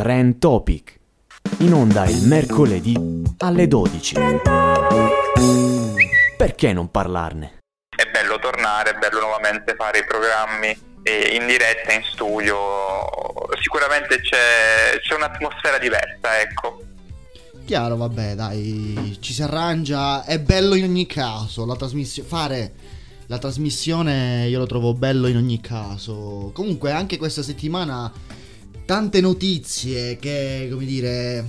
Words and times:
Trend 0.00 0.38
Topic, 0.38 0.98
in 1.58 1.74
onda 1.74 2.06
il 2.06 2.22
mercoledì 2.22 2.96
alle 3.36 3.68
12. 3.68 4.14
Perché 6.38 6.72
non 6.72 6.90
parlarne? 6.90 7.58
È 7.94 8.08
bello 8.10 8.38
tornare, 8.38 8.92
è 8.92 8.98
bello 8.98 9.20
nuovamente 9.20 9.74
fare 9.76 9.98
i 9.98 10.04
programmi 10.06 10.68
in 10.68 11.46
diretta, 11.46 11.92
in 11.92 12.02
studio, 12.10 12.56
sicuramente 13.60 14.22
c'è, 14.22 14.98
c'è 15.02 15.14
un'atmosfera 15.16 15.76
diversa, 15.76 16.40
ecco. 16.40 16.82
Chiaro, 17.66 17.96
vabbè, 17.96 18.34
dai, 18.34 19.18
ci 19.20 19.34
si 19.34 19.42
arrangia, 19.42 20.24
è 20.24 20.40
bello 20.40 20.76
in 20.76 20.84
ogni 20.84 21.04
caso, 21.04 21.66
la 21.66 21.76
trasmissione, 21.76 22.26
fare 22.26 22.72
la 23.26 23.36
trasmissione 23.36 24.46
io 24.48 24.58
lo 24.58 24.66
trovo 24.66 24.94
bello 24.94 25.26
in 25.26 25.36
ogni 25.36 25.60
caso. 25.60 26.52
Comunque 26.54 26.90
anche 26.90 27.18
questa 27.18 27.42
settimana 27.42 28.10
tante 28.90 29.20
notizie 29.20 30.16
che, 30.16 30.66
come 30.68 30.84
dire, 30.84 31.46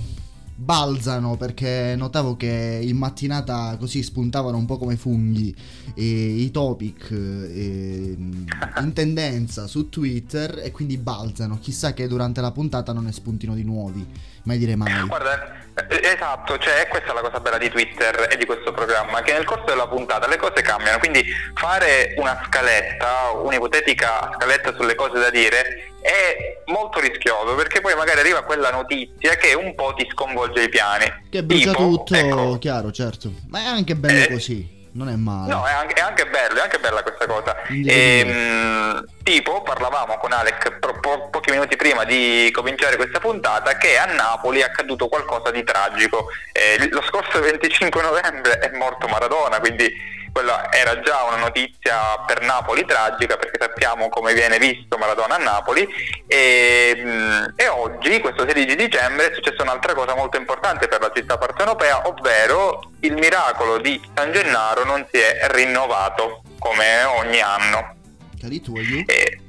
balzano 0.54 1.36
perché 1.36 1.94
notavo 1.96 2.36
che 2.36 2.78
in 2.80 2.96
mattinata 2.96 3.76
così 3.80 4.04
spuntavano 4.04 4.56
un 4.56 4.64
po' 4.64 4.78
come 4.78 4.94
funghi 4.94 5.52
e, 5.92 6.04
i 6.04 6.52
topic 6.52 7.10
e, 7.10 8.16
in 8.16 8.92
tendenza 8.94 9.66
su 9.66 9.88
Twitter 9.88 10.60
e 10.62 10.70
quindi 10.70 10.98
balzano. 10.98 11.58
Chissà 11.58 11.92
che 11.94 12.06
durante 12.06 12.40
la 12.40 12.52
puntata 12.52 12.92
non 12.92 13.06
ne 13.06 13.12
spuntino 13.12 13.56
di 13.56 13.64
nuovi, 13.64 14.06
mai 14.44 14.58
dire 14.58 14.76
mai. 14.76 15.06
Guarda, 15.06 15.60
eh, 15.74 16.00
esatto, 16.02 16.58
cioè 16.58 16.86
questa 16.88 17.10
è 17.10 17.14
la 17.14 17.20
cosa 17.20 17.40
bella 17.40 17.58
di 17.58 17.70
Twitter 17.70 18.28
e 18.30 18.36
di 18.36 18.44
questo 18.44 18.72
programma, 18.72 19.22
che 19.22 19.32
nel 19.32 19.44
corso 19.44 19.64
della 19.66 19.88
puntata 19.88 20.28
le 20.28 20.36
cose 20.36 20.62
cambiano, 20.62 20.98
quindi 20.98 21.24
fare 21.54 22.14
una 22.16 22.42
scaletta, 22.46 23.30
un'ipotetica 23.42 24.32
scaletta 24.36 24.74
sulle 24.74 24.94
cose 24.94 25.18
da 25.18 25.30
dire 25.30 25.92
è 26.02 26.60
molto 26.66 26.98
rischioso 26.98 27.54
perché 27.54 27.80
poi 27.80 27.94
magari 27.94 28.20
arriva 28.20 28.42
quella 28.42 28.70
notizia 28.70 29.36
che 29.36 29.54
un 29.54 29.74
po' 29.74 29.94
ti 29.96 30.06
sconvolge 30.10 30.64
i 30.64 30.68
piani. 30.68 31.04
Che 31.30 31.42
brucia 31.44 31.70
tipo, 31.70 31.82
tutto, 31.82 32.14
ecco, 32.14 32.58
chiaro, 32.58 32.90
certo. 32.90 33.32
Ma 33.48 33.60
è 33.60 33.66
anche 33.66 33.94
bello 33.94 34.24
eh, 34.24 34.32
così. 34.32 34.81
Non 34.94 35.08
è 35.08 35.16
male. 35.16 35.52
No, 35.52 35.64
è 35.64 35.72
anche, 35.72 35.94
è 35.94 36.00
anche 36.00 36.26
bello, 36.26 36.58
è 36.58 36.62
anche 36.62 36.78
bella 36.78 37.02
questa 37.02 37.26
cosa. 37.26 37.62
E, 37.62 37.84
ehm, 37.86 39.04
tipo, 39.22 39.62
parlavamo 39.62 40.18
con 40.18 40.32
Alec 40.32 40.78
po- 40.78 40.98
po- 41.00 41.28
pochi 41.30 41.50
minuti 41.50 41.76
prima 41.76 42.04
di 42.04 42.50
cominciare 42.52 42.96
questa 42.96 43.18
puntata 43.18 43.78
che 43.78 43.96
a 43.96 44.04
Napoli 44.04 44.60
è 44.60 44.64
accaduto 44.64 45.08
qualcosa 45.08 45.50
di 45.50 45.64
tragico. 45.64 46.26
Eh, 46.52 46.88
lo 46.90 47.02
scorso 47.02 47.40
25 47.40 48.02
novembre 48.02 48.58
è 48.58 48.70
morto 48.76 49.08
Maradona, 49.08 49.60
quindi 49.60 49.90
quella 50.32 50.72
era 50.72 50.98
già 51.00 51.24
una 51.24 51.36
notizia 51.36 52.18
per 52.26 52.40
Napoli 52.40 52.84
tragica 52.86 53.36
perché 53.36 53.58
sappiamo 53.60 54.08
come 54.08 54.32
viene 54.32 54.58
visto 54.58 54.96
Maradona 54.96 55.36
a 55.36 55.38
Napoli 55.38 55.86
e, 56.26 56.94
mm, 56.96 57.44
e, 57.54 57.68
oggi, 57.68 58.18
questo 58.20 58.48
16 58.48 58.74
dicembre, 58.74 59.30
è 59.30 59.34
successa 59.34 59.62
un'altra 59.62 59.92
cosa 59.94 60.14
molto 60.14 60.38
importante 60.38 60.88
per 60.88 61.00
la 61.00 61.12
città 61.14 61.36
partenopea, 61.36 62.08
ovvero 62.08 62.90
il 63.00 63.12
miracolo 63.12 63.78
di 63.78 64.00
San 64.14 64.32
Gennaro 64.32 64.84
non 64.84 65.06
si 65.12 65.18
è 65.18 65.46
rinnovato 65.50 66.42
come 66.58 67.04
ogni 67.04 67.40
anno. 67.40 67.96
Cari 68.40 68.60
tuoi? 68.60 69.04
E, 69.06 69.40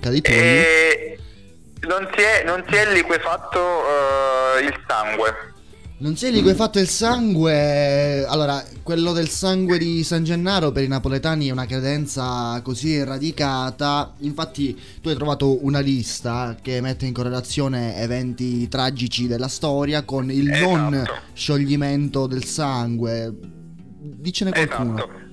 Cari 0.00 0.20
tuoi? 0.22 0.36
E 0.36 1.18
non, 1.80 2.08
si 2.14 2.22
è, 2.22 2.42
non 2.44 2.64
si 2.68 2.74
è 2.74 2.90
liquefatto 2.90 3.60
uh, 3.60 4.58
il 4.62 4.84
sangue 4.86 5.56
non 6.00 6.16
sei 6.16 6.30
lì 6.30 6.42
che 6.42 6.50
hai 6.50 6.54
fatto 6.54 6.78
il 6.78 6.88
sangue. 6.88 8.24
Allora, 8.24 8.64
quello 8.82 9.12
del 9.12 9.28
sangue 9.28 9.78
di 9.78 10.04
San 10.04 10.22
Gennaro 10.22 10.70
per 10.70 10.84
i 10.84 10.88
napoletani 10.88 11.48
è 11.48 11.50
una 11.50 11.66
credenza 11.66 12.60
così 12.62 13.02
radicata. 13.02 14.14
Infatti, 14.18 14.78
tu 15.00 15.08
hai 15.08 15.16
trovato 15.16 15.64
una 15.64 15.80
lista 15.80 16.56
che 16.62 16.80
mette 16.80 17.06
in 17.06 17.12
correlazione 17.12 17.96
eventi 17.96 18.68
tragici 18.68 19.26
della 19.26 19.48
storia 19.48 20.04
con 20.04 20.30
il 20.30 20.48
esatto. 20.50 20.76
non 20.76 21.04
scioglimento 21.32 22.26
del 22.26 22.44
sangue. 22.44 23.34
Dicene 24.00 24.52
qualcuno. 24.52 24.96
Esatto. 24.96 25.26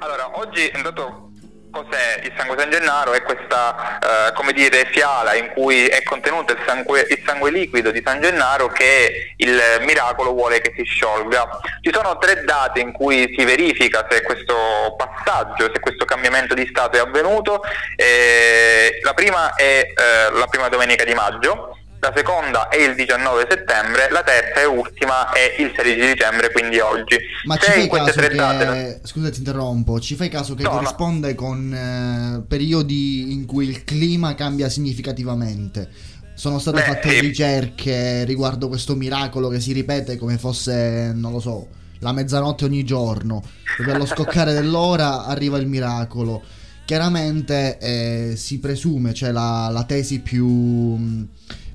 Allora, 0.00 0.38
oggi 0.40 0.62
è 0.66 0.76
andato 0.76 1.29
Cos'è 1.70 2.20
il 2.24 2.32
sangue 2.36 2.58
San 2.58 2.70
Gennaro? 2.70 3.12
È 3.12 3.22
questa, 3.22 3.98
eh, 3.98 4.32
come 4.32 4.52
dire, 4.52 4.86
fiala 4.90 5.34
in 5.34 5.50
cui 5.50 5.86
è 5.86 6.02
contenuto 6.02 6.52
il 6.52 6.58
sangue, 6.66 7.06
il 7.08 7.22
sangue, 7.24 7.50
liquido 7.50 7.90
di 7.90 8.02
San 8.04 8.20
Gennaro 8.20 8.68
che 8.68 9.34
il 9.36 9.60
miracolo 9.80 10.32
vuole 10.32 10.60
che 10.60 10.72
si 10.76 10.82
sciolga. 10.82 11.60
Ci 11.80 11.92
sono 11.92 12.18
tre 12.18 12.42
date 12.44 12.80
in 12.80 12.92
cui 12.92 13.32
si 13.36 13.44
verifica 13.44 14.06
se 14.10 14.22
questo 14.22 14.96
passaggio, 14.96 15.70
se 15.72 15.78
questo 15.80 16.04
cambiamento 16.04 16.54
di 16.54 16.66
stato 16.66 16.96
è 16.96 17.00
avvenuto. 17.00 17.62
Eh, 17.94 18.98
la 19.02 19.14
prima 19.14 19.54
è 19.54 19.92
eh, 19.94 20.32
la 20.32 20.46
prima 20.46 20.68
domenica 20.68 21.04
di 21.04 21.14
maggio, 21.14 21.78
la 22.00 22.12
seconda 22.16 22.68
è 22.68 22.76
il 22.76 22.94
19 22.94 23.46
settembre, 23.48 24.10
la 24.10 24.22
terza 24.22 24.62
e 24.62 24.64
ultima 24.64 25.30
è 25.32 25.60
il 25.60 25.70
16 25.76 26.12
dicembre, 26.14 26.50
quindi 26.50 26.80
oggi. 26.80 27.16
Ma 27.44 27.56
Se 27.60 27.66
ci 27.66 27.70
fai 27.72 27.88
caso 27.90 28.20
che... 28.20 28.34
Date... 28.34 29.00
Scusa 29.04 29.30
ti 29.30 29.38
interrompo, 29.38 30.00
ci 30.00 30.14
fai 30.14 30.30
caso 30.30 30.54
che 30.54 30.62
no, 30.62 30.70
corrisponde 30.70 31.28
no. 31.30 31.34
con 31.34 31.74
eh, 31.74 32.42
periodi 32.48 33.32
in 33.32 33.44
cui 33.44 33.68
il 33.68 33.84
clima 33.84 34.34
cambia 34.34 34.70
significativamente? 34.70 35.88
Sono 36.34 36.58
state 36.58 36.78
Beh, 36.78 36.86
fatte 36.86 37.10
sì. 37.10 37.20
ricerche 37.20 38.24
riguardo 38.24 38.68
questo 38.68 38.96
miracolo 38.96 39.48
che 39.48 39.60
si 39.60 39.72
ripete 39.72 40.16
come 40.16 40.38
fosse, 40.38 41.12
non 41.14 41.32
lo 41.32 41.40
so, 41.40 41.68
la 41.98 42.12
mezzanotte 42.12 42.64
ogni 42.64 42.82
giorno, 42.82 43.42
dove 43.76 43.92
allo 43.92 44.06
scoccare 44.06 44.54
dell'ora 44.54 45.26
arriva 45.26 45.58
il 45.58 45.66
miracolo. 45.66 46.40
Chiaramente 46.86 47.76
eh, 47.78 48.36
si 48.36 48.58
presume, 48.58 49.12
cioè 49.12 49.32
la, 49.32 49.68
la 49.70 49.84
tesi 49.84 50.20
più 50.20 51.28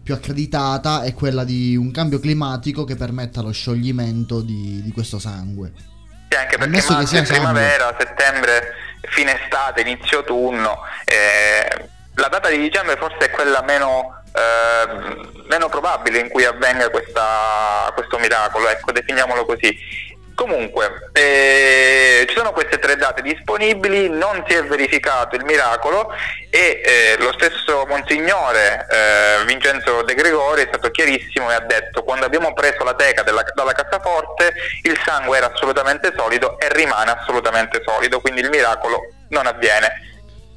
più 0.06 0.14
accreditata 0.14 1.02
è 1.02 1.16
quella 1.16 1.44
di 1.44 1.76
un 1.76 1.90
cambio 1.90 2.20
climatico 2.20 2.84
che 2.84 2.96
permetta 2.96 3.42
lo 3.42 3.52
scioglimento 3.52 4.42
di, 4.42 4.84
di 4.84 4.92
questo 4.92 5.18
sangue. 5.18 5.72
Sì, 6.30 6.38
anche 6.38 6.58
perché 6.58 6.64
Ammesso 6.66 6.96
che 7.00 7.08
sia 7.08 7.24
primavera, 7.24 7.88
sangue. 7.88 8.06
settembre, 8.06 8.74
fine 9.10 9.42
estate, 9.42 9.82
inizio 9.82 10.20
autunno, 10.20 10.78
eh, 11.06 11.90
la 12.14 12.28
data 12.28 12.50
di 12.50 12.60
dicembre 12.60 12.98
forse 12.98 13.18
è 13.18 13.30
quella 13.32 13.64
meno, 13.64 14.22
eh, 14.32 15.28
meno 15.50 15.70
probabile 15.70 16.20
in 16.20 16.30
cui 16.30 16.46
avvenga 16.46 16.88
questa, 16.92 17.92
questo 17.96 18.20
miracolo, 18.20 18.70
ecco, 18.70 18.92
definiamolo 18.92 19.44
così. 19.44 19.76
Comunque, 20.36 21.10
eh, 21.14 22.26
ci 22.28 22.36
sono 22.36 22.52
queste 22.52 22.78
tre 22.78 22.98
date 22.98 23.22
disponibili, 23.22 24.10
non 24.10 24.44
si 24.46 24.54
è 24.54 24.64
verificato 24.66 25.38
il 25.38 25.46
miracolo 25.46 26.14
e 26.50 26.82
eh, 26.84 27.16
lo 27.20 27.32
stesso 27.32 27.86
Monsignore 27.88 28.86
eh, 28.90 29.46
Vincenzo 29.46 30.02
De 30.04 30.14
Gregori 30.14 30.64
è 30.64 30.68
stato 30.68 30.92
chiarissimo 30.92 31.50
e 31.50 31.54
ha 31.54 31.62
detto 31.62 32.04
quando 32.04 32.26
abbiamo 32.26 32.54
preso 32.54 32.84
la 32.84 32.94
teca 32.94 33.24
della, 33.24 33.44
dalla 33.54 33.72
cassaforte 33.72 34.54
il 34.84 35.00
sangue 35.06 35.38
era 35.38 35.52
assolutamente 35.54 36.14
solido 36.16 36.60
e 36.60 36.68
rimane 36.70 37.12
assolutamente 37.12 37.82
solido, 37.86 38.20
quindi 38.20 38.42
il 38.42 38.50
miracolo 38.50 39.08
non 39.30 39.48
avviene. 39.48 40.04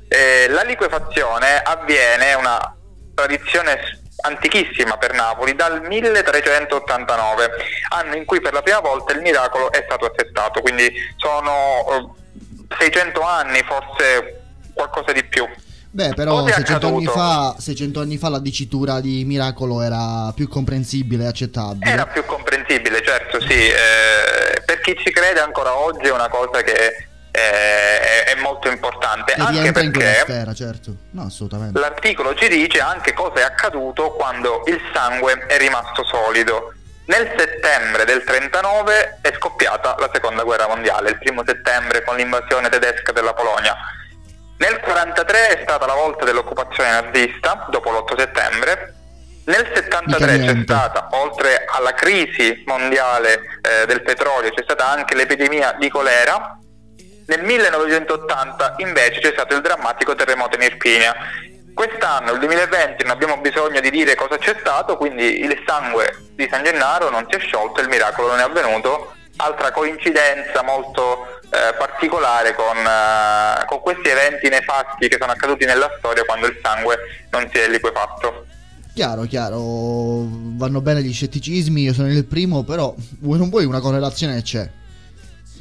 Eh, 0.09 0.49
la 0.49 0.63
liquefazione 0.63 1.63
avviene, 1.63 2.35
una 2.35 2.78
tradizione 3.19 4.01
antichissima 4.21 4.97
per 4.97 5.13
Napoli, 5.15 5.55
dal 5.55 5.83
1389, 5.83 7.51
anno 7.91 8.15
in 8.15 8.25
cui 8.25 8.41
per 8.41 8.53
la 8.53 8.63
prima 8.63 8.81
volta 8.81 9.13
il 9.13 9.21
miracolo 9.21 9.73
è 9.73 9.83
stato 9.85 10.07
attestato, 10.07 10.61
quindi 10.61 10.93
sono 11.17 12.15
600 12.79 13.21
eh, 13.21 13.25
anni, 13.25 13.63
forse 13.63 14.43
qualcosa 14.73 15.13
di 15.13 15.25
più. 15.25 15.47
Beh, 15.91 16.15
però 16.15 16.47
600 16.47 16.87
anni, 16.87 17.07
fa, 17.07 17.57
600 17.59 18.01
anni, 18.01 18.19
fa, 18.19 18.29
la 18.29 18.39
dicitura 18.39 19.01
di 19.01 19.25
miracolo 19.25 19.81
era 19.81 20.31
più 20.35 20.47
comprensibile 20.47 21.25
e 21.25 21.27
accettabile. 21.27 21.91
Era 21.91 22.07
più 22.07 22.25
comprensibile, 22.25 23.03
certo, 23.03 23.41
sì. 23.41 23.69
Eh, 23.69 24.63
per 24.65 24.81
chi 24.81 24.95
ci 24.97 25.11
crede 25.11 25.41
ancora 25.41 25.77
oggi 25.77 26.07
è 26.07 26.13
una 26.13 26.29
cosa 26.29 26.63
che 26.63 27.08
eh, 27.39 28.25
è, 28.25 28.35
molto 28.37 28.69
importante. 28.69 29.35
Che 29.35 29.41
anche 29.41 29.73
perché 29.73 30.21
sfera, 30.23 30.53
certo. 30.55 30.95
no, 31.11 31.29
l'articolo 31.73 32.35
ci 32.35 32.49
dice 32.49 32.81
anche 32.81 33.13
cosa 33.13 33.41
è 33.41 33.43
accaduto 33.43 34.13
quando 34.13 34.63
il 34.67 34.81
sangue 34.93 35.47
è 35.47 35.59
rimasto 35.59 36.05
solido. 36.05 36.73
Nel 37.07 37.33
settembre 37.39 38.05
del 38.05 38.23
39 38.23 39.21
è 39.23 39.33
scoppiata 39.35 39.97
la 39.99 40.11
seconda 40.13 40.43
guerra 40.43 40.69
mondiale, 40.69 41.11
il 41.11 41.19
primo 41.19 41.43
settembre 41.47 42.05
con 42.05 42.17
l'invasione 42.17 42.69
tedesca 42.69 43.13
della 43.13 43.33
Polonia. 43.33 43.75
Nel 44.59 44.81
43 44.81 45.59
è 45.59 45.63
stata 45.63 45.87
la 45.87 45.95
volta 45.95 46.25
dell'occupazione 46.25 46.91
nazista, 46.91 47.67
dopo 47.71 47.91
l'8 47.91 48.19
settembre. 48.19 48.95
Nel 49.47 49.71
73 49.73 50.39
c'è 50.41 50.61
stata, 50.63 51.09
oltre 51.13 51.65
alla 51.67 51.95
crisi 51.95 52.63
mondiale 52.67 53.41
eh, 53.63 53.87
del 53.87 54.03
petrolio, 54.03 54.51
c'è 54.51 54.63
stata 54.63 54.91
anche 54.91 55.15
l'epidemia 55.15 55.77
di 55.79 55.89
colera 55.89 56.59
nel 57.29 57.45
1980 57.45 58.77
invece 58.79 59.21
c'è 59.21 59.33
stato 59.33 59.55
il 59.55 59.61
drammatico 59.61 60.15
terremoto 60.15 60.57
in 60.57 60.63
Irpinia. 60.63 61.15
Quest'anno, 61.75 62.33
il 62.33 62.39
2020, 62.39 63.05
non 63.05 63.13
abbiamo 63.13 63.37
bisogno 63.37 63.81
di 63.81 63.91
dire 63.91 64.15
cosa 64.15 64.39
c'è 64.39 64.57
stato, 64.59 64.97
quindi 64.97 65.41
il 65.41 65.63
sangue 65.67 66.29
di 66.35 66.49
San 66.51 66.65
Gennaro 66.65 67.11
non 67.11 67.27
si 67.29 67.37
è 67.37 67.39
sciolto, 67.39 67.83
il 67.83 67.89
miracolo 67.89 68.29
non 68.29 68.39
è 68.39 68.43
avvenuto. 68.43 69.13
Altra 69.37 69.71
coincidenza 69.71 70.63
molto 70.63 71.39
eh, 71.51 71.75
particolare 71.77 72.55
con, 72.55 72.77
eh, 72.79 73.65
con 73.67 73.81
questi 73.81 74.09
eventi 74.09 74.49
nefasti 74.49 75.07
che 75.09 75.19
sono 75.21 75.33
accaduti 75.33 75.67
nella 75.67 75.95
storia 75.99 76.25
quando 76.25 76.47
il 76.47 76.59
sangue 76.63 77.27
non 77.31 77.47
si 77.53 77.59
è 77.59 77.69
liquefatto. 77.69 78.47
Chiaro, 78.95 79.23
chiaro, 79.25 79.61
vanno 79.61 80.81
bene 80.81 81.03
gli 81.03 81.13
scetticismi, 81.13 81.83
io 81.83 81.93
sono 81.93 82.11
il 82.11 82.25
primo, 82.25 82.65
però 82.65 82.93
vuoi 83.21 83.39
non 83.39 83.51
vuoi 83.51 83.67
una 83.67 83.81
correlazione 83.81 84.43
c'è. 84.43 84.69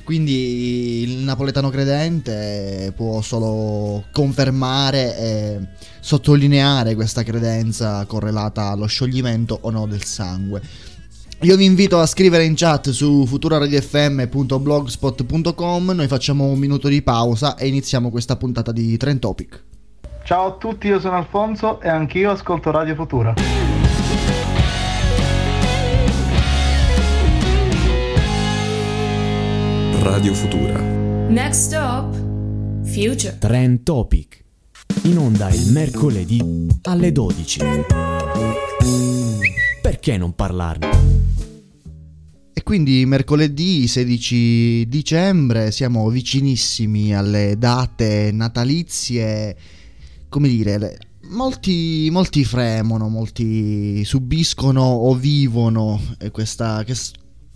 Quindi 0.07 1.01
il 1.01 1.17
napoletano 1.25 1.69
credente 1.69 2.93
può 2.95 3.19
solo 3.19 4.05
confermare 4.13 5.17
e 5.17 5.59
sottolineare 5.99 6.95
questa 6.95 7.23
credenza 7.23 8.05
correlata 8.05 8.69
allo 8.69 8.85
scioglimento 8.85 9.59
o 9.63 9.69
no 9.69 9.85
del 9.85 10.05
sangue. 10.05 10.61
Io 11.41 11.57
vi 11.57 11.65
invito 11.65 11.99
a 11.99 12.05
scrivere 12.05 12.45
in 12.45 12.53
chat 12.55 12.91
su 12.91 13.25
futuraradiofm.blogspot.com, 13.25 15.89
noi 15.89 16.07
facciamo 16.07 16.45
un 16.45 16.57
minuto 16.57 16.87
di 16.87 17.01
pausa 17.01 17.57
e 17.57 17.67
iniziamo 17.67 18.09
questa 18.09 18.37
puntata 18.37 18.71
di 18.71 18.95
Trend 18.95 19.19
Topic. 19.19 19.61
Ciao 20.23 20.47
a 20.47 20.53
tutti, 20.53 20.87
io 20.87 21.01
sono 21.01 21.17
Alfonso 21.17 21.81
e 21.81 21.89
anch'io 21.89 22.31
ascolto 22.31 22.71
Radio 22.71 22.95
Futura. 22.95 23.33
Radio 30.09 30.33
Futura. 30.33 30.79
Next 31.27 31.63
stop, 31.63 32.15
Future. 32.85 33.37
Trend 33.39 33.83
Topic. 33.83 34.41
In 35.03 35.17
onda 35.17 35.49
il 35.49 35.69
mercoledì 35.73 36.41
alle 36.83 37.11
12. 37.11 37.59
Perché 39.81 40.17
non 40.17 40.33
parlarne? 40.33 40.87
E 42.53 42.63
quindi 42.63 43.05
mercoledì 43.05 43.85
16 43.85 44.87
dicembre 44.87 45.71
siamo 45.71 46.07
vicinissimi 46.09 47.13
alle 47.13 47.55
date 47.57 48.29
natalizie, 48.31 49.57
come 50.29 50.47
dire, 50.47 50.99
molti, 51.31 52.07
molti 52.13 52.45
fremono, 52.45 53.09
molti 53.09 54.05
subiscono 54.05 54.83
o 54.83 55.13
vivono 55.15 55.99
questa, 56.31 56.85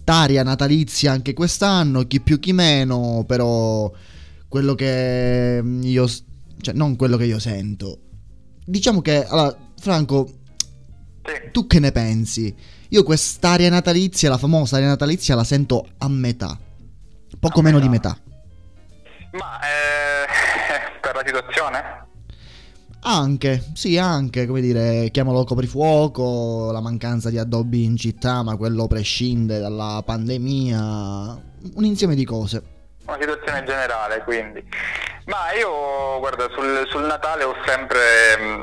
quest'aria 0.03 0.43
natalizia 0.43 1.11
anche 1.11 1.33
quest'anno, 1.33 2.07
chi 2.07 2.21
più 2.21 2.39
chi 2.39 2.53
meno, 2.53 3.23
però 3.27 3.91
quello 4.47 4.73
che 4.73 5.63
io, 5.63 6.07
cioè 6.59 6.73
non 6.73 6.95
quello 6.95 7.17
che 7.17 7.25
io 7.25 7.39
sento. 7.39 7.99
Diciamo 8.65 9.01
che, 9.01 9.25
allora, 9.25 9.55
Franco, 9.79 10.39
tu 11.51 11.67
che 11.67 11.79
ne 11.79 11.91
pensi? 11.91 12.53
Io 12.89 13.03
quest'aria 13.03 13.69
natalizia, 13.69 14.29
la 14.29 14.37
famosa 14.37 14.77
aria 14.77 14.87
natalizia, 14.89 15.35
la 15.35 15.43
sento 15.43 15.87
a 15.99 16.09
metà, 16.09 16.57
poco 17.39 17.59
a 17.59 17.63
meno 17.63 17.77
metà. 17.77 17.85
di 17.85 17.91
metà. 17.91 18.19
Ma 19.33 19.59
eh, 19.61 20.97
per 20.99 21.15
la 21.15 21.23
situazione? 21.25 22.09
Anche, 23.03 23.63
sì, 23.73 23.97
anche, 23.97 24.45
come 24.45 24.61
dire, 24.61 25.09
chiamalo 25.09 25.43
coprifuoco, 25.43 26.71
la 26.71 26.81
mancanza 26.81 27.31
di 27.31 27.39
addobbi 27.39 27.83
in 27.83 27.97
città, 27.97 28.43
ma 28.43 28.55
quello 28.57 28.85
prescinde 28.85 29.59
dalla 29.59 30.03
pandemia, 30.05 30.77
un 30.77 31.83
insieme 31.83 32.13
di 32.13 32.25
cose. 32.25 32.61
Una 33.07 33.17
situazione 33.19 33.63
generale, 33.63 34.23
quindi. 34.23 34.63
Ma 35.25 35.51
io, 35.57 36.19
guarda, 36.19 36.47
sul, 36.51 36.85
sul 36.89 37.05
Natale 37.05 37.43
ho 37.43 37.55
sempre 37.65 38.37
mm, 38.39 38.61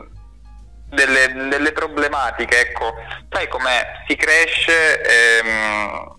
delle, 0.90 1.48
delle, 1.48 1.72
problematiche, 1.72 2.60
ecco, 2.60 2.94
sai 3.30 3.48
com'è? 3.48 4.04
Si 4.06 4.14
cresce 4.14 5.02
ehm, 5.40 6.16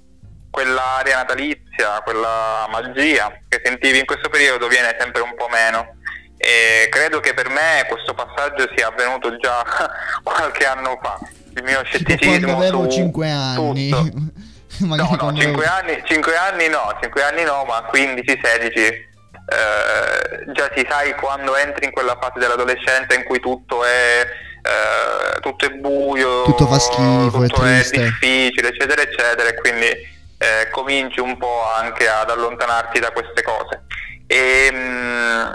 quell'area 0.50 1.18
natalizia, 1.20 2.02
quella 2.04 2.68
magia 2.70 3.32
che 3.48 3.62
sentivi 3.64 4.00
in 4.00 4.06
questo 4.06 4.28
periodo 4.28 4.68
viene 4.68 4.94
sempre 5.00 5.22
un 5.22 5.34
po' 5.36 5.48
meno 5.50 5.99
e 6.42 6.88
credo 6.90 7.20
che 7.20 7.34
per 7.34 7.50
me 7.50 7.86
questo 7.90 8.14
passaggio 8.14 8.70
sia 8.74 8.88
avvenuto 8.88 9.36
già 9.38 9.62
qualche 10.24 10.66
anno 10.66 10.98
fa. 11.02 11.20
Il 11.56 11.64
mio 11.64 11.84
scetticismo 11.84 12.56
quando 12.56 12.58
avevo 12.58 12.88
5 12.88 13.30
anni. 13.30 13.90
no, 13.90 14.96
no, 14.96 15.34
5 15.36 15.66
anni, 15.66 16.02
5 16.06 16.36
anni 16.38 16.68
no, 16.70 16.98
5 17.02 17.22
anni 17.24 17.44
no, 17.44 17.66
ma 17.66 17.84
15, 17.90 18.40
16 18.42 19.08
eh, 19.50 20.52
già 20.54 20.70
si 20.76 20.86
sai 20.88 21.14
quando 21.16 21.56
entri 21.58 21.86
in 21.86 21.92
quella 21.92 22.18
fase 22.22 22.40
dell'adolescenza 22.40 23.16
in 23.16 23.24
cui 23.26 23.40
tutto 23.40 23.84
è, 23.84 24.26
eh, 24.62 25.40
tutto 25.42 25.66
è 25.66 25.70
buio, 25.72 26.44
tutto 26.44 26.68
fa 26.68 26.80
schifo, 26.80 27.42
tutto 27.48 27.64
è, 27.64 27.84
è 27.84 28.04
difficile, 28.04 28.70
eccetera, 28.70 29.02
eccetera, 29.02 29.50
e 29.50 29.56
quindi 29.56 29.88
eh, 29.88 30.70
cominci 30.72 31.20
un 31.20 31.38
po' 31.38 31.64
anche 31.76 32.08
ad 32.08 32.30
allontanarti 32.30 33.00
da 33.00 33.12
queste 33.12 33.42
cose. 33.42 33.84
E, 34.28 34.70
mh, 34.72 34.78
mm, 34.78 35.52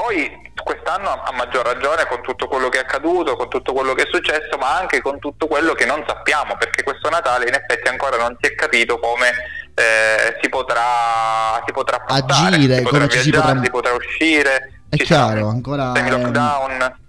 poi 0.00 0.30
quest'anno 0.62 1.10
a 1.10 1.32
maggior 1.32 1.64
ragione 1.66 2.06
con 2.06 2.22
tutto 2.22 2.46
quello 2.46 2.68
che 2.68 2.78
è 2.78 2.82
accaduto, 2.82 3.34
con 3.34 3.48
tutto 3.48 3.72
quello 3.72 3.94
che 3.94 4.04
è 4.04 4.08
successo, 4.08 4.56
ma 4.56 4.78
anche 4.78 5.00
con 5.00 5.18
tutto 5.18 5.48
quello 5.48 5.72
che 5.72 5.86
non 5.86 6.04
sappiamo, 6.06 6.56
perché 6.56 6.84
questo 6.84 7.08
Natale 7.08 7.48
in 7.48 7.54
effetti 7.54 7.88
ancora 7.88 8.16
non 8.16 8.36
si 8.40 8.48
è 8.48 8.54
capito 8.54 9.00
come 9.00 9.28
eh, 9.74 10.38
si 10.40 10.48
potrà, 10.48 11.60
si 11.66 11.72
potrà 11.72 12.04
agire, 12.06 12.76
si 12.76 12.82
potrà 12.82 13.06
come 13.06 13.06
viaggiare, 13.06 13.10
ci 13.10 13.18
si 13.18 13.30
potrà... 13.30 13.60
si 13.60 13.70
potrà 13.70 13.92
uscire. 13.92 14.82
È 14.88 14.96
chiaro, 14.96 15.48
ancora. 15.48 15.92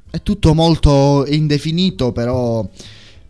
È 0.09 0.23
tutto 0.23 0.55
molto 0.55 1.25
indefinito, 1.27 2.11
però 2.11 2.65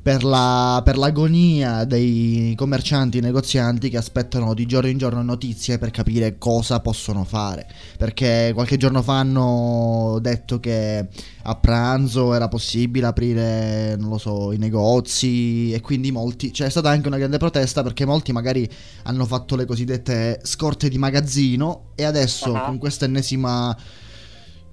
per, 0.01 0.23
la, 0.23 0.81
per, 0.83 0.97
l'agonia 0.97 1.83
dei 1.83 2.53
commercianti 2.55 3.17
e 3.17 3.21
negozianti 3.21 3.89
che 3.89 3.97
aspettano 3.97 4.53
di 4.53 4.65
giorno 4.65 4.89
in 4.89 4.97
giorno 4.97 5.21
notizie 5.21 5.77
per 5.77 5.91
capire 5.91 6.37
cosa 6.37 6.79
possono 6.79 7.25
fare. 7.25 7.67
Perché 7.97 8.51
qualche 8.53 8.77
giorno 8.77 9.01
fa 9.01 9.19
hanno 9.19 10.17
detto 10.21 10.59
che 10.59 11.07
a 11.43 11.55
pranzo 11.55 12.33
era 12.33 12.47
possibile 12.47 13.07
aprire, 13.07 13.95
non 13.97 14.09
lo 14.09 14.17
so, 14.17 14.51
i 14.53 14.57
negozi 14.57 15.73
e 15.73 15.81
quindi 15.81 16.11
molti... 16.11 16.51
C'è 16.51 16.69
stata 16.69 16.89
anche 16.89 17.07
una 17.07 17.17
grande 17.17 17.37
protesta 17.37 17.83
perché 17.83 18.05
molti 18.05 18.31
magari 18.31 18.69
hanno 19.03 19.25
fatto 19.25 19.55
le 19.55 19.65
cosiddette 19.65 20.39
scorte 20.43 20.87
di 20.87 20.97
magazzino 20.97 21.89
e 21.95 22.05
adesso 22.05 22.51
uh-huh. 22.51 22.65
con 22.65 22.77
questa 22.77 23.05
ennesima 23.05 23.75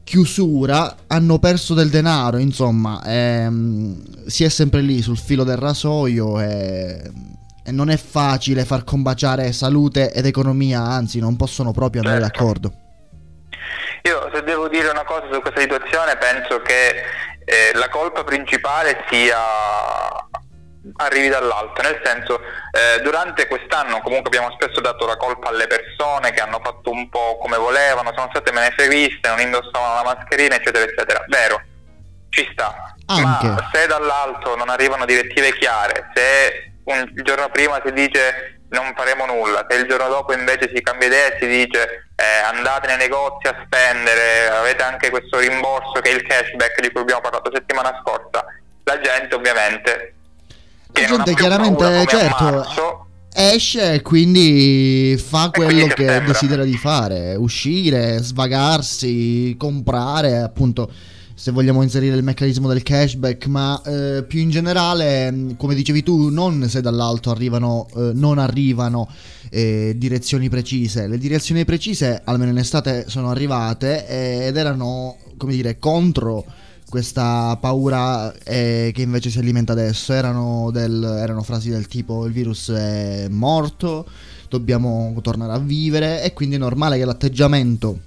chiusura 0.06 0.98
hanno 1.08 1.40
perso 1.40 1.74
del 1.74 1.90
denaro, 1.90 2.36
insomma, 2.36 3.02
ehm, 3.04 4.26
si 4.26 4.44
è 4.44 4.48
sempre 4.48 4.80
lì 4.80 5.02
sul 5.02 5.18
filo 5.18 5.42
del 5.42 5.56
rasoio 5.56 6.38
e, 6.40 7.10
e, 7.64 7.72
non 7.72 7.90
è 7.90 7.96
facile 7.96 8.64
far 8.64 8.84
combaciare 8.84 9.50
salute 9.50 10.12
ed 10.12 10.24
economia, 10.24 10.80
anzi 10.80 11.18
non 11.18 11.34
possono 11.34 11.72
proprio 11.72 12.02
andare 12.02 12.22
certo. 12.22 12.38
d'accordo. 12.38 12.72
Io 14.02 14.30
se 14.32 14.44
devo 14.44 14.68
dire 14.68 14.90
una 14.90 15.02
cosa 15.02 15.26
su 15.28 15.40
questa 15.40 15.60
situazione 15.60 16.16
penso 16.16 16.60
che 16.62 17.02
eh, 17.44 17.76
la 17.76 17.88
colpa 17.88 18.22
principale 18.22 19.04
sia 19.10 19.38
arrivi 20.96 21.28
dall'alto, 21.28 21.82
nel 21.82 22.00
senso 22.04 22.40
eh, 22.40 23.00
durante 23.02 23.46
quest'anno 23.46 24.00
comunque 24.00 24.28
abbiamo 24.28 24.54
spesso 24.58 24.80
dato 24.80 25.06
la 25.06 25.16
colpa 25.16 25.48
alle 25.48 25.66
persone 25.66 26.30
che 26.32 26.40
hanno 26.40 26.60
fatto 26.62 26.90
un 26.90 27.08
po' 27.08 27.38
come 27.38 27.56
volevano, 27.56 28.12
sono 28.14 28.28
state 28.30 28.52
menefreghiste, 28.52 29.28
non 29.28 29.40
indossavano 29.40 30.02
la 30.02 30.14
mascherina 30.14 30.56
eccetera 30.56 30.84
eccetera, 30.84 31.24
vero, 31.28 31.60
ci 32.30 32.48
sta, 32.52 32.94
Anche. 33.06 33.46
ma 33.46 33.70
se 33.72 33.86
dall'alto 33.86 34.56
non 34.56 34.68
arrivano 34.68 35.04
direttive 35.04 35.52
chiare, 35.54 36.10
se 36.14 36.72
un, 36.84 37.10
il 37.14 37.22
giorno 37.22 37.48
prima 37.50 37.80
si 37.84 37.92
dice 37.92 38.60
non 38.68 38.92
faremo 38.96 39.26
nulla, 39.26 39.64
se 39.68 39.76
il 39.76 39.86
giorno 39.86 40.08
dopo 40.08 40.32
invece 40.32 40.70
si 40.74 40.82
cambia 40.82 41.06
idea 41.06 41.26
e 41.32 41.36
si 41.40 41.46
dice 41.46 42.08
eh, 42.16 42.24
andate 42.52 42.88
nei 42.88 42.96
negozi 42.96 43.46
a 43.46 43.62
spendere, 43.64 44.48
avete 44.48 44.82
anche 44.82 45.10
questo 45.10 45.38
rimborso 45.38 46.00
che 46.00 46.10
è 46.10 46.14
il 46.14 46.26
cashback 46.26 46.80
di 46.80 46.90
cui 46.90 47.02
abbiamo 47.02 47.20
parlato 47.20 47.50
settimana 47.52 48.00
scorsa, 48.02 48.44
la 48.84 49.00
gente 49.00 49.34
ovviamente 49.34 50.14
la 51.00 51.06
gente 51.06 51.34
chiaramente, 51.34 52.04
certo, 52.06 52.66
esce 53.32 53.94
e 53.94 54.02
quindi 54.02 55.20
fa 55.22 55.50
quello 55.50 55.86
che 55.88 56.22
desidera 56.24 56.64
di 56.64 56.76
fare, 56.76 57.34
uscire, 57.34 58.18
svagarsi, 58.22 59.54
comprare, 59.58 60.38
appunto 60.38 60.90
se 61.38 61.50
vogliamo 61.50 61.82
inserire 61.82 62.16
il 62.16 62.22
meccanismo 62.22 62.66
del 62.66 62.82
cashback, 62.82 63.46
ma 63.46 63.80
eh, 63.84 64.24
più 64.26 64.40
in 64.40 64.48
generale, 64.48 65.54
come 65.58 65.74
dicevi 65.74 66.02
tu, 66.02 66.30
non 66.30 66.66
se 66.66 66.80
dall'alto 66.80 67.30
arrivano, 67.30 67.88
eh, 67.94 68.12
non 68.14 68.38
arrivano 68.38 69.06
eh, 69.50 69.92
direzioni 69.98 70.48
precise. 70.48 71.06
Le 71.06 71.18
direzioni 71.18 71.66
precise, 71.66 72.22
almeno 72.24 72.52
in 72.52 72.56
estate, 72.56 73.04
sono 73.08 73.30
arrivate 73.30 74.08
eh, 74.08 74.46
ed 74.46 74.56
erano, 74.56 75.18
come 75.36 75.52
dire, 75.52 75.78
contro 75.78 76.42
questa 76.88 77.56
paura 77.60 78.32
eh, 78.44 78.90
che 78.94 79.02
invece 79.02 79.30
si 79.30 79.38
alimenta 79.38 79.72
adesso. 79.72 80.12
Erano, 80.12 80.70
del, 80.70 81.02
erano 81.02 81.42
frasi 81.42 81.70
del 81.70 81.86
tipo 81.86 82.26
il 82.26 82.32
virus 82.32 82.70
è 82.70 83.26
morto, 83.28 84.06
dobbiamo 84.48 85.14
tornare 85.22 85.52
a 85.52 85.58
vivere 85.58 86.22
e 86.22 86.32
quindi 86.32 86.56
è 86.56 86.58
normale 86.58 86.98
che 86.98 87.04
l'atteggiamento 87.04 88.00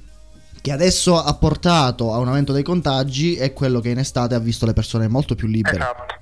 che 0.61 0.71
adesso 0.73 1.21
ha 1.21 1.33
portato 1.35 2.13
a 2.13 2.17
un 2.17 2.27
aumento 2.27 2.51
dei 2.51 2.63
contagi 2.63 3.35
è 3.35 3.53
quello 3.53 3.79
che 3.79 3.89
in 3.89 3.97
estate 3.97 4.35
ha 4.35 4.39
visto 4.39 4.65
le 4.65 4.73
persone 4.73 5.07
molto 5.07 5.35
più 5.35 5.47
libere. 5.47 5.77
Esatto. 5.77 6.18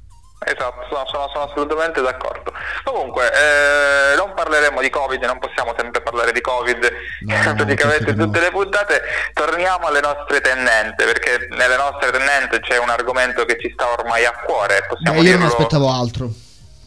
Esatto, 0.52 0.86
sono, 0.90 1.06
sono, 1.06 1.30
sono, 1.32 1.44
assolutamente 1.46 2.02
d'accordo. 2.02 2.52
Comunque, 2.84 3.32
eh, 3.32 4.16
non 4.16 4.34
parleremo 4.34 4.82
di 4.82 4.90
Covid, 4.90 5.24
non 5.24 5.40
possiamo 5.40 5.74
sempre 5.78 6.02
parlare 6.02 6.32
di 6.32 6.42
Covid, 6.42 6.92
no, 7.22 7.54
praticamente 7.56 8.14
no, 8.14 8.26
tutte 8.26 8.40
le 8.40 8.50
puntate, 8.50 9.02
torniamo 9.34 9.88
alle 9.88 10.02
nostre 10.02 10.42
tennente, 10.42 11.06
perché 11.06 11.48
nelle 11.52 11.78
nostre 11.78 12.12
tennente 12.12 12.60
c'è 12.60 12.78
un 12.78 12.90
argomento 12.90 13.46
che 13.46 13.58
ci 13.60 13.70
sta 13.74 13.92
ormai 13.92 14.26
a 14.26 14.34
cuore. 14.46 14.86
Possiamo 14.88 15.20
Beh, 15.20 15.26
io 15.26 15.32
dirlo... 15.32 15.40
non 15.40 15.48
aspettavo 15.48 15.90
altro. 15.92 16.30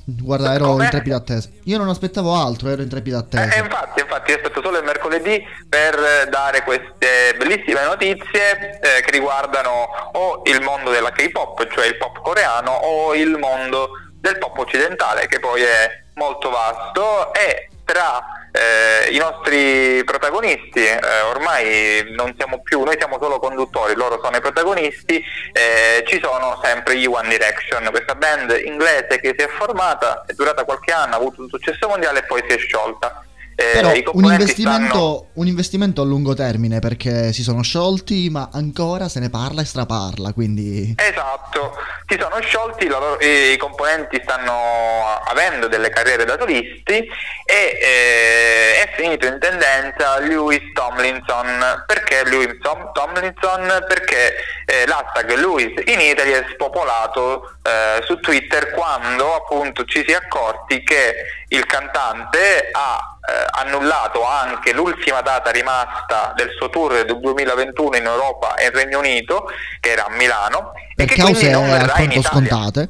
Guarda, 0.05 0.55
ero 0.55 0.67
Come? 0.67 0.85
in 0.85 0.91
trepida 0.91 1.17
attesa. 1.17 1.49
Io 1.65 1.79
non 1.79 1.89
aspettavo 1.89 2.35
altro, 2.35 2.69
ero 2.69 2.83
in 2.83 2.89
trepida 2.89 3.19
attesa. 3.19 3.55
Eh, 3.55 3.61
infatti, 3.61 4.01
infatti, 4.01 4.33
aspetto 4.33 4.61
solo 4.63 4.79
il 4.79 4.85
mercoledì 4.85 5.43
per 5.69 6.29
dare 6.29 6.63
queste 6.63 7.35
bellissime 7.37 7.85
notizie 7.85 8.81
eh, 8.81 9.03
che 9.03 9.11
riguardano 9.11 9.89
o 10.13 10.43
il 10.47 10.61
mondo 10.63 10.91
della 10.91 11.11
K-pop, 11.11 11.67
cioè 11.73 11.87
il 11.87 11.97
pop 11.97 12.21
coreano, 12.23 12.71
o 12.71 13.15
il 13.15 13.37
mondo 13.39 13.91
del 14.15 14.39
pop 14.39 14.59
occidentale, 14.59 15.27
che 15.27 15.39
poi 15.39 15.63
è 15.63 16.03
molto 16.15 16.51
vasto 16.51 17.33
e 17.35 17.69
tra 17.85 18.40
eh, 18.53 19.11
i 19.11 19.19
nostri 19.19 20.03
protagonisti, 20.05 20.85
eh, 20.85 21.21
ormai 21.29 22.05
non 22.15 22.35
siamo 22.37 22.61
più, 22.63 22.83
noi 22.83 22.97
siamo 22.99 23.19
solo 23.21 23.39
conduttori, 23.39 23.95
loro 23.95 24.21
sono 24.23 24.37
i 24.37 24.41
protagonisti, 24.41 25.23
eh, 25.53 26.05
ci 26.07 26.21
sono 26.23 26.61
sempre 26.63 26.97
gli 26.97 27.07
One 27.07 27.29
Direction, 27.29 27.89
questa 27.91 28.15
band 28.15 28.61
inglese 28.65 29.21
che 29.21 29.35
si 29.37 29.45
è 29.45 29.49
formata, 29.49 30.25
è 30.27 30.33
durata 30.33 30.65
qualche 30.65 30.93
anno, 30.93 31.15
ha 31.15 31.19
avuto 31.19 31.43
un 31.43 31.49
successo 31.49 31.89
mondiale 31.89 32.21
e 32.21 32.25
poi 32.25 32.43
si 32.49 32.55
è 32.55 32.59
sciolta. 32.59 33.25
Eh, 33.61 33.73
Però 33.75 33.93
un 34.13 34.25
investimento, 34.25 34.87
stanno... 34.87 35.27
un 35.35 35.47
investimento, 35.47 36.01
a 36.01 36.05
lungo 36.07 36.33
termine 36.33 36.79
perché 36.79 37.31
si 37.35 37.43
sono 37.43 37.61
sciolti, 37.61 38.31
ma 38.31 38.49
ancora 38.51 39.07
se 39.11 39.21
ne 39.21 39.29
parla 39.29 39.61
e 39.61 39.67
straparla. 39.67 40.33
Quindi... 40.33 40.95
Esatto, 40.97 41.77
si 42.07 42.17
sono 42.19 42.41
sciolti, 42.41 42.87
loro, 42.87 43.19
i 43.21 43.59
componenti 43.59 44.19
stanno 44.23 45.21
avendo 45.27 45.69
delle 45.69 45.91
carriere 45.91 46.25
da 46.25 46.39
solisti 46.39 47.07
e 47.45 47.79
eh, 47.83 48.83
è 48.83 48.93
finito 48.97 49.27
in 49.27 49.39
tendenza 49.39 50.19
Lewis 50.21 50.73
Tomlinson. 50.73 51.85
Perché 51.87 52.25
Lewis 52.25 52.59
Tom- 52.63 52.93
Tomlinson? 52.95 53.85
Perché 53.87 54.37
eh, 54.65 54.87
l'hashtag 54.87 55.35
Lewis 55.35 55.75
in 55.85 56.01
Italy 56.01 56.31
è 56.31 56.47
spopolato 56.51 57.59
eh, 57.63 58.03
su 58.07 58.19
Twitter 58.21 58.71
quando 58.71 59.35
appunto 59.35 59.85
ci 59.85 60.03
si 60.07 60.13
è 60.13 60.17
accorti 60.17 60.83
che 60.83 61.15
il 61.49 61.67
cantante 61.67 62.71
ha 62.73 63.10
eh, 63.21 63.63
annullato 63.63 64.25
anche 64.27 64.73
l'ultima 64.73 65.21
data 65.21 65.51
rimasta 65.51 66.33
del 66.35 66.51
suo 66.57 66.71
tour 66.71 67.05
del 67.05 67.21
2021 67.21 67.97
in 67.97 68.07
Europa 68.07 68.55
e 68.55 68.67
in 68.67 68.73
Regno 68.73 68.99
Unito, 68.99 69.49
che 69.81 69.91
era 69.91 70.07
a 70.07 70.11
Milano. 70.11 70.73
Per 70.95 71.07
cause 71.07 71.53
alquanto 71.53 72.23
scontate. 72.23 72.89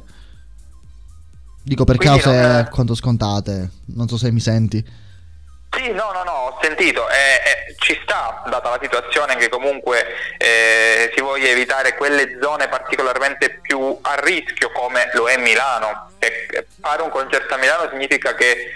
Dico 1.63 1.83
per 1.83 1.97
quindi 1.97 2.19
cause 2.21 2.41
non... 2.41 2.55
alquanto 2.55 2.95
scontate, 2.95 3.69
non 3.95 4.07
so 4.07 4.17
se 4.17 4.31
mi 4.31 4.39
senti. 4.39 4.99
Sì, 5.73 5.89
no, 5.91 6.11
no, 6.11 6.23
no, 6.23 6.31
ho 6.31 6.59
sentito, 6.61 7.07
eh, 7.07 7.13
eh, 7.13 7.75
ci 7.77 7.97
sta, 8.03 8.43
data 8.49 8.71
la 8.71 8.79
situazione 8.81 9.37
che 9.37 9.47
comunque 9.47 10.05
eh, 10.37 11.13
si 11.15 11.21
voglia 11.21 11.47
evitare 11.47 11.95
quelle 11.95 12.37
zone 12.41 12.67
particolarmente 12.67 13.59
più 13.61 13.97
a 14.01 14.15
rischio 14.15 14.69
come 14.71 15.09
lo 15.13 15.29
è 15.29 15.37
Milano. 15.37 16.09
E 16.19 16.67
fare 16.81 17.01
un 17.03 17.09
concerto 17.09 17.53
a 17.53 17.57
Milano 17.57 17.89
significa 17.89 18.33
che 18.35 18.71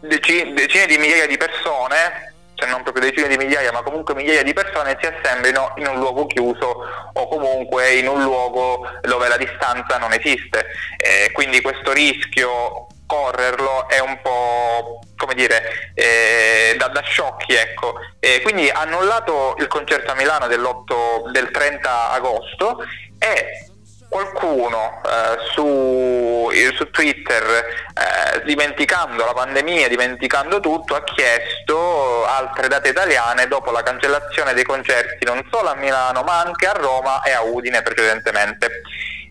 decine, 0.00 0.52
decine 0.54 0.86
di 0.86 0.98
migliaia 0.98 1.26
di 1.26 1.36
persone, 1.36 2.34
cioè 2.54 2.68
non 2.68 2.82
proprio 2.82 3.08
decine 3.08 3.28
di 3.28 3.36
migliaia, 3.36 3.72
ma 3.72 3.82
comunque 3.82 4.14
migliaia 4.14 4.42
di 4.42 4.52
persone 4.52 4.98
si 5.00 5.06
assemblino 5.06 5.74
in 5.76 5.86
un 5.86 5.98
luogo 5.98 6.26
chiuso 6.26 6.84
o 7.12 7.28
comunque 7.28 7.94
in 7.94 8.08
un 8.08 8.22
luogo 8.22 8.86
dove 9.02 9.28
la 9.28 9.36
distanza 9.36 9.98
non 9.98 10.12
esiste. 10.12 10.66
Eh, 10.96 11.30
quindi 11.32 11.60
questo 11.60 11.92
rischio 11.92 12.86
correrlo 13.06 13.88
è 13.88 13.98
un 13.98 14.20
po' 14.22 15.00
come 15.16 15.34
dire 15.34 15.92
eh, 15.94 16.76
da, 16.78 16.86
da, 16.86 17.00
sciocchi 17.00 17.54
ecco 17.54 17.94
eh, 18.20 18.40
quindi 18.40 18.70
annullato 18.70 19.56
il 19.58 19.66
concerto 19.66 20.12
a 20.12 20.14
Milano 20.14 20.46
del 20.46 21.50
30 21.50 22.10
agosto 22.12 22.84
e 23.18 23.69
qualcuno 24.10 25.00
eh, 25.06 25.38
su, 25.52 26.50
su, 26.74 26.90
Twitter, 26.90 27.42
eh, 27.44 28.42
dimenticando 28.44 29.24
la 29.24 29.32
pandemia, 29.32 29.88
dimenticando 29.88 30.58
tutto, 30.58 30.96
ha 30.96 31.04
chiesto 31.04 32.26
altre 32.26 32.66
date 32.66 32.88
italiane 32.88 33.46
dopo 33.46 33.70
la 33.70 33.84
cancellazione 33.84 34.52
dei 34.52 34.64
concerti 34.64 35.24
non 35.24 35.46
solo 35.50 35.70
a 35.70 35.76
Milano 35.76 36.22
ma 36.22 36.40
anche 36.40 36.66
a 36.66 36.72
Roma 36.72 37.22
e 37.22 37.30
a 37.30 37.42
Udine 37.42 37.82
precedentemente. 37.82 38.82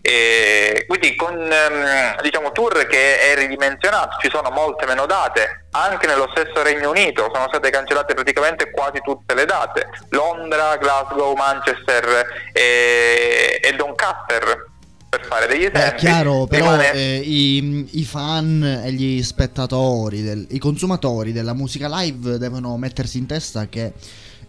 E 0.02 0.86
quindi 0.88 1.14
con 1.14 1.36
ehm, 1.36 2.22
diciamo, 2.22 2.52
tour 2.52 2.86
che 2.86 3.20
è 3.20 3.34
ridimensionato, 3.34 4.16
ci 4.20 4.30
sono 4.30 4.48
molte 4.48 4.86
meno 4.86 5.04
date, 5.04 5.66
anche 5.72 6.06
nello 6.06 6.26
stesso 6.34 6.62
Regno 6.62 6.88
Unito 6.88 7.30
sono 7.30 7.48
state 7.48 7.68
cancellate 7.68 8.14
praticamente 8.14 8.70
quasi 8.70 9.02
tutte 9.02 9.34
le 9.34 9.44
date, 9.44 9.88
Londra, 10.08 10.76
Glasgow, 10.76 11.34
Manchester 11.34 12.26
e, 12.54 13.60
e 13.62 13.72
Doncaster 13.74 14.69
per 15.10 15.26
fare 15.26 15.48
degli 15.48 15.64
esempi. 15.64 15.78
È 15.80 15.94
chiaro, 15.96 16.46
però 16.46 16.70
rimane... 16.70 16.92
eh, 16.92 17.16
i, 17.18 17.88
i, 17.90 18.04
fan 18.04 18.62
e 18.84 18.92
gli 18.92 19.22
spettatori, 19.22 20.22
del, 20.22 20.46
i 20.50 20.58
consumatori 20.58 21.32
della 21.32 21.52
musica 21.52 21.88
live 22.00 22.38
devono 22.38 22.76
mettersi 22.76 23.18
in 23.18 23.26
testa 23.26 23.68
che 23.68 23.92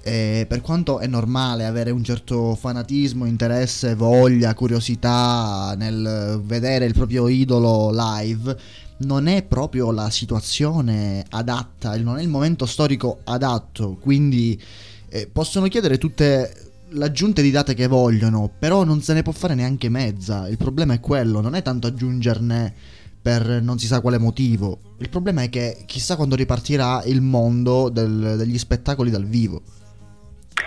eh, 0.03 0.45
per 0.47 0.61
quanto 0.61 0.99
è 0.99 1.07
normale 1.07 1.65
avere 1.65 1.89
un 1.89 2.03
certo 2.03 2.53
fanatismo, 2.55 3.25
interesse, 3.25 3.95
voglia, 3.95 4.53
curiosità 4.53 5.73
nel 5.75 6.39
vedere 6.43 6.85
il 6.85 6.93
proprio 6.93 7.27
idolo 7.27 7.89
live, 7.91 8.55
non 8.97 9.27
è 9.27 9.41
proprio 9.41 9.91
la 9.91 10.11
situazione 10.11 11.25
adatta, 11.29 11.97
non 11.97 12.19
è 12.19 12.21
il 12.21 12.29
momento 12.29 12.67
storico 12.67 13.21
adatto, 13.23 13.97
quindi 13.99 14.61
eh, 15.09 15.27
possono 15.31 15.67
chiedere 15.67 15.97
tutte 15.97 16.70
l'aggiunta 16.91 17.41
di 17.41 17.51
date 17.51 17.74
che 17.74 17.88
vogliono, 17.88 18.50
però 18.57 18.83
non 18.83 19.01
se 19.01 19.13
ne 19.13 19.21
può 19.21 19.31
fare 19.31 19.55
neanche 19.55 19.89
mezza. 19.89 20.48
Il 20.48 20.57
problema 20.57 20.93
è 20.93 21.00
quello, 21.00 21.41
non 21.41 21.55
è 21.55 21.62
tanto 21.62 21.88
aggiungerne 21.88 22.74
per 23.21 23.45
non 23.62 23.77
si 23.77 23.86
sa 23.86 24.01
quale 24.01 24.17
motivo. 24.17 24.79
Il 24.98 25.10
problema 25.10 25.43
è 25.43 25.50
che 25.50 25.83
chissà 25.86 26.15
quando 26.15 26.36
ripartirà 26.36 27.03
il 27.05 27.21
mondo 27.21 27.89
del, 27.89 28.36
degli 28.38 28.57
spettacoli 28.57 29.12
dal 29.12 29.25
vivo. 29.25 29.62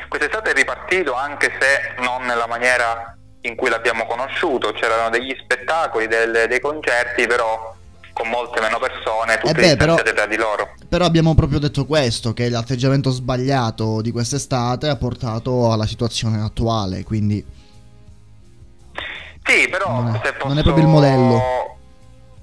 Quest'estate 0.08 0.50
è 0.50 0.54
ripartito 0.54 1.14
anche 1.14 1.50
se 1.58 2.02
non 2.02 2.24
nella 2.24 2.46
maniera 2.46 3.16
in 3.42 3.56
cui 3.56 3.68
l'abbiamo 3.68 4.06
conosciuto, 4.06 4.72
c'erano 4.72 5.10
degli 5.10 5.36
spettacoli, 5.38 6.06
del, 6.06 6.46
dei 6.48 6.60
concerti, 6.60 7.26
però 7.26 7.74
con 8.14 8.28
molte 8.28 8.60
meno 8.60 8.78
persone, 8.78 9.36
tutte 9.38 9.50
eh 9.50 9.52
beh, 9.52 9.76
però, 9.76 9.96
tra 9.96 10.26
di 10.26 10.36
loro. 10.36 10.72
Però 10.88 11.04
abbiamo 11.04 11.34
proprio 11.34 11.58
detto 11.58 11.84
questo, 11.84 12.32
che 12.32 12.48
l'atteggiamento 12.48 13.10
sbagliato 13.10 14.00
di 14.00 14.12
quest'estate 14.12 14.88
ha 14.88 14.96
portato 14.96 15.70
alla 15.70 15.86
situazione 15.86 16.40
attuale, 16.40 17.02
quindi... 17.02 17.44
Sì, 19.44 19.68
però 19.68 20.00
non 20.00 20.14
è, 20.14 20.32
posso... 20.32 20.48
non 20.48 20.58
è 20.58 20.62
proprio 20.62 20.84
il 20.84 20.90
modello. 20.90 21.42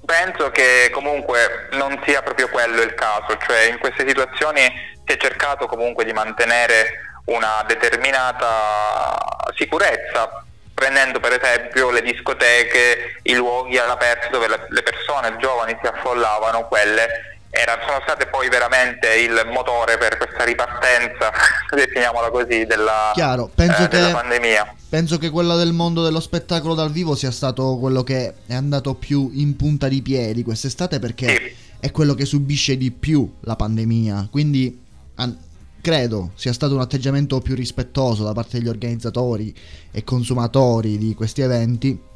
Penso 0.06 0.52
che 0.52 0.92
comunque 0.92 1.70
non 1.72 2.00
sia 2.06 2.22
proprio 2.22 2.50
quello 2.50 2.82
il 2.82 2.94
caso, 2.94 3.38
cioè 3.48 3.70
in 3.72 3.80
queste 3.80 4.06
situazioni 4.06 4.62
si 5.06 5.16
è 5.16 5.18
cercato 5.18 5.66
comunque 5.68 6.04
di 6.04 6.12
mantenere 6.12 7.10
una 7.26 7.64
determinata 7.66 9.18
sicurezza 9.56 10.41
prendendo 10.82 11.20
per 11.20 11.40
esempio 11.40 11.92
le 11.92 12.02
discoteche, 12.02 13.20
i 13.22 13.36
luoghi 13.36 13.78
all'aperto 13.78 14.30
dove 14.32 14.48
le 14.48 14.82
persone 14.82 15.38
giovani 15.38 15.78
si 15.80 15.88
affollavano, 15.88 16.68
quelle 16.68 17.06
erano, 17.52 17.84
sono 17.86 18.00
state 18.02 18.26
poi 18.26 18.50
veramente 18.50 19.14
il 19.14 19.48
motore 19.54 20.00
per 20.00 20.18
questa 20.18 20.44
ripartenza, 20.44 21.32
definiamola 21.70 22.32
così, 22.32 22.66
della, 22.66 23.12
Chiaro, 23.14 23.52
penso 23.54 23.84
eh, 23.84 23.88
che, 23.90 23.98
della 23.98 24.12
pandemia. 24.12 24.76
Penso 24.90 25.20
che 25.20 25.30
quella 25.30 25.56
del 25.56 25.72
mondo 25.72 26.02
dello 26.02 26.20
spettacolo 26.20 26.74
dal 26.74 26.92
vivo 26.92 27.14
sia 27.14 27.32
stato 27.32 27.78
quello 27.78 28.02
che 28.02 28.34
è 28.48 28.56
andato 28.56 28.96
più 28.96 29.30
in 29.34 29.56
punta 29.56 29.88
di 29.88 30.02
piedi 30.02 30.42
quest'estate 30.42 30.98
perché 30.98 31.28
sì. 31.28 31.56
è 31.80 31.92
quello 31.92 32.16
che 32.16 32.26
subisce 32.26 32.76
di 32.76 32.90
più 32.90 33.32
la 33.42 33.56
pandemia, 33.56 34.30
quindi... 34.32 34.84
An- 35.16 35.50
credo 35.82 36.32
sia 36.36 36.54
stato 36.54 36.76
un 36.76 36.82
atteggiamento 36.82 37.40
più 37.40 37.56
rispettoso 37.56 38.24
da 38.24 38.34
parte 38.34 38.60
degli 38.60 38.70
organizzatori 38.70 39.54
e 39.92 40.04
consumatori 40.04 40.98
di 40.98 41.14
questi 41.16 41.42
eventi 41.42 42.10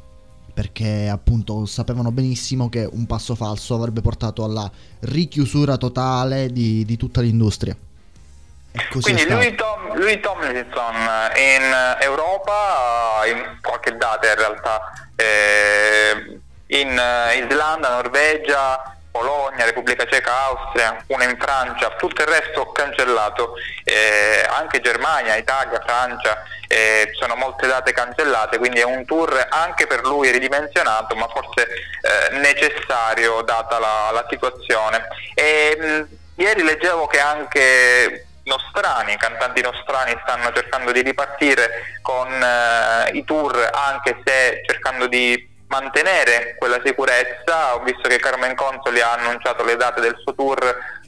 perché 0.56 1.06
appunto 1.10 1.66
sapevano 1.66 2.10
benissimo 2.10 2.70
che 2.70 2.88
un 2.90 3.04
passo 3.04 3.34
falso 3.34 3.74
avrebbe 3.74 4.00
portato 4.00 4.42
alla 4.42 4.70
richiusura 5.00 5.76
totale 5.76 6.50
di, 6.50 6.82
di 6.86 6.96
tutta 6.96 7.20
l'industria. 7.20 7.76
Quindi 9.00 9.28
lui, 9.28 9.54
Tom, 9.54 9.98
lui 9.98 10.18
Tomlinson 10.18 10.94
in 11.36 11.98
Europa, 12.00 13.26
in 13.26 13.58
qualche 13.60 13.96
data 13.96 14.28
in 14.28 14.34
realtà, 14.34 14.80
eh, 15.14 16.40
in 16.68 16.88
Islanda, 16.88 17.88
Norvegia, 17.90 18.95
Polonia, 19.16 19.64
Repubblica 19.64 20.04
Ceca, 20.04 20.44
Austria, 20.44 21.02
una 21.06 21.24
in 21.24 21.36
Francia, 21.38 21.88
tutto 21.96 22.20
il 22.20 22.28
resto 22.28 22.70
cancellato, 22.70 23.54
eh, 23.82 24.46
anche 24.58 24.80
Germania, 24.80 25.36
Italia, 25.36 25.80
Francia, 25.80 26.42
eh, 26.68 27.10
sono 27.18 27.34
molte 27.34 27.66
date 27.66 27.92
cancellate, 27.92 28.58
quindi 28.58 28.80
è 28.80 28.84
un 28.84 29.06
tour 29.06 29.46
anche 29.48 29.86
per 29.86 30.02
lui 30.02 30.30
ridimensionato, 30.30 31.14
ma 31.16 31.28
forse 31.28 31.66
eh, 31.66 32.36
necessario 32.38 33.40
data 33.40 33.78
la, 33.78 34.10
la 34.12 34.26
situazione. 34.28 35.08
E, 35.34 35.76
mh, 35.80 36.42
ieri 36.42 36.62
leggevo 36.62 37.06
che 37.06 37.18
anche 37.18 38.26
nostrani, 38.44 39.16
cantanti 39.16 39.62
nostrani 39.62 40.14
stanno 40.22 40.52
cercando 40.52 40.92
di 40.92 41.00
ripartire 41.00 41.98
con 42.02 42.28
eh, 42.30 43.10
i 43.12 43.24
tour 43.24 43.70
anche 43.72 44.20
se 44.24 44.62
cercando 44.66 45.06
di 45.06 45.54
mantenere 45.68 46.56
quella 46.58 46.80
sicurezza. 46.84 47.74
Ho 47.74 47.82
visto 47.82 48.08
che 48.08 48.18
Carmen 48.18 48.54
Consoli 48.54 49.00
ha 49.00 49.12
annunciato 49.12 49.64
le 49.64 49.76
date 49.76 50.00
del 50.00 50.16
suo 50.22 50.34
tour 50.34 50.58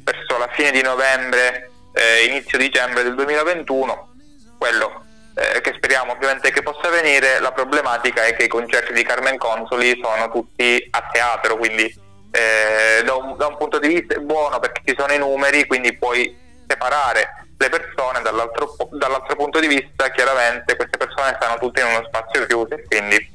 verso 0.03 0.39
la 0.39 0.49
fine 0.53 0.71
di 0.71 0.83
novembre, 0.83 1.71
eh, 1.93 2.25
inizio 2.27 2.59
dicembre 2.59 3.03
del 3.03 3.15
2021. 3.15 4.15
Quello 4.59 5.05
eh, 5.35 5.61
che 5.61 5.75
speriamo 5.77 6.13
ovviamente 6.13 6.51
che 6.51 6.63
possa 6.63 6.89
avvenire, 6.89 7.39
la 7.39 7.53
problematica 7.53 8.25
è 8.25 8.35
che 8.35 8.45
i 8.45 8.49
concerti 8.49 8.93
di 8.93 9.05
Carmen 9.05 9.39
Consoli 9.39 10.01
sono 10.03 10.31
tutti 10.31 10.85
a 10.91 11.09
teatro, 11.13 11.57
quindi 11.57 11.85
eh, 12.31 13.03
da, 13.05 13.15
un, 13.15 13.37
da, 13.37 13.47
un, 13.47 13.57
punto 13.57 13.79
di 13.79 13.89
vista 13.89 14.15
è 14.15 14.19
buono 14.19 14.59
perché 14.59 14.83
ci 14.85 14.95
sono 14.99 15.13
i 15.13 15.19
numeri, 15.19 15.67
quindi 15.67 15.97
puoi 15.97 16.37
separare 16.67 17.47
le 17.57 17.69
persone, 17.69 18.21
dall'altro, 18.23 18.77
dall'altro 18.91 19.37
punto 19.37 19.61
di 19.61 19.67
vista 19.67 20.11
chiaramente 20.11 20.77
queste 20.77 20.97
persone 20.97 21.37
stanno 21.41 21.59
tutte 21.59 21.81
in 21.81 21.87
uno 21.87 22.05
spazio 22.07 22.47
chiuso 22.47 22.75
e 22.75 22.85
quindi, 22.87 23.31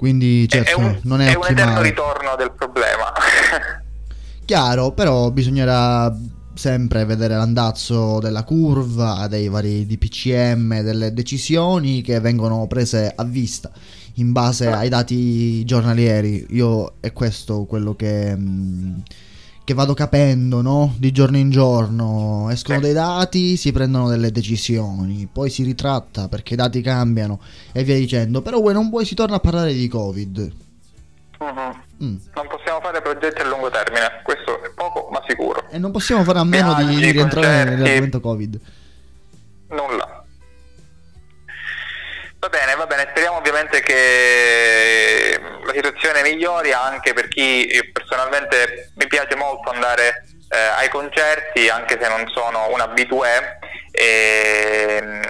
quindi 0.00 0.48
certo, 0.48 0.70
è, 0.70 0.82
un, 0.82 0.98
non 1.02 1.20
è, 1.20 1.30
è 1.30 1.36
un 1.36 1.44
eterno 1.46 1.82
ritorno 1.82 2.34
del 2.34 2.52
problema. 2.52 3.12
Chiaro, 4.46 4.92
però 4.92 5.30
bisognerà 5.30 6.10
sempre 6.54 7.04
vedere 7.04 7.36
l'andazzo 7.36 8.18
della 8.18 8.42
curva, 8.42 9.26
dei 9.28 9.48
vari 9.48 9.84
DPCM, 9.84 10.80
delle 10.80 11.12
decisioni 11.12 12.00
che 12.00 12.18
vengono 12.18 12.66
prese 12.66 13.12
a 13.14 13.24
vista 13.24 13.70
in 14.14 14.32
base 14.32 14.68
ai 14.68 14.88
dati 14.88 15.66
giornalieri. 15.66 16.46
Io 16.52 16.94
è 17.00 17.12
questo 17.12 17.66
quello 17.66 17.94
che, 17.94 18.34
mm, 18.34 18.98
che 19.70 19.76
vado 19.76 19.94
capendo, 19.94 20.62
no? 20.62 20.94
Di 20.98 21.12
giorno 21.12 21.36
in 21.36 21.48
giorno. 21.48 22.48
Escono 22.50 22.80
dei 22.80 22.92
dati, 22.92 23.56
si 23.56 23.70
prendono 23.70 24.08
delle 24.08 24.32
decisioni, 24.32 25.28
poi 25.32 25.48
si 25.48 25.62
ritratta 25.62 26.26
perché 26.26 26.54
i 26.54 26.56
dati 26.56 26.80
cambiano 26.80 27.40
e 27.72 27.84
via 27.84 27.94
dicendo. 27.94 28.42
Però 28.42 28.60
voi 28.60 28.72
non 28.72 28.90
vuoi 28.90 29.04
si 29.04 29.14
torna 29.14 29.36
a 29.36 29.38
parlare 29.40 29.72
di 29.72 29.86
Covid. 29.86 30.52
Uh-huh. 31.38 32.04
Mm. 32.04 32.16
Non 32.34 32.48
possiamo 32.48 32.80
fare 32.80 33.00
progetti 33.00 33.42
a 33.42 33.46
lungo 33.46 33.70
termine, 33.70 34.20
questo 34.24 34.60
è 34.60 34.70
poco 34.74 35.08
ma 35.12 35.22
sicuro. 35.28 35.64
E 35.70 35.78
non 35.78 35.92
possiamo 35.92 36.24
fare 36.24 36.40
a 36.40 36.44
meno 36.44 36.74
Viaggi, 36.74 36.96
di, 36.96 37.00
di 37.02 37.10
rientrare 37.12 37.70
nell'argomento 37.70 38.20
Covid. 38.20 38.60
Nulla. 39.68 40.24
Va 42.40 42.48
bene, 42.48 42.74
va 42.74 42.86
bene, 42.86 43.06
speriamo 43.10 43.36
ovviamente 43.36 43.80
che 43.82 45.38
la 45.70 45.74
situazione 45.74 46.22
migliori 46.22 46.72
anche 46.72 47.12
per 47.12 47.28
chi 47.28 47.68
personalmente 47.92 48.90
mi 48.96 49.06
piace 49.06 49.36
molto 49.36 49.70
andare 49.70 50.24
eh, 50.48 50.58
ai 50.58 50.88
concerti, 50.88 51.68
anche 51.68 51.98
se 52.00 52.08
non 52.08 52.28
sono 52.34 52.68
un 52.72 52.80
abitué, 52.80 53.58
e 53.92 55.00
mm, 55.00 55.22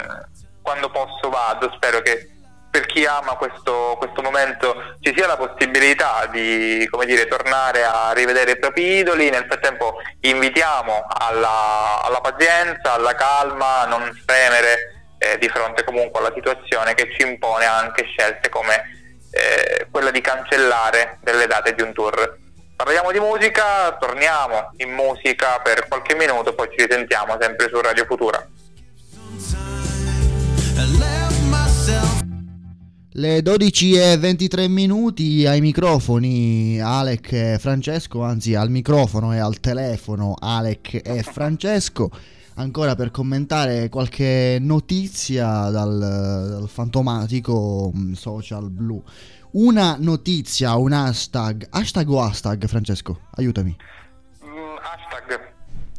quando 0.62 0.90
posso 0.90 1.28
vado, 1.28 1.70
spero 1.74 2.00
che 2.00 2.28
per 2.70 2.86
chi 2.86 3.04
ama 3.04 3.34
questo, 3.34 3.96
questo, 3.98 4.22
momento 4.22 4.96
ci 5.00 5.12
sia 5.14 5.26
la 5.26 5.36
possibilità 5.36 6.26
di 6.30 6.88
dire, 7.04 7.26
tornare 7.26 7.82
a 7.82 8.12
rivedere 8.12 8.52
i 8.52 8.58
propri 8.58 8.98
idoli, 8.98 9.28
nel 9.28 9.44
frattempo 9.46 9.96
invitiamo 10.20 11.04
alla, 11.08 12.00
alla 12.02 12.20
pazienza, 12.20 12.94
alla 12.94 13.14
calma, 13.14 13.80
a 13.80 13.86
non 13.86 14.08
fremere 14.24 15.16
eh, 15.18 15.36
di 15.38 15.48
fronte 15.48 15.82
comunque 15.82 16.20
alla 16.20 16.32
situazione 16.32 16.94
che 16.94 17.10
ci 17.18 17.26
impone 17.26 17.66
anche 17.66 18.04
scelte 18.04 18.48
come 18.48 18.99
eh, 19.30 19.86
quella 19.90 20.10
di 20.10 20.20
cancellare 20.20 21.18
delle 21.22 21.46
date 21.46 21.74
di 21.74 21.82
un 21.82 21.92
tour. 21.92 22.38
Parliamo 22.76 23.12
di 23.12 23.18
musica, 23.18 23.96
torniamo 23.98 24.72
in 24.78 24.90
musica 24.90 25.60
per 25.62 25.86
qualche 25.86 26.14
minuto, 26.14 26.54
poi 26.54 26.68
ci 26.70 26.86
risentiamo 26.86 27.36
sempre 27.38 27.68
su 27.68 27.80
Radio 27.80 28.04
Futura. 28.06 28.48
Le 33.12 33.42
12 33.42 33.98
e 33.98 34.16
23 34.16 34.68
minuti 34.68 35.44
ai 35.44 35.60
microfoni 35.60 36.80
Alec 36.80 37.32
e 37.32 37.58
Francesco, 37.60 38.22
anzi 38.22 38.54
al 38.54 38.70
microfono 38.70 39.34
e 39.34 39.38
al 39.38 39.60
telefono 39.60 40.36
Alec 40.38 41.00
e 41.04 41.22
Francesco, 41.22 42.08
ancora 42.60 42.94
per 42.94 43.10
commentare 43.10 43.88
qualche 43.88 44.58
notizia 44.60 45.70
dal, 45.70 45.98
dal 45.98 46.68
fantomatico 46.68 47.92
mm, 47.94 48.12
social 48.12 48.70
blu. 48.70 49.02
Una 49.52 49.96
notizia, 49.98 50.76
un 50.76 50.92
hashtag, 50.92 51.66
hashtag 51.70 52.08
o 52.10 52.20
hashtag 52.22 52.66
Francesco, 52.66 53.20
aiutami. 53.36 53.76
Mm, 54.44 54.76
hashtag. 54.80 55.48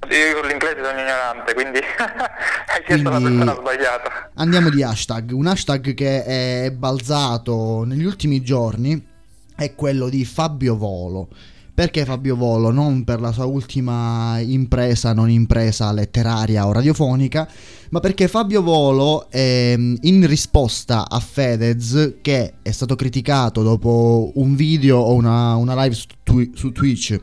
Io 0.10 0.40
con 0.40 0.48
l'inglese 0.48 0.84
sono 0.84 1.00
ignorante, 1.00 1.54
quindi 1.54 1.80
hai 1.98 2.84
chiesto 2.86 3.10
la 3.10 3.20
persona 3.20 3.56
sbagliata. 3.56 4.32
Andiamo 4.36 4.70
di 4.70 4.84
hashtag. 4.84 5.32
Un 5.32 5.48
hashtag 5.48 5.94
che 5.94 6.24
è 6.24 6.72
balzato 6.72 7.84
negli 7.86 8.06
ultimi 8.06 8.42
giorni 8.42 9.08
è 9.56 9.76
quello 9.76 10.10
di 10.10 10.26
Fabio 10.26 10.78
Volo. 10.78 11.30
Perché 11.74 12.06
Fabio 12.06 12.36
Volo? 12.36 12.70
Non 12.70 13.04
per 13.04 13.22
la 13.22 13.32
sua 13.32 13.46
ultima 13.46 14.40
impresa, 14.40 15.14
non 15.14 15.30
impresa 15.30 15.92
letteraria 15.92 16.68
o 16.68 16.72
radiofonica, 16.72 17.48
ma 17.90 18.00
perché 18.00 18.28
Fabio 18.28 18.62
Volo, 18.62 19.28
ehm, 19.30 19.98
in 20.02 20.28
risposta 20.28 21.10
a 21.10 21.20
Fedez, 21.20 22.16
che 22.22 22.54
è 22.62 22.72
stato 22.72 22.96
criticato 22.96 23.64
dopo 23.64 24.32
un 24.36 24.56
video 24.56 24.98
o 24.98 25.14
una, 25.14 25.56
una 25.56 25.82
live 25.82 25.96
su, 25.96 26.06
twi- 26.24 26.52
su 26.54 26.72
Twitch 26.72 27.20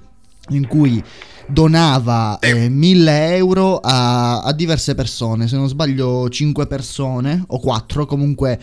in 0.51 0.67
cui 0.67 1.03
donava 1.47 2.39
eh, 2.39 2.69
1000 2.69 3.37
euro 3.37 3.79
a, 3.79 4.41
a, 4.41 4.53
diverse 4.53 4.95
persone, 4.95 5.49
se 5.49 5.57
non 5.57 5.69
sbaglio 5.69 6.29
5 6.29 6.67
persone 6.67 7.43
o 7.47 7.59
4, 7.59 8.07
comunque 8.07 8.59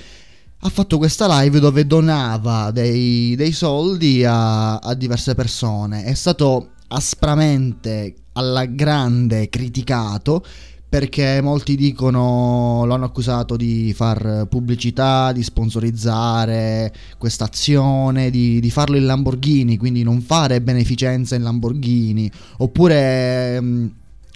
ha 0.65 0.69
fatto 0.69 0.97
questa 0.97 1.41
live 1.41 1.59
dove 1.59 1.85
donava 1.85 2.71
dei, 2.71 3.35
dei 3.35 3.51
soldi 3.51 4.25
a, 4.25 4.77
a 4.77 4.95
diverse 4.95 5.35
persone, 5.35 6.03
è 6.03 6.15
stato 6.15 6.71
aspramente 6.87 8.15
alla 8.33 8.65
grande 8.65 9.47
criticato 9.47 10.43
perché 10.89 11.39
molti 11.41 11.75
dicono 11.75 12.83
lo 12.85 12.93
hanno 12.95 13.05
accusato 13.05 13.55
di 13.55 13.93
far 13.93 14.47
pubblicità, 14.49 15.31
di 15.33 15.43
sponsorizzare 15.43 16.91
questa 17.19 17.45
azione, 17.45 18.31
di, 18.31 18.59
di, 18.59 18.71
farlo 18.71 18.95
in 18.97 19.05
Lamborghini, 19.05 19.77
quindi 19.77 20.01
non 20.01 20.21
fare 20.21 20.61
beneficenza 20.61 21.35
in 21.35 21.43
Lamborghini, 21.43 22.31
oppure 22.57 23.59
mh, 23.61 23.65
mm, 23.67 23.87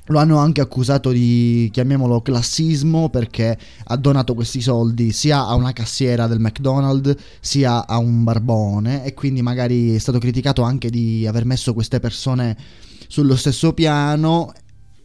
lo 0.10 0.19
hanno 0.19 0.38
anche 0.38 0.62
accusato 0.62 1.12
di, 1.12 1.69
chiamiamolo, 1.72 2.22
classismo 2.22 3.10
perché 3.10 3.58
ha 3.86 3.95
donato 3.95 4.34
questi 4.34 4.62
soldi 4.62 5.12
sia 5.12 5.45
a 5.45 5.56
una 5.56 5.72
cassiera 5.72 6.28
del 6.28 6.39
McDonald's 6.39 7.15
sia 7.39 7.86
a 7.86 7.98
un 7.98 8.24
barbone 8.24 9.06
e 9.06 9.13
quindi 9.13 9.41
magari 9.41 9.95
è 9.95 10.00
stato 10.00 10.19
criticato 10.19 10.62
anche 10.62 10.89
di 10.89 11.26
aver 11.28 11.45
messo 11.45 11.74
queste 11.74 12.00
persone 12.00 12.58
sullo 13.08 13.36
stesso 13.36 13.74
piano 13.74 14.52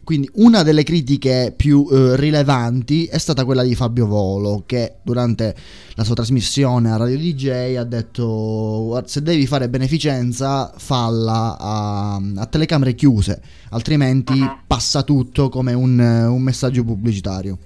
quindi 0.05 0.29
una 0.35 0.61
delle 0.61 0.83
critiche 0.83 1.51
più 1.53 1.87
eh, 1.91 2.15
rilevanti 2.15 3.05
è 3.05 3.17
stata 3.17 3.43
quella 3.43 3.63
di 3.63 3.73
Fabio 3.73 4.05
Volo 4.05 4.63
che 4.65 4.97
durante 5.01 5.53
la 5.95 6.03
sua 6.03 6.13
trasmissione 6.13 6.91
a 6.91 6.95
Radio 6.95 7.17
DJ 7.17 7.75
ha 7.75 7.83
detto 7.83 9.03
se 9.07 9.23
devi 9.23 9.47
fare 9.47 9.67
beneficenza 9.67 10.71
falla 10.77 11.57
a, 11.59 12.21
a 12.35 12.45
telecamere 12.45 12.93
chiuse, 12.93 13.41
altrimenti 13.71 14.39
uh-huh. 14.39 14.57
passa 14.67 15.01
tutto 15.01 15.49
come 15.49 15.73
un, 15.73 15.99
un, 15.99 16.41
messaggio 16.41 16.83
pubblicitario. 16.83 17.57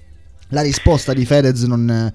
La 0.52 0.62
risposta 0.62 1.13
di 1.13 1.25
Fedez 1.25 1.63
non, 1.63 2.12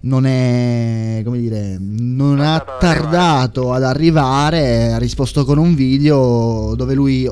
non 0.00 0.26
è 0.26 1.22
come 1.24 1.38
dire 1.38 1.76
non 1.80 2.38
ha 2.38 2.64
tardato 2.78 3.72
ad 3.72 3.82
arrivare 3.82 4.92
ha 4.92 4.98
risposto 4.98 5.44
con 5.44 5.58
un 5.58 5.74
video 5.74 6.74
dove 6.76 6.94
lui 6.94 7.28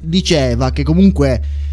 diceva 0.00 0.70
che 0.72 0.82
comunque 0.82 1.66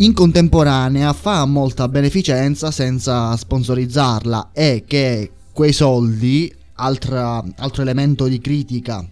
in 0.00 0.14
contemporanea 0.14 1.12
fa 1.12 1.44
molta 1.44 1.86
beneficenza 1.88 2.70
senza 2.70 3.36
sponsorizzarla 3.36 4.50
e 4.52 4.84
che 4.86 5.30
quei 5.52 5.72
soldi, 5.72 6.52
altra, 6.74 7.44
altro 7.56 7.82
elemento 7.82 8.26
di 8.26 8.40
critica 8.40 9.06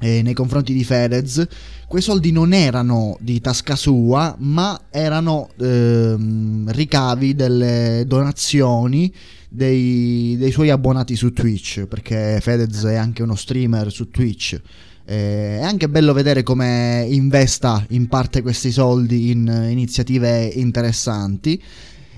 eh, 0.00 0.22
nei 0.22 0.34
confronti 0.34 0.72
di 0.72 0.82
Fedez, 0.82 1.46
quei 1.86 2.02
soldi 2.02 2.32
non 2.32 2.52
erano 2.52 3.16
di 3.20 3.40
tasca 3.40 3.76
sua, 3.76 4.34
ma 4.40 4.86
erano 4.90 5.50
ehm, 5.56 6.68
ricavi 6.72 7.36
delle 7.36 8.02
donazioni 8.04 9.12
dei, 9.48 10.34
dei 10.36 10.50
suoi 10.50 10.70
abbonati 10.70 11.14
su 11.14 11.32
Twitch, 11.32 11.86
perché 11.86 12.40
Fedez 12.40 12.84
è 12.84 12.96
anche 12.96 13.22
uno 13.22 13.36
streamer 13.36 13.92
su 13.92 14.10
Twitch. 14.10 14.60
Eh, 15.06 15.58
è 15.58 15.62
anche 15.62 15.88
bello 15.88 16.12
vedere 16.12 16.42
come 16.42 17.06
investa 17.08 17.84
in 17.90 18.08
parte 18.08 18.42
questi 18.42 18.72
soldi 18.72 19.30
in 19.30 19.66
iniziative 19.70 20.44
interessanti. 20.44 21.62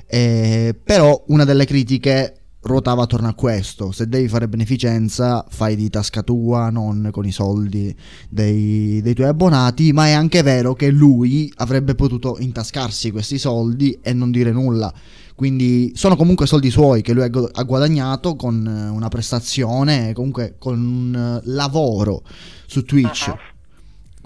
Eh, 0.07 0.75
però 0.85 1.25
una 1.29 1.45
delle 1.45 1.65
critiche 1.65 2.35
ruotava 2.67 3.05
attorno 3.05 3.29
a 3.29 3.35
questo. 3.35 3.93
Se 3.93 4.09
devi 4.09 4.29
fare 4.29 4.49
beneficenza, 4.49 5.45
fai 5.49 5.77
di 5.77 5.89
tasca 5.89 6.23
tua, 6.23 6.69
non 6.71 7.09
con 7.13 7.25
i 7.25 7.33
soldi 7.33 7.95
dei, 8.29 9.01
dei, 9.03 9.15
tuoi 9.15 9.29
abbonati. 9.29 9.93
Ma 9.93 10.07
è 10.07 10.13
anche 10.13 10.43
vero 10.43 10.75
che 10.75 10.91
lui 10.91 11.51
avrebbe 11.57 11.95
potuto 11.95 12.37
intascarsi 12.39 13.11
questi 13.11 13.39
soldi 13.39 13.99
e 14.03 14.13
non 14.13 14.31
dire 14.31 14.53
nulla. 14.53 14.93
Quindi 15.37 15.93
sono 15.95 16.17
comunque 16.17 16.47
soldi 16.47 16.71
suoi 16.71 17.03
che 17.03 17.13
lui 17.13 17.23
ha 17.23 17.63
guadagnato 17.63 18.35
con 18.35 18.67
una 18.67 19.09
prestazione, 19.09 20.13
comunque 20.15 20.57
con 20.59 20.79
un 20.79 21.41
lavoro 21.45 22.23
su 22.67 22.83
Twitch. 22.83 23.27
Uh-huh 23.29 23.55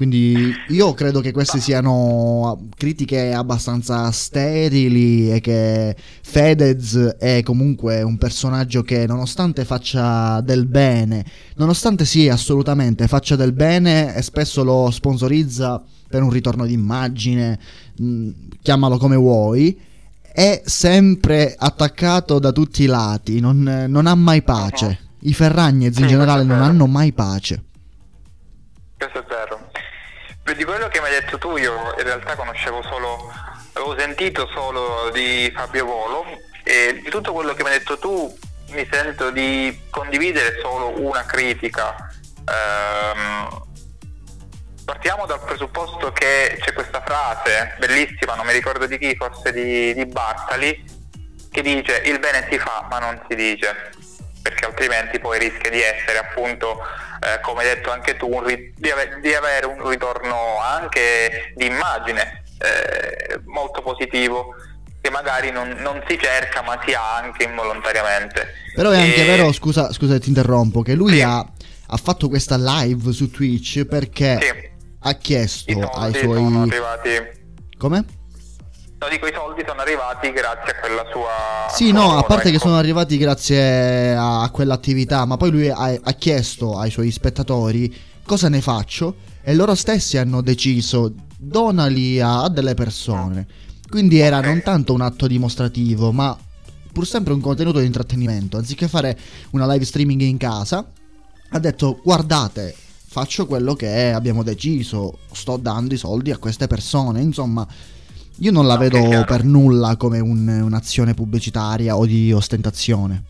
quindi 0.00 0.50
io 0.68 0.94
credo 0.94 1.20
che 1.20 1.30
queste 1.30 1.60
siano 1.60 2.68
critiche 2.74 3.34
abbastanza 3.34 4.10
sterili 4.10 5.30
e 5.30 5.40
che 5.40 5.94
Fedez 6.22 6.96
è 7.18 7.42
comunque 7.42 8.00
un 8.00 8.16
personaggio 8.16 8.80
che 8.80 9.06
nonostante 9.06 9.66
faccia 9.66 10.40
del 10.40 10.64
bene, 10.64 11.22
nonostante 11.56 12.06
sì 12.06 12.30
assolutamente 12.30 13.08
faccia 13.08 13.36
del 13.36 13.52
bene 13.52 14.16
e 14.16 14.22
spesso 14.22 14.64
lo 14.64 14.90
sponsorizza 14.90 15.82
per 16.08 16.22
un 16.22 16.30
ritorno 16.30 16.64
d'immagine, 16.64 17.58
mh, 17.98 18.30
chiamalo 18.62 18.96
come 18.96 19.16
vuoi, 19.16 19.78
è 20.32 20.62
sempre 20.64 21.54
attaccato 21.56 22.38
da 22.38 22.52
tutti 22.52 22.82
i 22.82 22.86
lati, 22.86 23.40
non, 23.40 23.86
non 23.88 24.06
ha 24.06 24.14
mai 24.14 24.42
pace. 24.42 25.08
I 25.20 25.34
Ferragnez 25.34 25.96
in 25.98 26.06
generale 26.06 26.44
non 26.44 26.62
hanno 26.62 26.86
mai 26.86 27.12
pace. 27.12 27.64
Questo 28.96 29.18
è 29.18 29.24
vero 29.28 29.70
di 30.54 30.64
quello 30.64 30.88
che 30.88 31.00
mi 31.00 31.06
hai 31.06 31.12
detto 31.12 31.38
tu 31.38 31.56
io 31.56 31.72
in 31.96 32.04
realtà 32.04 32.34
conoscevo 32.34 32.82
solo, 32.82 33.32
avevo 33.72 33.96
sentito 33.98 34.48
solo 34.52 35.10
di 35.12 35.50
Fabio 35.54 35.84
Volo 35.86 36.24
e 36.64 37.00
di 37.02 37.10
tutto 37.10 37.32
quello 37.32 37.54
che 37.54 37.62
mi 37.62 37.70
hai 37.70 37.78
detto 37.78 37.98
tu 37.98 38.36
mi 38.70 38.86
sento 38.90 39.30
di 39.30 39.86
condividere 39.90 40.58
solo 40.60 41.00
una 41.00 41.24
critica. 41.24 42.10
Ehm, 42.44 43.68
partiamo 44.90 45.24
dal 45.24 45.38
presupposto 45.38 46.10
che 46.10 46.58
c'è 46.60 46.72
questa 46.72 47.00
frase 47.00 47.76
bellissima, 47.78 48.34
non 48.34 48.44
mi 48.44 48.52
ricordo 48.52 48.86
di 48.86 48.98
chi, 48.98 49.14
forse 49.14 49.52
di, 49.52 49.94
di 49.94 50.04
Bartali, 50.04 50.84
che 51.48 51.62
dice 51.62 52.02
il 52.06 52.18
bene 52.18 52.48
si 52.50 52.58
fa 52.58 52.88
ma 52.90 52.98
non 52.98 53.22
si 53.28 53.36
dice 53.36 53.92
perché 54.42 54.64
altrimenti 54.64 55.20
poi 55.20 55.38
rischia 55.38 55.70
di 55.70 55.80
essere 55.80 56.18
appunto, 56.18 56.80
eh, 57.20 57.40
come 57.40 57.62
hai 57.62 57.74
detto 57.74 57.92
anche 57.92 58.16
tu, 58.16 58.42
ri- 58.42 58.74
di, 58.76 58.90
ave- 58.90 59.20
di, 59.22 59.32
avere 59.32 59.66
un 59.66 59.88
ritorno 59.88 60.58
anche 60.60 61.52
di 61.54 61.66
immagine 61.66 62.42
eh, 62.58 63.40
molto 63.44 63.82
positivo 63.82 64.56
che 65.00 65.10
magari 65.10 65.52
non, 65.52 65.68
non, 65.78 66.02
si 66.08 66.18
cerca 66.18 66.62
ma 66.62 66.80
si 66.84 66.94
ha 66.94 67.16
anche 67.16 67.44
involontariamente. 67.44 68.54
Però 68.74 68.90
è 68.90 68.98
anche 68.98 69.22
e... 69.22 69.24
vero, 69.24 69.52
scusa, 69.52 69.92
scusa 69.92 70.18
ti 70.18 70.30
interrompo, 70.30 70.82
che 70.82 70.94
lui 70.94 71.14
sì. 71.14 71.22
ha, 71.22 71.38
ha, 71.38 71.96
fatto 71.96 72.28
questa 72.28 72.56
live 72.58 73.12
su 73.12 73.30
Twitch 73.30 73.84
perché 73.84 74.38
sì. 74.40 74.69
Ha 75.00 75.12
chiesto 75.14 75.78
ai 75.78 76.12
suoi... 76.14 76.34
Sono 76.34 76.62
arrivati... 76.62 77.08
Come? 77.78 78.04
No, 79.00 79.08
dico 79.08 79.26
i 79.26 79.32
soldi 79.32 79.62
sono 79.66 79.80
arrivati 79.80 80.30
grazie 80.30 80.72
a 80.72 80.80
quella 80.80 81.04
sua... 81.10 81.74
Sì, 81.74 81.90
no, 81.90 82.18
a 82.18 82.22
parte 82.22 82.48
ecco. 82.48 82.58
che 82.58 82.62
sono 82.62 82.76
arrivati 82.76 83.16
grazie 83.16 84.14
a, 84.14 84.42
a 84.42 84.50
quell'attività, 84.50 85.24
ma 85.24 85.38
poi 85.38 85.50
lui 85.50 85.70
ha, 85.70 85.98
ha, 86.02 86.12
chiesto 86.12 86.78
ai 86.78 86.90
suoi 86.90 87.10
spettatori 87.10 87.94
cosa 88.22 88.50
ne 88.50 88.60
faccio 88.60 89.16
e 89.42 89.54
loro 89.54 89.74
stessi 89.74 90.18
hanno 90.18 90.42
deciso 90.42 91.14
donali 91.38 92.20
a, 92.20 92.42
a 92.42 92.48
delle 92.50 92.74
persone. 92.74 93.46
Quindi 93.88 94.18
era 94.18 94.38
okay. 94.38 94.50
non 94.50 94.62
tanto 94.62 94.92
un 94.92 95.00
atto 95.00 95.26
dimostrativo, 95.26 96.12
ma 96.12 96.36
pur 96.92 97.06
sempre 97.06 97.32
un 97.32 97.40
contenuto 97.40 97.78
di 97.78 97.86
intrattenimento. 97.86 98.58
Anziché 98.58 98.86
fare 98.86 99.18
una 99.52 99.66
live 99.66 99.84
streaming 99.86 100.20
in 100.20 100.36
casa, 100.36 100.86
ha 101.52 101.58
detto 101.58 102.00
guardate, 102.04 102.74
faccio 103.12 103.44
quello 103.44 103.74
che 103.74 104.12
abbiamo 104.12 104.44
deciso, 104.44 105.18
sto 105.32 105.56
dando 105.56 105.94
i 105.94 105.96
soldi 105.96 106.30
a 106.30 106.38
queste 106.38 106.68
persone, 106.68 107.20
insomma 107.20 107.66
io 108.38 108.52
non 108.52 108.68
la 108.68 108.74
no, 108.74 108.78
vedo 108.78 109.24
per 109.26 109.42
nulla 109.42 109.96
come 109.96 110.20
un, 110.20 110.46
un'azione 110.46 111.12
pubblicitaria 111.12 111.96
o 111.96 112.06
di 112.06 112.32
ostentazione. 112.32 113.24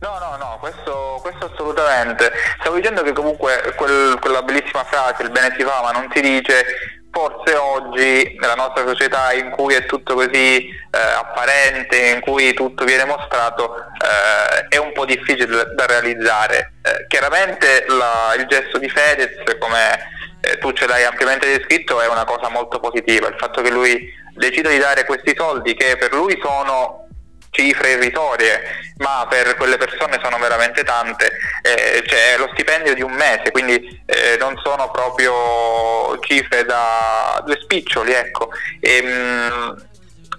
No, 0.00 0.18
no, 0.18 0.36
no, 0.36 0.56
questo, 0.58 1.20
questo, 1.22 1.48
assolutamente. 1.52 2.32
Stavo 2.58 2.74
dicendo 2.74 3.02
che 3.02 3.12
comunque 3.12 3.72
quel, 3.76 4.18
quella 4.20 4.42
bellissima 4.42 4.82
frase, 4.82 5.22
il 5.22 5.30
bene 5.30 5.54
si 5.56 5.62
fa 5.62 5.80
ma 5.80 5.92
non 5.92 6.10
si 6.12 6.20
dice, 6.20 6.64
forse 7.12 7.54
oggi 7.54 8.36
nella 8.40 8.54
nostra 8.54 8.86
società 8.86 9.32
in 9.32 9.50
cui 9.50 9.74
è 9.74 9.84
tutto 9.84 10.14
così 10.14 10.66
eh, 10.66 10.98
apparente, 10.98 11.96
in 12.08 12.20
cui 12.20 12.54
tutto 12.54 12.84
viene 12.84 13.04
mostrato, 13.04 13.76
eh, 13.76 14.66
è 14.68 14.78
un 14.78 14.92
po' 14.92 15.04
difficile 15.04 15.74
da 15.74 15.86
realizzare. 15.86 16.72
Eh, 16.82 17.06
chiaramente 17.08 17.84
la, 17.86 18.34
il 18.36 18.46
gesto 18.46 18.78
di 18.78 18.88
Fedez, 18.88 19.58
come 19.58 20.10
eh, 20.40 20.58
tu 20.58 20.72
ce 20.72 20.86
l'hai 20.86 21.04
ampiamente 21.04 21.46
descritto, 21.46 22.00
è 22.00 22.08
una 22.08 22.24
cosa 22.24 22.48
molto 22.48 22.80
positiva. 22.80 23.28
Il 23.28 23.36
fatto 23.38 23.60
che 23.60 23.70
lui 23.70 24.10
decida 24.34 24.70
di 24.70 24.78
dare 24.78 25.04
questi 25.04 25.34
soldi 25.36 25.74
che 25.74 25.96
per 25.98 26.14
lui 26.14 26.40
sono 26.42 27.08
cifre 27.52 27.92
irrisorie, 27.92 28.62
ma 28.96 29.26
per 29.28 29.56
quelle 29.56 29.76
persone 29.76 30.18
sono 30.22 30.38
veramente 30.38 30.82
tante, 30.84 31.32
eh, 31.62 32.02
c'è 32.02 32.38
lo 32.38 32.48
stipendio 32.54 32.94
di 32.94 33.02
un 33.02 33.12
mese, 33.12 33.50
quindi 33.50 34.02
eh, 34.06 34.36
non 34.38 34.58
sono 34.64 34.90
proprio 34.90 36.18
cifre 36.20 36.64
da 36.64 37.40
due 37.44 37.58
spiccioli, 37.62 38.12
ecco. 38.12 38.48
E, 38.80 39.02
mh, 39.02 39.90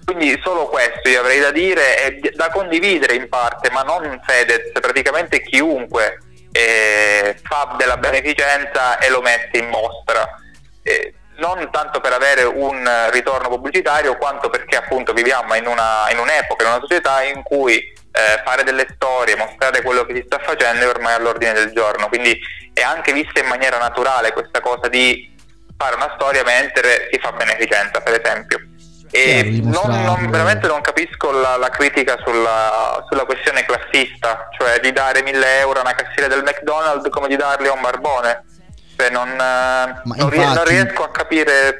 quindi 0.04 0.38
solo 0.42 0.66
questo 0.66 1.08
io 1.08 1.20
avrei 1.20 1.40
da 1.40 1.52
dire 1.52 2.02
e 2.04 2.32
da 2.34 2.50
condividere 2.50 3.14
in 3.14 3.28
parte, 3.28 3.70
ma 3.70 3.82
non 3.82 4.20
Fedez, 4.26 4.72
praticamente 4.72 5.40
chiunque 5.40 6.18
eh, 6.52 7.36
fa 7.42 7.76
della 7.78 7.96
beneficenza 7.96 8.98
e 8.98 9.08
lo 9.08 9.22
mette 9.22 9.58
in 9.58 9.68
mostra. 9.68 10.28
Eh, 10.82 11.14
non 11.36 11.68
tanto 11.70 12.00
per 12.00 12.12
avere 12.12 12.44
un 12.44 12.88
ritorno 13.10 13.48
pubblicitario 13.48 14.16
quanto 14.16 14.50
perché 14.50 14.76
appunto 14.76 15.12
viviamo 15.12 15.54
in, 15.54 15.66
una, 15.66 16.10
in 16.10 16.18
un'epoca, 16.18 16.64
in 16.64 16.70
una 16.70 16.80
società 16.80 17.22
in 17.22 17.42
cui 17.42 17.76
eh, 17.76 18.42
fare 18.44 18.62
delle 18.62 18.86
storie, 18.94 19.36
mostrare 19.36 19.82
quello 19.82 20.04
che 20.04 20.14
si 20.14 20.22
sta 20.26 20.38
facendo 20.38 20.84
è 20.84 20.88
ormai 20.88 21.14
all'ordine 21.14 21.52
del 21.52 21.72
giorno, 21.72 22.08
quindi 22.08 22.38
è 22.72 22.82
anche 22.82 23.12
vista 23.12 23.40
in 23.40 23.46
maniera 23.46 23.78
naturale 23.78 24.32
questa 24.32 24.60
cosa 24.60 24.88
di 24.88 25.32
fare 25.76 25.96
una 25.96 26.12
storia 26.14 26.44
mentre 26.44 27.08
si 27.10 27.18
fa 27.18 27.32
beneficenza 27.32 28.00
per 28.00 28.20
esempio. 28.20 28.58
E 29.10 29.60
non, 29.62 30.02
non, 30.02 30.28
veramente 30.28 30.66
non 30.66 30.80
capisco 30.80 31.30
la, 31.30 31.56
la 31.56 31.68
critica 31.68 32.16
sulla, 32.24 33.04
sulla, 33.08 33.24
questione 33.24 33.64
classista, 33.64 34.48
cioè 34.58 34.80
di 34.80 34.90
dare 34.90 35.22
1000 35.22 35.58
euro 35.60 35.78
a 35.78 35.82
una 35.82 35.94
cassiera 35.94 36.26
del 36.26 36.42
McDonald's 36.42 37.08
come 37.10 37.28
di 37.28 37.36
darli 37.36 37.68
a 37.68 37.72
un 37.74 37.80
barbone. 37.80 38.44
Cioè 38.96 39.10
non, 39.10 39.28
non, 39.28 40.16
infatti, 40.18 40.38
non 40.38 40.64
riesco 40.64 41.02
a 41.02 41.10
capire 41.10 41.78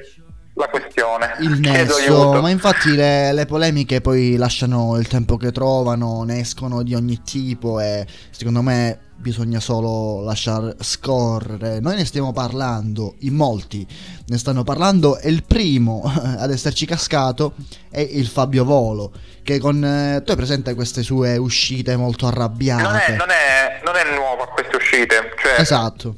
la 0.55 0.68
questione. 0.68 1.35
Il 1.40 1.59
nesso, 1.59 2.40
ma 2.40 2.48
infatti 2.48 2.94
le, 2.94 3.33
le, 3.33 3.46
polemiche 3.46 4.00
poi 4.00 4.37
lasciano 4.37 4.96
il 4.98 5.09
tempo 5.09 5.37
che 5.37 5.50
trovano, 5.50 6.22
ne 6.22 6.40
escono 6.40 6.83
di 6.83 6.94
ogni 6.94 7.22
tipo 7.22 7.81
e 7.81 8.07
secondo 8.31 8.62
me 8.62 9.00
bisogna 9.16 9.59
solo 9.59 10.22
lasciar 10.22 10.74
scorrere. 10.81 11.81
Noi 11.81 11.96
ne 11.96 12.05
stiamo 12.05 12.33
parlando, 12.33 13.16
in 13.20 13.35
molti 13.35 13.87
ne 14.27 14.38
stanno 14.38 14.62
parlando 14.62 15.18
e 15.18 15.31
il 15.31 15.44
primo 15.44 16.03
ad 16.38 16.50
esserci 16.50 16.87
cascato 16.87 17.55
è 17.90 18.00
il 18.00 18.27
Fabio 18.27 18.64
Volo, 18.64 19.12
che 19.42 19.59
con... 19.59 19.85
Eh, 19.85 20.22
tu 20.22 20.31
hai 20.31 20.37
presente 20.37 20.74
queste 20.74 21.03
sue 21.03 21.37
uscite 21.37 21.96
molto 21.96 22.27
arrabbiate? 22.27 22.83
Non 22.83 22.96
è, 22.96 23.16
non 23.16 23.31
è, 23.31 23.81
non 23.85 23.96
è 23.96 24.14
nuovo 24.14 24.42
a 24.42 24.48
queste 24.48 24.77
uscite. 24.77 25.33
Cioè... 25.37 25.61
Esatto. 25.61 26.16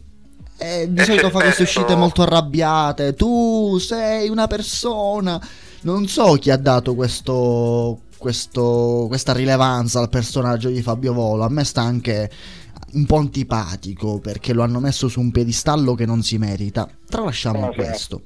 E 0.58 0.86
di 0.88 1.04
solito 1.04 1.30
fa 1.30 1.40
queste 1.40 1.62
uscite 1.64 1.94
molto 1.94 2.22
arrabbiate. 2.22 3.14
Tu 3.14 3.78
sei 3.78 4.28
una 4.28 4.46
persona. 4.46 5.40
Non 5.82 6.06
so 6.08 6.34
chi 6.34 6.50
ha 6.50 6.56
dato 6.56 6.94
questo, 6.94 8.00
questo, 8.16 9.04
questa 9.08 9.32
rilevanza 9.32 10.00
al 10.00 10.08
personaggio 10.08 10.68
di 10.68 10.82
Fabio 10.82 11.12
Volo. 11.12 11.44
A 11.44 11.50
me 11.50 11.64
sta 11.64 11.82
anche 11.82 12.30
un 12.92 13.04
po' 13.04 13.16
antipatico 13.16 14.18
perché 14.20 14.52
lo 14.52 14.62
hanno 14.62 14.80
messo 14.80 15.08
su 15.08 15.20
un 15.20 15.30
piedistallo 15.30 15.94
che 15.94 16.06
non 16.06 16.22
si 16.22 16.38
merita. 16.38 16.88
Tralasciamo 17.08 17.72
questo. 17.74 18.22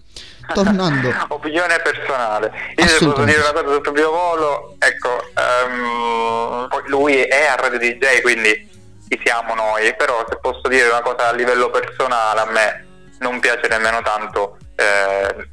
Tornando. 0.54 1.10
Opinione 1.28 1.80
personale. 1.82 2.52
Io 2.76 3.08
posso 3.08 3.24
dire 3.24 3.38
una 3.38 3.52
cosa 3.52 3.74
su 3.74 3.80
Fabio 3.82 4.10
Volo, 4.10 4.76
ecco, 4.78 5.08
um, 5.68 6.68
lui 6.86 7.14
è 7.14 7.46
a 7.46 7.56
Radio 7.56 7.78
DJ, 7.78 8.20
quindi 8.22 8.69
chi 9.10 9.20
siamo 9.24 9.54
noi, 9.54 9.94
però 9.96 10.24
se 10.28 10.38
posso 10.40 10.68
dire 10.68 10.88
una 10.88 11.02
cosa 11.02 11.28
a 11.28 11.32
livello 11.32 11.68
personale, 11.68 12.40
a 12.40 12.50
me 12.50 12.86
non 13.18 13.40
piace 13.40 13.66
nemmeno 13.68 14.00
tanto 14.02 14.56
eh, 14.76 15.48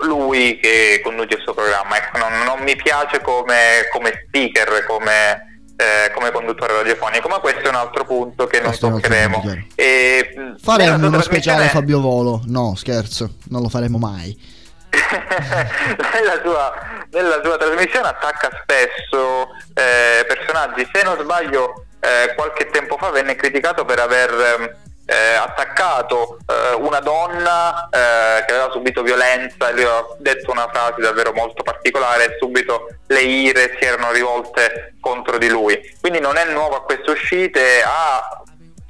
lui 0.00 0.58
che 0.58 1.00
conduce 1.04 1.36
il 1.36 1.42
suo 1.42 1.54
programma, 1.54 1.96
ecco, 1.96 2.18
non, 2.18 2.42
non 2.44 2.58
mi 2.64 2.74
piace 2.74 3.20
come, 3.22 3.86
come 3.92 4.24
speaker, 4.26 4.84
come 4.84 5.46
eh, 5.76 6.10
come 6.14 6.32
conduttore 6.32 6.72
radiofonico, 6.72 7.28
ma 7.28 7.38
questo 7.38 7.60
è 7.60 7.68
un 7.68 7.74
altro 7.74 8.04
punto 8.04 8.46
che 8.46 8.60
questo 8.60 8.88
non 8.88 9.00
toccheremo. 9.00 9.44
E, 9.74 10.54
faremo 10.60 11.06
uno 11.06 11.20
speciale 11.20 11.68
Fabio 11.68 12.00
Volo, 12.00 12.40
no 12.46 12.74
scherzo, 12.74 13.34
non 13.50 13.62
lo 13.62 13.68
faremo 13.68 13.98
mai. 13.98 14.54
la, 14.96 16.40
sua, 16.42 16.72
nella 17.10 17.40
sua 17.44 17.56
trasmissione 17.58 18.08
attacca 18.08 18.48
spesso 18.62 19.48
eh, 19.74 20.24
personaggi. 20.26 20.88
Se 20.90 21.02
non 21.02 21.18
sbaglio, 21.20 21.85
eh, 22.06 22.34
qualche 22.34 22.66
tempo 22.66 22.96
fa 22.96 23.10
venne 23.10 23.34
criticato 23.34 23.84
per 23.84 23.98
aver 23.98 24.30
ehm, 24.30 24.76
eh, 25.06 25.34
attaccato 25.34 26.38
eh, 26.46 26.74
una 26.74 27.00
donna 27.00 27.88
eh, 27.88 28.44
che 28.44 28.52
aveva 28.52 28.70
subito 28.72 29.02
violenza 29.02 29.68
e 29.68 29.72
lui 29.72 29.84
ha 29.84 30.04
detto 30.18 30.50
una 30.50 30.68
frase 30.72 31.00
davvero 31.00 31.32
molto 31.32 31.62
particolare 31.62 32.24
e 32.24 32.36
subito 32.38 32.88
le 33.06 33.20
ire 33.20 33.76
si 33.78 33.86
erano 33.86 34.12
rivolte 34.12 34.94
contro 35.00 35.38
di 35.38 35.48
lui. 35.48 35.80
Quindi 36.00 36.20
non 36.20 36.36
è 36.36 36.44
nuovo 36.46 36.76
a 36.76 36.82
queste 36.82 37.10
uscite, 37.10 37.82
ha 37.84 38.42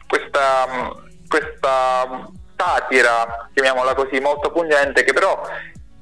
questa, 0.07 0.95
questa 1.29 2.29
satira, 2.57 3.49
chiamiamola 3.53 3.95
così, 3.95 4.19
molto 4.21 4.51
pungente 4.51 5.05
che 5.05 5.13
però 5.13 5.47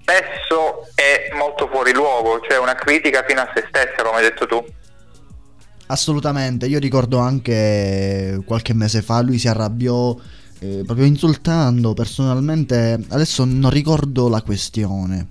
spesso 0.00 0.87
è 0.94 1.31
molto 1.33 1.66
fuori 1.68 1.92
luogo, 1.92 2.40
cioè 2.40 2.59
una 2.59 2.74
critica 2.74 3.24
fino 3.27 3.40
a 3.40 3.50
se 3.55 3.64
stessa, 3.68 4.03
come 4.03 4.18
hai 4.18 4.22
detto 4.22 4.46
tu. 4.46 4.64
Assolutamente, 5.87 6.66
io 6.66 6.79
ricordo 6.79 7.18
anche 7.18 8.40
qualche 8.47 8.73
mese 8.73 9.03
fa 9.03 9.20
lui 9.20 9.38
si 9.38 9.49
arrabbiò 9.49 10.16
eh, 10.61 10.83
proprio 10.87 11.05
insultando 11.05 11.92
personalmente, 11.92 13.05
adesso 13.09 13.44
non 13.44 13.70
ricordo 13.70 14.29
la 14.29 14.40
questione, 14.40 15.29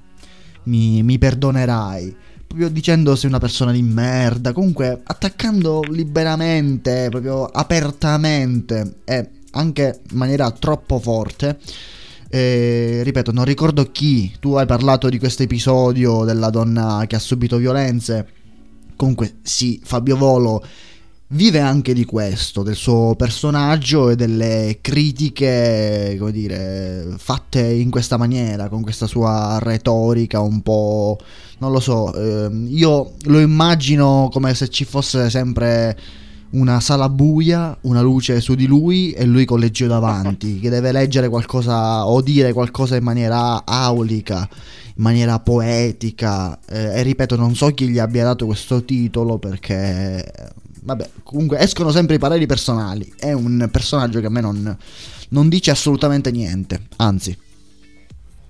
mi, 0.64 1.02
mi 1.02 1.18
perdonerai, 1.18 2.16
proprio 2.46 2.70
dicendo 2.70 3.16
sei 3.16 3.30
una 3.30 3.40
persona 3.40 3.72
di 3.72 3.82
merda, 3.82 4.54
comunque 4.54 5.02
attaccando 5.04 5.82
liberamente, 5.90 7.08
proprio 7.10 7.46
apertamente 7.46 8.98
e 9.06 9.30
anche 9.54 10.02
in 10.12 10.18
maniera 10.18 10.52
troppo 10.52 11.00
forte. 11.00 11.58
Eh, 12.30 13.02
ripeto, 13.04 13.32
non 13.32 13.46
ricordo 13.46 13.92
chi, 13.92 14.34
tu 14.40 14.54
hai 14.54 14.66
parlato 14.66 15.10
di 15.10 15.18
questo 15.20 15.44
episodio 15.44 16.24
della 16.24 16.50
donna 16.50 17.06
che 17.08 17.16
ha 17.16 17.20
subito 17.20 17.58
violenze 17.58 18.28
comunque 18.96 19.36
sì, 19.42 19.80
Fabio 19.84 20.18
Volo 20.18 20.64
vive 21.34 21.60
anche 21.60 21.94
di 21.94 22.06
questo, 22.06 22.62
del 22.64 22.76
suo 22.76 23.16
personaggio 23.16 24.10
e 24.10 24.16
delle 24.16 24.80
critiche, 24.82 26.16
come 26.20 26.32
dire, 26.32 27.16
fatte 27.18 27.62
in 27.62 27.90
questa 27.90 28.18
maniera, 28.18 28.70
con 28.70 28.82
questa 28.82 29.08
sua 29.08 29.58
retorica 29.62 30.40
un 30.40 30.62
po'... 30.62 31.18
non 31.60 31.72
lo 31.72 31.80
so, 31.80 32.14
eh, 32.14 32.50
io 32.68 33.14
lo 33.24 33.40
immagino 33.40 34.30
come 34.32 34.54
se 34.54 34.70
ci 34.70 34.86
fosse 34.86 35.30
sempre 35.30 35.98
una 36.54 36.80
sala 36.80 37.10
buia, 37.10 37.76
una 37.82 38.02
luce 38.02 38.40
su 38.42 38.56
di 38.56 38.66
lui 38.66 39.12
e 39.12 39.26
lui 39.26 39.46
con 39.46 39.60
leggio 39.60 39.88
davanti, 39.88 40.60
che 40.60 40.70
deve 40.70 40.92
leggere 40.92 41.30
qualcosa 41.30 42.06
o 42.08 42.22
dire 42.22 42.54
qualcosa 42.54 42.96
in 42.96 43.04
maniera 43.04 43.64
aulica 43.66 44.48
in 44.96 45.02
maniera 45.02 45.40
poetica 45.40 46.60
eh, 46.70 47.00
e 47.00 47.02
ripeto 47.02 47.36
non 47.36 47.56
so 47.56 47.68
chi 47.74 47.88
gli 47.88 47.98
abbia 47.98 48.24
dato 48.24 48.46
questo 48.46 48.84
titolo 48.84 49.40
perché 49.40 50.24
vabbè 50.82 51.10
comunque 51.24 51.58
escono 51.58 51.90
sempre 51.90 52.16
i 52.16 52.20
pareri 52.20 52.46
personali 52.46 53.12
è 53.18 53.32
un 53.32 53.68
personaggio 53.72 54.20
che 54.20 54.28
a 54.28 54.30
me 54.30 54.42
non, 54.42 54.78
non 55.30 55.50
dice 55.50 55.72
assolutamente 55.72 56.32
niente 56.32 56.82
anzi. 56.98 57.38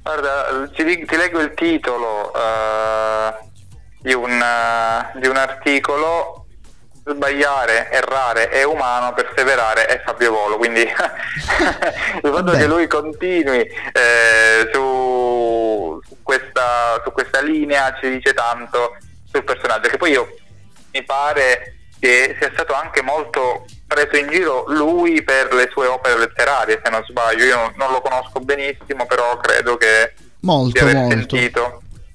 Guarda 0.02 0.70
ti, 0.76 0.84
ti 0.84 1.16
leggo 1.16 1.40
il 1.40 1.54
titolo 1.56 2.30
uh, 2.34 3.48
di, 4.02 4.14
un, 4.14 4.32
uh, 4.32 5.20
di 5.20 5.28
un 5.28 5.38
articolo 5.38 6.43
sbagliare, 7.06 7.92
errare 7.92 8.50
è 8.50 8.64
umano, 8.64 9.14
perseverare 9.14 9.86
è 9.86 10.02
Fabio 10.04 10.32
Volo, 10.32 10.58
quindi 10.58 10.82
il 10.88 12.32
fatto 12.32 12.52
che 12.52 12.66
lui 12.66 12.88
continui 12.88 13.60
eh, 13.60 14.70
su, 14.72 16.00
su, 16.06 16.18
questa, 16.24 17.02
su, 17.04 17.12
questa, 17.12 17.42
linea 17.42 17.96
ci 18.00 18.10
dice 18.10 18.34
tanto 18.34 18.98
sul 19.30 19.44
personaggio, 19.44 19.90
che 19.90 19.98
poi 19.98 20.12
io 20.12 20.34
mi 20.92 21.04
pare 21.04 21.78
che 22.00 22.36
sia 22.40 22.52
stato 22.54 22.74
anche 22.74 23.02
molto 23.02 23.66
preso 23.88 24.18
in 24.18 24.30
giro 24.30 24.66
lui 24.68 25.24
per 25.24 25.54
le 25.54 25.70
sue 25.72 25.88
opere 25.88 26.18
letterarie, 26.18 26.82
se 26.84 26.90
non 26.90 27.04
sbaglio, 27.06 27.44
io 27.44 27.56
non, 27.56 27.74
non 27.76 27.92
lo 27.92 28.02
conosco 28.02 28.40
benissimo, 28.40 29.06
però 29.06 29.38
credo 29.38 29.78
che 29.78 30.14
molto, 30.42 30.86
di 30.86 30.94
molto. 30.94 31.10
sentito. 31.10 31.73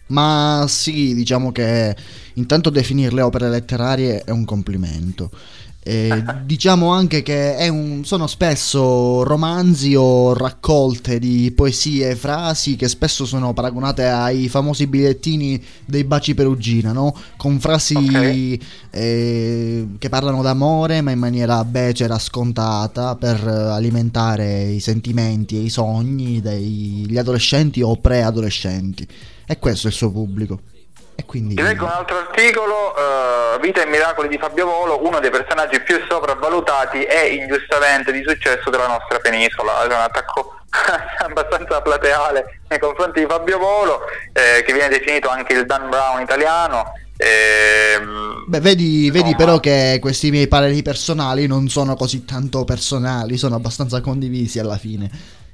Ma 0.09 0.65
sì, 0.69 1.15
diciamo 1.15 1.53
che 1.53 1.95
intanto 2.35 2.71
definirle 2.71 3.23
opere 3.23 3.49
letterarie 3.49 4.23
è 4.25 4.31
un 4.31 4.45
complimento. 4.45 5.31
E 5.89 6.23
diciamo 6.45 6.93
anche 6.93 7.23
che 7.23 7.57
un, 7.71 8.05
sono 8.05 8.27
spesso 8.27 9.23
romanzi 9.23 9.95
o 9.95 10.35
raccolte 10.35 11.19
di 11.19 11.51
poesie 11.57 12.11
e 12.11 12.15
frasi 12.15 12.77
che 12.77 12.89
spesso 12.89 13.25
sono 13.25 13.55
paragonate 13.55 14.07
ai 14.07 14.49
famosi 14.49 14.87
bigliettini 14.87 15.63
dei 15.87 16.05
baci 16.05 16.35
perugina, 16.35 16.93
no? 16.93 17.15
Con 17.39 17.59
frasi 17.59 17.95
okay. 17.97 18.61
eh, 18.91 19.87
che 19.99 20.09
parlano 20.11 20.43
d'amore 20.43 21.01
ma 21.01 21.11
in 21.11 21.19
maniera 21.19 21.65
becera, 21.65 22.19
scontata, 22.19 23.17
per 23.17 23.47
alimentare 23.47 24.65
i 24.65 24.81
sentimenti 24.81 25.57
e 25.57 25.61
i 25.61 25.71
sogni 25.71 26.43
degli 26.43 27.17
adolescenti 27.17 27.81
o 27.81 27.97
preadolescenti. 27.97 29.07
E 29.51 29.59
questo 29.59 29.87
è 29.87 29.91
il 29.91 29.97
suo 29.97 30.13
pubblico. 30.13 30.61
E 31.17 31.25
quindi... 31.25 31.55
Ti 31.55 31.63
leggo 31.63 31.85
un 31.85 31.91
altro 31.91 32.19
articolo, 32.19 32.95
uh, 32.95 33.59
Vita 33.61 33.83
e 33.83 33.87
miracoli 33.87 34.29
di 34.29 34.39
Fabio 34.39 34.67
Volo, 34.67 35.05
uno 35.05 35.19
dei 35.19 35.31
personaggi 35.31 35.81
più 35.81 35.99
sopravvalutati 36.09 37.03
e 37.03 37.35
ingiustamente 37.35 38.13
di 38.13 38.23
successo 38.25 38.69
della 38.71 38.87
nostra 38.87 39.19
penisola. 39.19 39.83
È 39.83 39.87
un 39.87 39.93
attacco 39.93 40.59
abbastanza 41.25 41.81
plateale 41.81 42.61
nei 42.69 42.79
confronti 42.79 43.21
di 43.21 43.27
Fabio 43.27 43.59
Volo, 43.59 44.03
eh, 44.33 44.63
che 44.63 44.73
viene 44.73 44.91
definito 44.91 45.29
anche 45.29 45.55
il 45.55 45.67
Dan 45.67 45.89
Brown 45.89 46.21
italiano. 46.21 46.93
Eh, 47.17 47.99
Beh, 48.47 48.61
vedi, 48.61 49.11
vedi 49.11 49.35
però 49.35 49.59
che 49.59 49.99
questi 50.01 50.31
miei 50.31 50.47
pareri 50.47 50.83
personali 50.83 51.49
non 51.49 51.69
sono 51.69 51.97
così 51.97 52.25
tanto 52.25 52.65
personali, 52.65 53.39
sono 53.39 53.57
abbastanza 53.57 54.01
condivisi 54.01 54.61
alla 54.61 54.79
fine. 54.79 55.11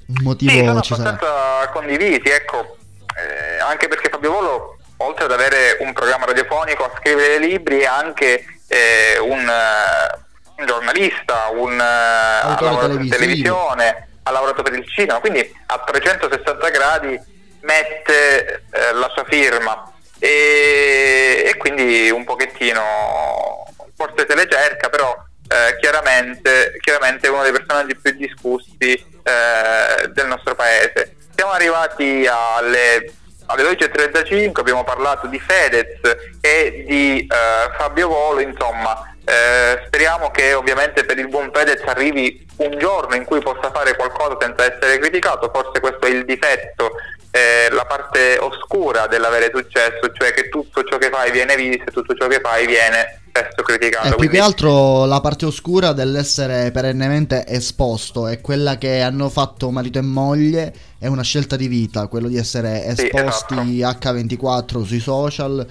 Un 0.08 0.22
motivo 0.22 0.50
sì, 0.50 0.58
sono 0.58 0.70
abbastanza 0.72 1.18
sarà. 1.20 1.70
condivisi, 1.70 2.28
ecco, 2.28 2.76
eh, 3.24 3.58
anche 3.60 3.88
perché 3.88 4.08
Fabio 4.08 4.32
Volo 4.32 4.78
oltre 4.98 5.24
ad 5.24 5.32
avere 5.32 5.76
un 5.80 5.92
programma 5.92 6.26
radiofonico, 6.26 6.84
a 6.84 6.92
scrivere 6.98 7.38
libri, 7.38 7.80
è 7.80 7.86
anche 7.86 8.44
eh, 8.68 9.18
un, 9.18 9.46
uh, 9.46 10.60
un, 10.60 10.66
giornalista, 10.66 11.48
un 11.52 11.72
uh, 11.72 11.80
ha 11.80 12.58
lavorato 12.60 12.98
in 12.98 13.08
televisione, 13.08 14.08
ha 14.22 14.30
lavorato 14.30 14.62
per 14.62 14.74
il 14.74 14.88
cinema, 14.88 15.18
quindi 15.18 15.52
a 15.66 15.78
360 15.84 16.68
gradi 16.70 17.20
mette 17.62 18.64
eh, 18.70 18.92
la 18.92 19.10
sua 19.14 19.24
firma 19.24 19.90
e, 20.18 21.44
e, 21.46 21.56
quindi 21.56 22.10
un 22.10 22.24
pochettino, 22.24 23.66
forse 23.96 24.26
se 24.28 24.34
le 24.34 24.46
cerca, 24.48 24.88
però 24.88 25.16
eh, 25.48 25.76
chiaramente, 25.78 26.76
chiaramente, 26.80 27.26
è 27.26 27.30
uno 27.30 27.42
dei 27.42 27.52
personaggi 27.52 27.96
più 27.96 28.12
discussi 28.12 28.92
eh, 28.92 30.08
del 30.08 30.26
nostro 30.26 30.54
paese. 30.54 31.13
Siamo 31.34 31.52
arrivati 31.52 32.26
alle 32.26 33.12
alle 33.46 33.62
12.35 33.62 34.60
abbiamo 34.60 34.84
parlato 34.84 35.26
di 35.26 35.38
Fedez 35.38 36.00
e 36.40 36.84
di 36.86 37.20
eh, 37.20 37.76
Fabio 37.76 38.08
Volo, 38.08 38.40
insomma 38.40 39.14
eh, 39.24 39.82
speriamo 39.86 40.30
che 40.30 40.54
ovviamente 40.54 41.04
per 41.04 41.18
il 41.18 41.28
buon 41.28 41.50
Fedez 41.52 41.82
arrivi 41.84 42.46
un 42.56 42.78
giorno 42.78 43.14
in 43.14 43.24
cui 43.24 43.40
possa 43.40 43.70
fare 43.70 43.96
qualcosa 43.96 44.36
senza 44.40 44.64
essere 44.64 44.98
criticato, 44.98 45.50
forse 45.52 45.80
questo 45.80 46.06
è 46.06 46.10
il 46.10 46.24
difetto, 46.24 46.92
eh, 47.30 47.68
la 47.70 47.84
parte 47.84 48.38
oscura 48.38 49.06
dell'avere 49.06 49.50
successo, 49.52 50.10
cioè 50.12 50.32
che 50.32 50.48
tutto 50.48 50.82
ciò 50.84 50.96
che 50.98 51.10
fai 51.10 51.30
viene 51.30 51.56
visto 51.56 51.90
tutto 51.90 52.14
ciò 52.14 52.26
che 52.26 52.40
fai 52.40 52.66
viene 52.66 53.23
spesso 53.34 53.62
criticato. 53.64 54.06
E 54.06 54.10
eh, 54.10 54.14
quindi... 54.14 54.28
più 54.28 54.38
che 54.38 54.44
altro 54.44 55.04
la 55.06 55.20
parte 55.20 55.46
oscura 55.46 55.92
dell'essere 55.92 56.70
perennemente 56.70 57.44
esposto 57.46 58.28
è 58.28 58.40
quella 58.40 58.78
che 58.78 59.00
hanno 59.00 59.28
fatto 59.28 59.70
marito 59.70 59.98
e 59.98 60.02
moglie, 60.02 60.74
è 60.98 61.08
una 61.08 61.22
scelta 61.22 61.56
di 61.56 61.66
vita, 61.66 62.06
quello 62.06 62.28
di 62.28 62.36
essere 62.36 62.84
esposti 62.86 63.56
sì, 63.56 63.80
esatto. 63.80 64.08
H24 64.08 64.84
sui 64.84 65.00
social 65.00 65.66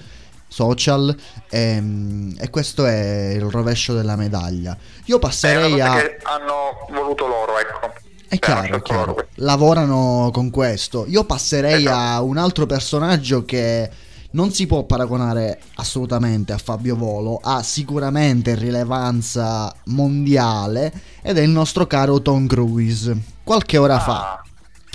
social 0.46 1.16
e, 1.50 1.60
ehm, 1.60 2.36
e, 2.38 2.48
questo 2.50 2.86
è 2.86 3.32
il 3.34 3.50
rovescio 3.50 3.94
della 3.94 4.14
medaglia. 4.14 4.76
Io 5.06 5.18
passerei 5.18 5.80
a... 5.80 5.96
Che 5.96 6.18
hanno 6.22 6.86
voluto 6.90 7.26
loro, 7.26 7.58
ecco. 7.58 7.92
È 8.28 8.38
chiaro, 8.38 8.76
è 8.76 8.82
chiaro. 8.82 9.26
Lavorano 9.36 10.30
con 10.32 10.50
questo. 10.50 11.06
Io 11.08 11.24
passerei 11.24 11.84
esatto. 11.84 11.96
a 11.96 12.22
un 12.22 12.36
altro 12.36 12.66
personaggio 12.66 13.44
che 13.44 13.90
non 14.34 14.52
si 14.52 14.66
può 14.66 14.84
paragonare 14.84 15.60
assolutamente 15.76 16.52
a 16.52 16.58
Fabio 16.58 16.96
Volo, 16.96 17.40
ha 17.42 17.62
sicuramente 17.62 18.54
rilevanza 18.54 19.74
mondiale 19.86 20.92
ed 21.22 21.38
è 21.38 21.40
il 21.40 21.50
nostro 21.50 21.86
caro 21.86 22.20
Tom 22.20 22.46
Cruise. 22.46 23.16
Qualche 23.42 23.78
ora 23.78 23.96
ah. 23.96 24.00
fa. 24.00 24.42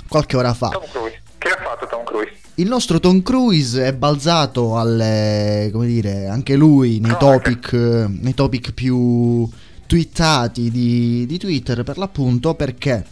Qualche 0.08 0.36
ora 0.36 0.54
fa. 0.54 0.68
Tom 0.68 0.84
Cruise. 0.90 1.20
Che 1.38 1.48
ha 1.48 1.56
fatto 1.62 1.86
Tom 1.86 2.04
Cruise? 2.04 2.32
Il 2.56 2.68
nostro 2.68 3.00
Tom 3.00 3.22
Cruise 3.22 3.86
è 3.86 3.94
balzato 3.94 4.78
alle, 4.78 5.70
come 5.72 5.86
dire, 5.86 6.26
anche 6.26 6.56
lui 6.56 7.00
nei, 7.00 7.16
topic, 7.18 7.72
nei 7.72 8.34
topic 8.34 8.72
più 8.72 9.48
twittati 9.86 10.70
di, 10.70 11.24
di 11.26 11.38
Twitter 11.38 11.82
per 11.82 11.96
l'appunto 11.96 12.54
perché 12.54 13.04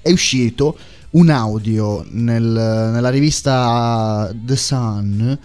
è 0.00 0.10
uscito 0.10 0.78
un 1.10 1.30
audio 1.30 2.04
nel, 2.10 2.42
nella 2.42 3.08
rivista 3.08 4.30
The 4.32 4.56
Sun 4.56 5.38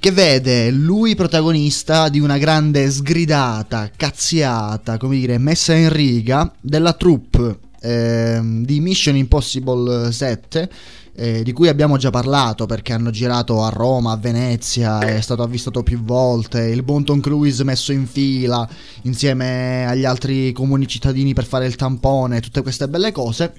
che 0.00 0.12
vede 0.12 0.70
lui 0.70 1.16
protagonista 1.16 2.08
di 2.08 2.20
una 2.20 2.38
grande 2.38 2.88
sgridata, 2.88 3.90
cazziata, 3.96 4.96
come 4.96 5.16
dire, 5.16 5.38
messa 5.38 5.74
in 5.74 5.92
riga 5.92 6.52
della 6.60 6.92
troupe 6.92 7.58
eh, 7.80 8.40
di 8.42 8.80
Mission 8.80 9.16
Impossible 9.16 10.12
7 10.12 10.70
eh, 11.18 11.42
di 11.42 11.52
cui 11.52 11.66
abbiamo 11.66 11.96
già 11.96 12.10
parlato 12.10 12.66
perché 12.66 12.92
hanno 12.92 13.10
girato 13.10 13.64
a 13.64 13.70
Roma, 13.70 14.12
a 14.12 14.16
Venezia, 14.16 15.00
è 15.00 15.20
stato 15.20 15.42
avvistato 15.42 15.82
più 15.82 16.00
volte, 16.00 16.60
il 16.66 16.84
buon 16.84 17.02
Tom 17.02 17.18
Cruise 17.18 17.64
messo 17.64 17.90
in 17.90 18.06
fila 18.06 18.68
insieme 19.02 19.84
agli 19.84 20.04
altri 20.04 20.52
comuni 20.52 20.86
cittadini 20.86 21.34
per 21.34 21.44
fare 21.44 21.66
il 21.66 21.74
tampone, 21.74 22.40
tutte 22.40 22.62
queste 22.62 22.88
belle 22.88 23.10
cose. 23.10 23.52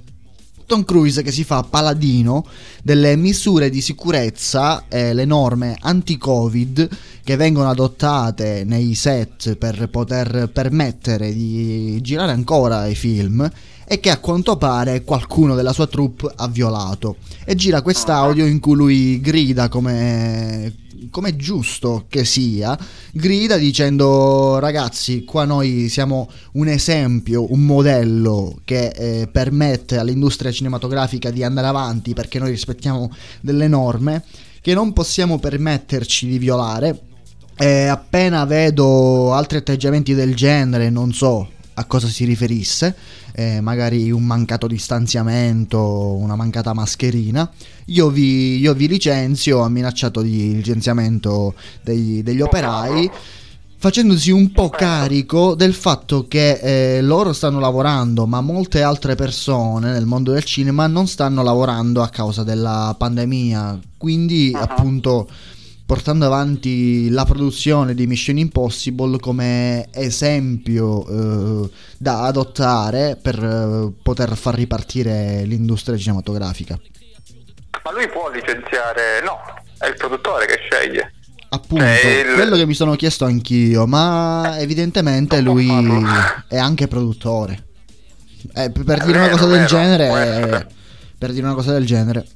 Tom 0.70 0.84
Cruise 0.84 1.24
che 1.24 1.32
si 1.32 1.44
fa 1.44 1.64
paladino 1.64 2.46
delle 2.84 3.16
misure 3.16 3.72
di 3.72 3.82
sicurezza 3.82 4.84
e 4.88 5.16
le 5.16 5.26
norme 5.26 5.76
anti-Covid 5.80 6.88
che 7.24 7.36
vengono 7.36 7.70
adottate 7.70 8.64
nei 8.66 8.94
set 8.94 9.56
per 9.56 9.90
poter 9.90 10.52
permettere 10.54 11.34
di 11.34 12.00
girare 12.02 12.34
ancora 12.34 12.86
i 12.86 12.94
film 12.94 13.50
e 13.84 14.00
che 14.00 14.12
a 14.12 14.20
quanto 14.20 14.58
pare 14.58 15.04
qualcuno 15.04 15.56
della 15.56 15.74
sua 15.74 15.88
troupe 15.88 16.32
ha 16.36 16.48
violato. 16.48 17.16
E 17.46 17.56
gira 17.56 17.82
quest'audio 17.82 18.46
in 18.46 18.60
cui 18.60 18.76
lui 18.76 19.20
grida 19.20 19.70
come 19.70 20.72
come 21.10 21.36
giusto 21.36 22.06
che 22.10 22.26
sia, 22.26 22.78
grida 23.12 23.58
dicendo 23.58 24.60
ragazzi, 24.60 25.24
qua 25.24 25.46
noi 25.46 25.88
siamo 25.90 26.30
un 26.54 26.68
esempio, 26.68 27.52
un 27.52 27.66
modello 27.66 28.60
che 28.66 28.88
eh, 28.88 29.28
permette 29.32 29.98
all'industria 29.98 30.52
cinematografica 30.52 31.32
di 31.32 31.44
andare 31.44 31.68
avanti 31.68 32.14
perché 32.14 32.40
noi 32.40 32.50
rispettiamo 32.52 33.12
delle 33.42 33.68
norme 33.68 34.24
che 34.62 34.74
non 34.74 34.94
possiamo 34.94 35.40
permetterci 35.40 36.28
di 36.28 36.38
violare. 36.38 37.02
E 37.56 37.88
appena 37.88 38.46
vedo 38.46 39.34
altri 39.34 39.58
atteggiamenti 39.58 40.14
del 40.14 40.34
genere, 40.34 40.90
non 40.90 41.12
so 41.12 41.58
a 41.80 41.86
cosa 41.86 42.08
si 42.08 42.26
riferisse, 42.26 42.94
eh, 43.34 43.62
magari 43.62 44.12
un 44.12 44.24
mancato 44.24 44.68
distanziamento, 44.68 45.80
una 46.16 46.36
mancata 46.36 46.74
mascherina, 46.74 47.50
io 47.86 48.10
vi, 48.10 48.58
io 48.58 48.74
vi 48.74 48.88
licenzio, 48.90 49.62
ha 49.62 49.70
minacciato 49.70 50.22
di 50.22 50.56
licenziamento 50.56 51.54
dei, 51.82 52.22
degli 52.22 52.42
operai 52.42 53.10
facendosi 53.82 54.30
un 54.30 54.52
po' 54.52 54.68
carico 54.68 55.56
del 55.56 55.74
fatto 55.74 56.28
che 56.28 56.98
eh, 56.98 57.02
loro 57.02 57.32
stanno 57.32 57.62
lavorando, 57.62 58.28
ma 58.28 58.42
molte 58.42 58.82
altre 58.82 59.16
persone 59.16 59.94
nel 59.94 60.06
mondo 60.06 60.34
del 60.34 60.44
cinema 60.44 60.86
non 60.88 61.08
stanno 61.08 61.44
lavorando 61.44 62.02
a 62.02 62.10
causa 62.10 62.44
della 62.44 62.94
pandemia. 62.98 63.80
Quindi, 63.96 64.52
uh-huh. 64.54 64.60
appunto, 64.62 65.30
portando 65.90 66.28
avanti 66.28 67.10
la 67.10 67.26
produzione 67.26 67.96
di 67.96 68.06
Mission 68.06 68.38
Impossible 68.38 69.18
come 69.20 69.88
esempio 69.92 71.64
eh, 71.64 71.70
da 71.98 72.26
adottare 72.26 73.18
per 73.20 73.44
eh, 73.44 73.92
poter 74.04 74.38
far 74.38 74.54
ripartire 74.54 75.42
l'industria 75.46 75.98
cinematografica. 75.98 76.80
Ma 77.84 77.92
lui 77.92 78.08
può 78.08 78.30
licenziare? 78.30 79.24
No, 79.26 79.40
è 79.80 79.88
il 79.88 79.96
produttore 79.98 80.46
che 80.46 80.60
sceglie. 80.70 81.12
Appunto, 81.50 81.84
il... 81.84 82.36
quello 82.36 82.56
che 82.56 82.68
mi 82.68 82.76
sono 82.76 82.94
chiesto 82.94 83.26
anch'io, 83.26 83.88
ma 83.88 84.60
evidentemente 84.60 85.42
lui 85.42 85.72
è 86.50 86.58
anche 86.60 86.88
produttore. 86.88 87.66
Eh, 88.54 88.70
per, 88.70 89.04
dire 89.06 89.18
vero, 89.18 89.48
vero, 89.48 89.66
genere, 89.66 90.68
per 91.18 91.32
dire 91.32 91.46
una 91.48 91.56
cosa 91.56 91.72
del 91.72 91.88
genere, 91.88 92.28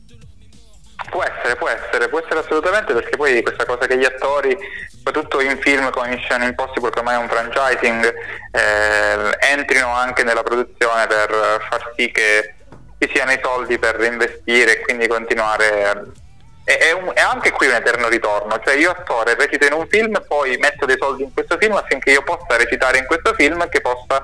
può 2.13 2.19
essere, 2.19 2.41
assolutamente 2.41 2.93
perché 2.93 3.17
poi 3.17 3.41
questa 3.41 3.65
cosa 3.65 3.87
che 3.87 3.97
gli 3.97 4.05
attori, 4.05 4.55
soprattutto 4.95 5.41
in 5.41 5.57
film 5.59 5.89
come 5.89 6.09
Mission 6.09 6.43
Impossible, 6.43 6.91
che 6.91 6.99
ormai 6.99 7.15
è 7.15 7.17
un 7.17 7.27
franchising, 7.27 8.13
eh, 8.51 9.37
entrino 9.51 9.87
anche 9.87 10.23
nella 10.23 10.43
produzione 10.43 11.07
per 11.07 11.65
far 11.67 11.93
sì 11.97 12.11
che 12.11 12.53
ci 12.99 13.09
siano 13.11 13.31
i 13.31 13.39
soldi 13.41 13.79
per 13.79 13.95
reinvestire 13.95 14.77
e 14.77 14.81
quindi 14.81 15.07
continuare. 15.07 16.11
È, 16.63 16.77
è, 16.77 16.91
un, 16.91 17.11
è, 17.13 17.19
anche 17.19 17.51
qui 17.51 17.67
un 17.67 17.73
eterno 17.73 18.07
ritorno, 18.07 18.61
cioè 18.63 18.75
io 18.75 18.91
attore 18.91 19.35
recito 19.35 19.65
in 19.65 19.73
un 19.73 19.87
film, 19.87 20.23
poi 20.27 20.55
metto 20.57 20.85
dei 20.85 20.95
soldi 20.97 21.23
in 21.23 21.33
questo 21.33 21.57
film 21.57 21.73
affinché 21.73 22.11
io 22.11 22.23
possa 22.23 22.55
recitare 22.55 22.99
in 22.99 23.05
questo 23.05 23.33
film 23.33 23.67
che 23.67 23.81
possa 23.81 24.23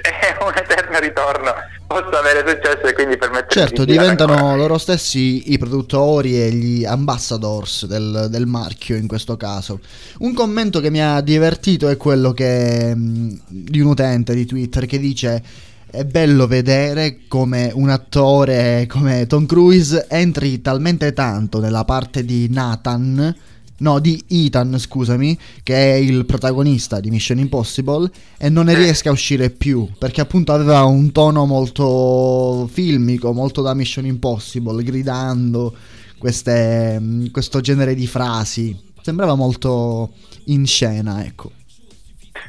è 0.02 0.36
un 0.44 0.52
eterno 0.54 0.98
ritorno 0.98 1.52
possa 1.86 2.18
avere 2.18 2.44
successo 2.46 2.86
e 2.86 2.92
quindi 2.92 3.16
permettere 3.16 3.60
certo 3.60 3.84
di 3.84 3.92
diventano 3.92 4.32
ancora. 4.32 4.56
loro 4.56 4.78
stessi 4.78 5.52
i 5.52 5.58
produttori 5.58 6.40
e 6.40 6.50
gli 6.50 6.84
ambassadors 6.84 7.86
del, 7.86 8.26
del, 8.28 8.46
marchio 8.46 8.96
in 8.96 9.06
questo 9.06 9.36
caso 9.36 9.80
un 10.18 10.34
commento 10.34 10.80
che 10.80 10.90
mi 10.90 11.00
ha 11.00 11.20
divertito 11.20 11.88
è 11.88 11.96
quello 11.96 12.32
che, 12.32 12.92
di 12.96 13.80
un 13.80 13.86
utente 13.86 14.34
di 14.34 14.46
Twitter 14.46 14.86
che 14.86 14.98
dice 14.98 15.42
è 15.88 16.04
bello 16.04 16.48
vedere 16.48 17.20
come 17.28 17.70
un 17.72 17.88
attore 17.88 18.86
come 18.88 19.26
Tom 19.26 19.46
Cruise 19.46 20.06
entri 20.08 20.60
talmente 20.60 21.12
tanto 21.12 21.60
nella 21.60 21.84
parte 21.84 22.24
di 22.24 22.48
Nathan 22.50 23.34
no, 23.78 23.98
di 23.98 24.22
Ethan, 24.28 24.78
scusami, 24.78 25.38
che 25.62 25.74
è 25.74 25.94
il 25.94 26.24
protagonista 26.24 27.00
di 27.00 27.10
Mission 27.10 27.38
Impossible 27.38 28.10
e 28.38 28.48
non 28.48 28.66
ne 28.66 28.74
riesca 28.74 29.10
a 29.10 29.12
uscire 29.12 29.50
più, 29.50 29.88
perché 29.98 30.20
appunto 30.20 30.52
aveva 30.52 30.84
un 30.84 31.12
tono 31.12 31.46
molto 31.46 32.68
filmico, 32.72 33.32
molto 33.32 33.62
da 33.62 33.74
Mission 33.74 34.06
Impossible, 34.06 34.82
gridando 34.82 35.74
queste, 36.18 37.00
questo 37.30 37.60
genere 37.60 37.94
di 37.94 38.06
frasi. 38.06 38.84
Sembrava 39.02 39.34
molto 39.34 40.12
in 40.46 40.66
scena, 40.66 41.24
ecco. 41.24 41.52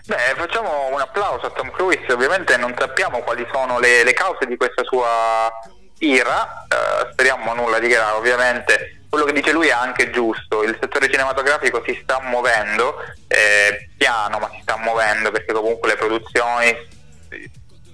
Beh, 0.05 0.35
facciamo 0.35 0.69
un 0.93 0.99
applauso 0.99 1.45
a 1.45 1.51
Tom 1.51 1.69
Cruise, 1.71 2.11
ovviamente 2.11 2.57
non 2.57 2.73
sappiamo 2.77 3.19
quali 3.19 3.45
sono 3.51 3.79
le, 3.79 4.03
le 4.03 4.13
cause 4.13 4.45
di 4.47 4.57
questa 4.57 4.83
sua 4.83 5.51
ira, 5.99 6.65
eh, 6.67 7.11
speriamo 7.11 7.53
nulla 7.53 7.79
di 7.79 7.87
grave 7.87 8.17
ovviamente, 8.17 8.96
quello 9.09 9.25
che 9.25 9.33
dice 9.33 9.51
lui 9.51 9.67
è 9.67 9.71
anche 9.71 10.09
giusto, 10.09 10.63
il 10.63 10.77
settore 10.79 11.09
cinematografico 11.09 11.83
si 11.85 11.97
sta 12.01 12.19
muovendo, 12.21 13.03
eh, 13.27 13.89
piano 13.97 14.39
ma 14.39 14.49
si 14.49 14.59
sta 14.61 14.77
muovendo 14.77 15.31
perché 15.31 15.53
comunque 15.53 15.89
le 15.89 15.95
produzioni 15.95 16.75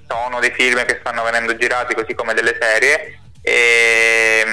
sono 0.08 0.40
dei 0.40 0.52
film 0.52 0.84
che 0.86 0.98
stanno 1.00 1.24
venendo 1.24 1.56
girati 1.56 1.94
così 1.94 2.14
come 2.14 2.34
delle 2.34 2.58
serie 2.60 3.20
e 3.42 4.46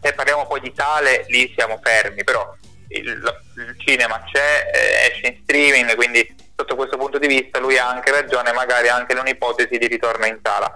se 0.00 0.12
parliamo 0.12 0.46
poi 0.46 0.60
di 0.60 0.72
tale 0.72 1.24
lì 1.28 1.52
siamo 1.56 1.80
fermi, 1.82 2.24
però 2.24 2.54
il, 2.88 3.08
il 3.08 3.74
cinema 3.78 4.22
c'è, 4.30 4.70
eh, 4.72 5.10
esce 5.12 5.26
in 5.28 5.38
streaming, 5.42 5.94
quindi 5.94 6.34
sotto 6.56 6.76
questo 6.76 6.96
punto 6.96 7.18
di 7.18 7.26
vista 7.26 7.58
lui 7.58 7.78
ha 7.78 7.88
anche 7.88 8.10
ragione, 8.10 8.52
magari 8.52 8.88
anche 8.88 9.14
un'ipotesi 9.14 9.78
di 9.78 9.86
ritorno 9.86 10.26
in 10.26 10.38
sala. 10.42 10.72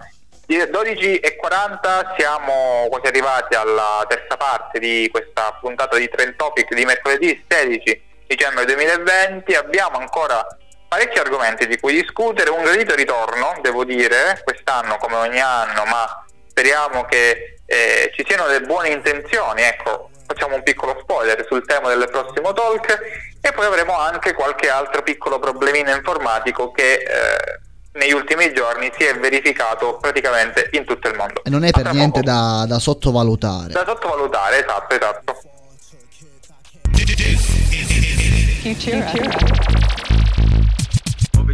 12.40 0.49 2.15
siamo 2.17 2.87
quasi 2.89 3.07
arrivati 3.07 3.55
alla 3.55 4.03
terza 4.09 4.37
parte 4.39 4.79
di 4.79 5.07
questa 5.11 5.59
puntata 5.61 5.99
di 5.99 6.09
Trend 6.09 6.37
Topic 6.37 6.75
di 6.75 6.87
mercoledì 6.87 7.45
16 7.47 8.03
dicembre 8.27 8.65
2020. 8.65 9.55
Abbiamo 9.55 9.99
ancora 9.99 10.47
parecchi 10.89 11.19
argomenti 11.19 11.67
di 11.67 11.79
cui 11.79 11.93
discutere, 11.93 12.49
un 12.49 12.63
gradito 12.63 12.95
ritorno, 12.95 13.59
devo 13.61 13.85
dire, 13.85 14.41
quest'anno 14.43 14.97
come 14.97 15.17
ogni 15.17 15.41
anno, 15.41 15.85
ma 15.85 16.25
speriamo 16.49 17.05
che 17.05 17.59
eh, 17.67 18.11
ci 18.15 18.25
siano 18.27 18.47
delle 18.47 18.65
buone 18.65 18.89
intenzioni, 18.89 19.61
ecco, 19.61 20.09
facciamo 20.27 20.55
un 20.55 20.63
piccolo 20.63 20.99
spoiler 21.03 21.45
sul 21.47 21.67
tema 21.67 21.95
del 21.95 22.09
prossimo 22.11 22.55
talk 22.55 22.99
e 23.43 23.53
poi 23.53 23.67
avremo 23.67 23.99
anche 23.99 24.33
qualche 24.33 24.71
altro 24.71 25.03
piccolo 25.03 25.39
problemino 25.39 25.95
informatico 25.95 26.73
che 26.73 26.95
eh, 26.95 27.61
negli 27.93 28.13
ultimi 28.13 28.53
giorni 28.53 28.91
si 28.97 29.05
è 29.05 29.19
verificato 29.19 29.99
praticamente 30.01 30.71
in 30.73 30.85
tutto 30.85 31.09
il 31.09 31.17
mondo. 31.17 31.43
E 31.45 31.51
non 31.51 31.65
è 31.65 31.71
per 31.71 31.83
Tra 31.83 31.91
niente 31.93 32.23
da, 32.23 32.65
da, 32.67 32.79
sottovalutare. 32.79 33.73
Da 33.73 33.85
sottovalutare, 33.87 34.65
esatto, 34.65 34.95
esatto. 34.95 35.37
Futura. 38.61 39.13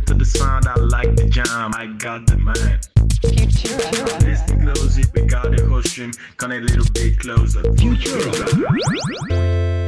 to 0.04 0.14
the 0.14 0.24
sound, 0.24 0.66
I 0.66 0.74
like 0.80 1.14
the 1.16 1.28
jam, 1.28 1.72
I 1.74 1.86
got 1.98 2.26
the 2.26 2.36
man. 2.36 2.80
Futura. 3.22 4.18
Listen 4.20 4.60
close, 4.60 5.00
we 5.14 5.22
got 5.22 5.50
the 5.50 5.64
whole 5.66 5.82
stream, 5.82 6.12
come 6.36 6.52
a 6.52 6.60
little 6.60 6.84
bit 6.92 7.18
closer. 7.18 7.62
Futura. 7.62 9.83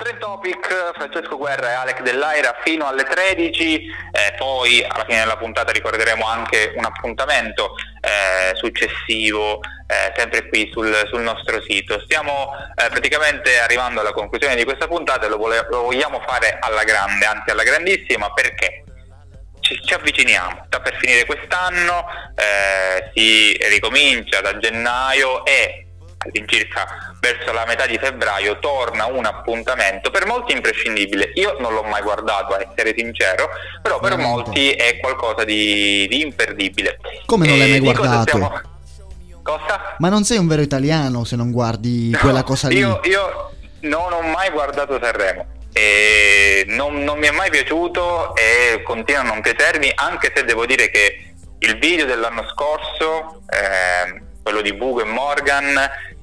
Trend 0.00 0.18
Topic, 0.18 0.92
Francesco 0.94 1.36
Guerra 1.36 1.68
e 1.68 1.74
Alec 1.74 2.00
Dell'Aira 2.00 2.56
fino 2.64 2.86
alle 2.86 3.04
13, 3.04 3.74
eh, 3.76 4.34
poi 4.38 4.82
alla 4.82 5.04
fine 5.04 5.18
della 5.18 5.36
puntata 5.36 5.72
ricorderemo 5.72 6.26
anche 6.26 6.72
un 6.74 6.84
appuntamento 6.86 7.74
eh, 8.00 8.56
successivo 8.56 9.60
eh, 9.86 10.12
sempre 10.16 10.48
qui 10.48 10.70
sul, 10.72 11.06
sul, 11.06 11.20
nostro 11.20 11.60
sito. 11.60 12.00
Stiamo 12.00 12.48
eh, 12.76 12.88
praticamente 12.88 13.60
arrivando 13.60 14.00
alla 14.00 14.12
conclusione 14.12 14.56
di 14.56 14.64
questa 14.64 14.86
puntata 14.86 15.26
e 15.26 15.28
lo, 15.28 15.36
vole- 15.36 15.66
lo 15.68 15.82
vogliamo 15.82 16.22
fare 16.26 16.56
alla 16.58 16.84
grande, 16.84 17.26
anzi 17.26 17.50
alla 17.50 17.62
grandissima 17.62 18.32
perché 18.32 18.84
ci, 19.60 19.78
ci 19.84 19.92
avviciniamo, 19.92 20.64
sta 20.66 20.80
per 20.80 20.96
finire 20.96 21.26
quest'anno, 21.26 22.06
eh, 22.36 23.10
si 23.14 23.52
ricomincia 23.68 24.40
da 24.40 24.56
gennaio 24.56 25.44
e 25.44 25.88
all'incirca 26.24 27.09
verso 27.20 27.52
la 27.52 27.64
metà 27.66 27.86
di 27.86 27.98
febbraio 27.98 28.58
torna 28.58 29.06
un 29.06 29.24
appuntamento 29.26 30.10
per 30.10 30.26
molti 30.26 30.52
imprescindibile. 30.52 31.32
Io 31.34 31.56
non 31.60 31.74
l'ho 31.74 31.82
mai 31.82 32.02
guardato, 32.02 32.54
a 32.54 32.66
essere 32.68 32.94
sincero, 32.96 33.50
però 33.82 34.00
per 34.00 34.16
Veramente. 34.16 34.42
molti 34.42 34.70
è 34.70 34.98
qualcosa 34.98 35.44
di, 35.44 36.06
di 36.08 36.22
imperdibile. 36.22 36.98
Come 37.26 37.46
non 37.46 37.58
l'hai 37.58 37.70
mai 37.70 37.80
guardato? 37.80 38.22
Stiamo... 38.22 38.60
Cosa? 39.42 39.94
Ma 39.98 40.08
non 40.08 40.24
sei 40.24 40.38
un 40.38 40.46
vero 40.46 40.62
italiano 40.62 41.24
se 41.24 41.36
non 41.36 41.50
guardi 41.50 42.10
no, 42.10 42.18
quella 42.18 42.42
cosa 42.42 42.68
lì. 42.68 42.76
Io, 42.76 43.00
io 43.04 43.50
non 43.80 44.12
ho 44.12 44.20
mai 44.22 44.50
guardato 44.50 44.98
Sanremo. 45.02 45.46
E 45.72 46.64
non, 46.68 47.04
non 47.04 47.18
mi 47.18 47.26
è 47.28 47.30
mai 47.30 47.48
piaciuto 47.48 48.34
e 48.34 48.82
continua 48.82 49.20
a 49.20 49.24
non 49.24 49.40
piacermi, 49.40 49.92
anche 49.94 50.32
se 50.34 50.44
devo 50.44 50.66
dire 50.66 50.90
che 50.90 51.32
il 51.60 51.78
video 51.78 52.06
dell'anno 52.06 52.46
scorso, 52.48 53.42
eh, 53.48 54.20
quello 54.42 54.62
di 54.62 54.72
Bugo 54.74 55.02
e 55.02 55.04
Morgan, 55.04 55.78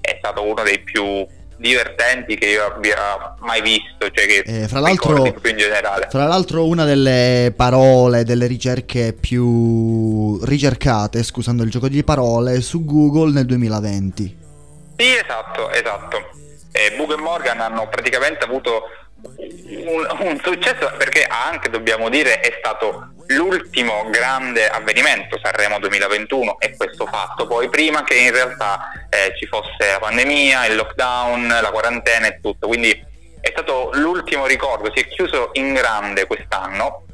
è 0.08 0.16
stato 0.20 0.44
uno 0.44 0.64
dei 0.64 0.80
più 0.80 1.26
divertenti 1.58 2.38
che 2.38 2.46
io 2.46 2.66
abbia 2.66 3.36
mai 3.40 3.62
visto, 3.62 4.10
cioè 4.12 4.26
che 4.26 4.44
eh, 4.46 4.68
fra, 4.68 4.80
l'altro, 4.80 5.26
in 5.26 5.58
generale. 5.58 6.08
fra 6.10 6.26
l'altro 6.26 6.66
una 6.66 6.86
delle 6.86 7.52
parole, 7.56 8.24
delle 8.24 8.46
ricerche 8.46 9.14
più 9.14 10.40
ricercate, 10.46 11.24
scusando 11.24 11.64
il 11.64 11.70
gioco 11.70 11.90
di 11.90 12.04
parole, 12.04 12.62
su 12.62 12.86
Google 12.86 13.34
nel 13.34 13.46
2020. 13.46 14.38
Sì, 14.98 15.16
esatto, 15.16 15.70
esatto. 15.72 16.30
Eh, 16.72 16.96
Bugo 16.96 17.16
e 17.16 17.22
Morgan 17.22 17.60
hanno 17.60 17.88
praticamente 17.90 18.46
avuto 18.46 18.84
un, 19.22 20.08
un, 20.20 20.40
successo 20.44 20.92
perché 20.98 21.26
anche 21.28 21.70
dobbiamo 21.70 22.08
dire 22.10 22.40
è 22.40 22.54
stato 22.60 23.14
l'ultimo 23.28 24.06
grande 24.10 24.68
avvenimento 24.68 25.40
Sanremo 25.42 25.80
2021 25.80 26.60
e 26.60 26.76
questo 26.76 27.06
fatto 27.06 27.48
poi 27.48 27.70
prima 27.70 28.04
che 28.04 28.16
in 28.16 28.32
realtà 28.32 28.92
eh, 29.10 29.34
ci 29.38 29.46
fosse 29.48 29.92
la 29.92 30.00
pandemia, 30.00 30.66
il 30.68 30.76
lockdown, 30.76 31.48
la 31.48 31.72
quarantena 31.72 32.28
e 32.28 32.40
tutto 32.42 32.68
quindi 32.68 32.92
è 33.40 33.50
stato 33.50 33.90
l'ultimo 33.94 34.46
ricordo, 34.46 34.92
si 34.94 35.04
è 35.04 35.08
chiuso 35.08 35.50
in 35.54 35.74
grande 35.74 36.26
quest'anno 36.26 37.06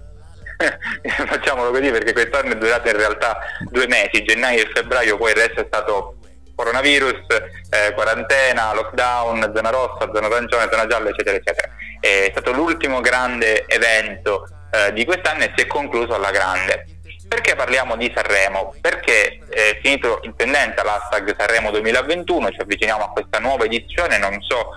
facciamolo 1.28 1.72
così 1.72 1.89
perché 1.91 2.14
quest'anno 2.14 2.51
è 2.51 2.57
durato 2.57 2.88
in 2.89 2.97
realtà 2.97 3.38
due 3.70 3.88
mesi, 3.88 4.24
gennaio 4.24 4.61
e 4.61 4.70
febbraio 4.74 5.18
poi 5.18 5.32
il 5.32 5.38
resto 5.38 5.61
è 5.61 5.66
stato 5.66 6.18
coronavirus, 6.55 7.26
eh, 7.70 7.93
quarantena, 7.93 8.74
lockdown, 8.74 9.51
zona 9.55 9.70
rossa, 9.72 10.09
zona 10.14 10.28
arancione, 10.28 10.68
zona 10.70 10.86
gialla, 10.86 11.09
eccetera, 11.09 11.36
eccetera. 11.36 11.68
È 11.99 12.28
stato 12.30 12.51
l'ultimo 12.51 13.01
grande 13.01 13.66
evento 13.66 14.47
eh, 14.74 14.92
di 14.94 15.06
quest'anno 15.06 15.44
e 15.44 15.54
si 15.56 15.64
è 15.64 15.68
concluso 15.68 16.16
alla 16.16 16.32
grande. 16.32 16.86
Perché 17.28 17.56
parliamo 17.56 17.96
di 17.96 18.12
Sanremo? 18.14 18.74
Perché 18.82 19.40
è 19.50 19.80
finito 19.82 20.20
in 20.24 20.36
tendenza 20.36 20.84
l'hashtag 20.84 21.36
Sanremo 21.38 21.72
2021, 21.72 22.50
ci 22.50 22.62
avviciniamo 22.62 23.04
a 23.04 23.10
questa 23.10 23.40
nuova 23.40 23.66
edizione, 23.66 24.18
non 24.18 24.42
so 24.42 24.70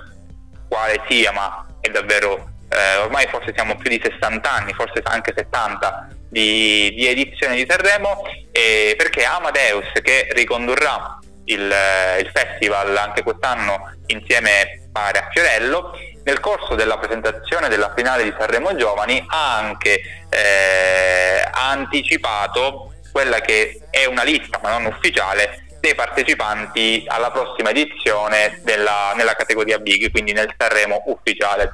quale 0.69 1.03
sia, 1.09 1.33
ma 1.33 1.67
è 1.81 1.89
davvero, 1.89 2.51
eh, 2.69 2.97
ormai 2.97 3.27
forse 3.29 3.53
siamo 3.55 3.77
più 3.77 3.91
di 3.91 4.01
60 4.03 4.51
anni, 4.51 4.73
forse 4.75 5.01
anche 5.05 5.33
70 5.35 6.09
di, 6.29 6.93
di 6.95 7.07
edizione 7.07 7.57
di 7.57 7.67
Sanremo, 7.69 8.23
perché 8.53 9.25
Amadeus 9.25 9.91
che 10.03 10.29
ricondurrà 10.33 11.19
il, 11.47 11.71
eh, 11.71 12.21
il 12.21 12.31
festival 12.33 12.97
anche 12.97 13.23
quest'anno 13.23 13.93
insieme 14.07 14.89
a 14.93 15.29
Fiorello, 15.31 15.93
nel 16.27 16.41
corso 16.41 16.75
della 16.75 16.99
presentazione 16.99 17.69
della 17.69 17.93
finale 17.97 18.25
di 18.25 18.35
Sanremo 18.37 18.75
Giovani 18.75 19.25
ha 19.29 19.57
anche 19.59 20.01
eh, 20.29 21.41
ha 21.49 21.71
anticipato 21.71 22.93
quella 23.13 23.41
che 23.41 23.81
è 23.91 24.07
una 24.07 24.25
lista 24.25 24.59
ma 24.61 24.77
non 24.77 24.87
ufficiale 24.87 25.67
dei 25.81 25.95
partecipanti 25.95 27.05
alla 27.07 27.31
prossima 27.31 27.71
edizione 27.71 28.61
della, 28.65 29.13
nella 29.17 29.35
categoria 29.35 29.79
Big, 29.79 30.11
quindi 30.11 30.33
nel 30.33 30.53
Sanremo 30.59 31.05
ufficiale. 31.07 31.71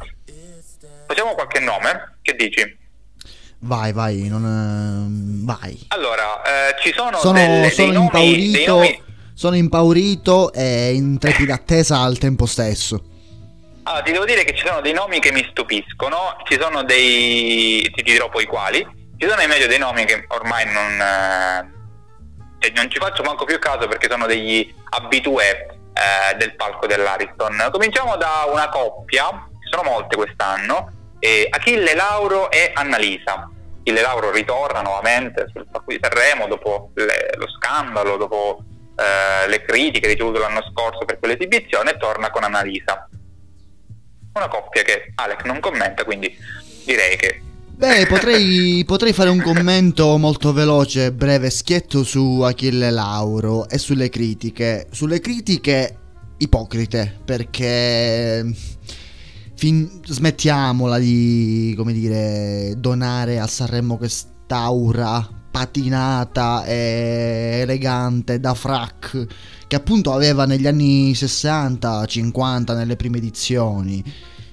Facciamo 1.07 1.33
qualche 1.33 1.61
nome? 1.61 2.19
Che 2.21 2.35
dici? 2.35 2.79
Vai, 3.61 3.93
vai, 3.93 4.29
non, 4.29 5.41
vai. 5.45 5.87
Allora, 5.89 6.43
eh, 6.43 6.75
ci 6.83 6.93
sono, 6.95 7.17
sono, 7.17 7.39
delle, 7.39 7.71
sono 7.71 7.93
nomi, 7.93 8.05
impaurito. 8.05 8.73
Nomi 8.75 9.03
sono 9.33 9.57
impaurito 9.57 10.53
e 10.53 10.93
in 10.93 11.19
trepida 11.19 11.55
attesa 11.55 12.01
al 12.01 12.19
tempo 12.19 12.45
stesso. 12.45 13.12
Allora, 13.85 14.03
ti 14.03 14.13
devo 14.13 14.25
dire 14.25 14.45
che 14.45 14.55
ci 14.55 14.65
sono 14.65 14.81
dei 14.81 14.93
nomi 14.93 15.19
che 15.19 15.33
mi 15.33 15.45
stupiscono, 15.51 16.37
ci 16.45 16.57
sono 16.61 16.85
dei... 16.85 17.91
ti 17.93 18.03
dirò 18.03 18.29
poi 18.29 18.47
quali, 18.47 18.79
ci 19.17 19.29
sono 19.29 19.43
in 19.43 19.49
meglio 19.49 19.67
dei 19.67 19.79
nomi 19.79 20.05
che 20.05 20.25
ormai 20.29 20.67
non, 20.67 21.01
eh, 21.01 22.73
non 22.75 22.89
ci 22.89 22.99
faccio 22.99 23.25
manco 23.25 23.45
più 23.45 23.59
caso 23.59 23.89
perché 23.89 24.09
sono 24.09 24.27
degli 24.27 24.73
abitué 24.91 25.79
eh, 25.95 26.37
del 26.37 26.55
palco 26.55 26.87
dell'Ariston. 26.87 27.71
Cominciamo 27.73 28.17
da 28.17 28.47
una 28.47 28.69
coppia, 28.69 29.49
ci 29.61 29.69
sono 29.69 29.83
molte 29.91 30.15
quest'anno, 30.15 30.93
eh, 31.19 31.49
Achille 31.51 31.95
Lauro 31.95 32.53
e 32.53 32.71
Annalisa. 32.75 33.51
Achille 33.81 34.01
Lauro 34.01 34.31
ritorna 34.31 34.81
nuovamente 34.83 35.47
sul 35.53 35.67
palco 35.69 35.91
di 35.91 35.99
Sanremo 36.01 36.47
dopo 36.47 36.91
le, 36.95 37.33
lo 37.35 37.49
scandalo, 37.49 38.17
dopo 38.17 38.63
eh, 38.95 39.49
le 39.49 39.65
critiche 39.65 40.07
ricevute 40.07 40.39
l'anno 40.39 40.63
scorso 40.71 41.05
per 41.05 41.19
quell'esibizione 41.19 41.91
e 41.93 41.97
torna 41.97 42.31
con 42.31 42.45
Annalisa. 42.45 43.09
Una 44.35 44.49
coppia 44.49 44.83
che 44.83 45.13
Alex 45.15 45.43
non 45.45 45.61
commenta, 45.61 46.05
quindi 46.05 46.35
direi 46.85 47.17
che... 47.17 47.43
Beh, 47.75 48.07
potrei, 48.09 48.83
potrei 48.87 49.13
fare 49.13 49.31
un 49.31 49.43
commento 49.43 50.17
molto 50.17 50.53
veloce, 50.53 51.13
breve, 51.13 51.51
schietto 51.51 52.05
su 52.05 52.41
Achille 52.41 52.91
Lauro 52.91 53.69
e 53.69 53.79
sulle 53.79 54.09
critiche. 54.09 54.87
Sulle 54.91 55.21
critiche 55.21 55.97
ipocrite, 56.39 57.21
perché 57.25 58.51
fin- 59.55 60.01
smettiamola 60.05 60.99
di, 60.99 61.75
come 61.77 61.93
dire, 61.93 62.75
donare 62.77 63.39
a 63.39 63.47
Sanremo 63.47 63.97
quest'aura 63.97 65.41
patinata 65.53 66.65
e 66.65 67.61
elegante 67.61 68.41
da 68.41 68.55
frac 68.55 69.27
che 69.69 69.77
appunto 69.77 70.13
aveva 70.13 70.45
negli 70.45 70.67
anni 70.67 71.13
60-50 71.13 72.77
nelle 72.77 72.97
prime 72.97 73.19
edizioni. 73.19 74.03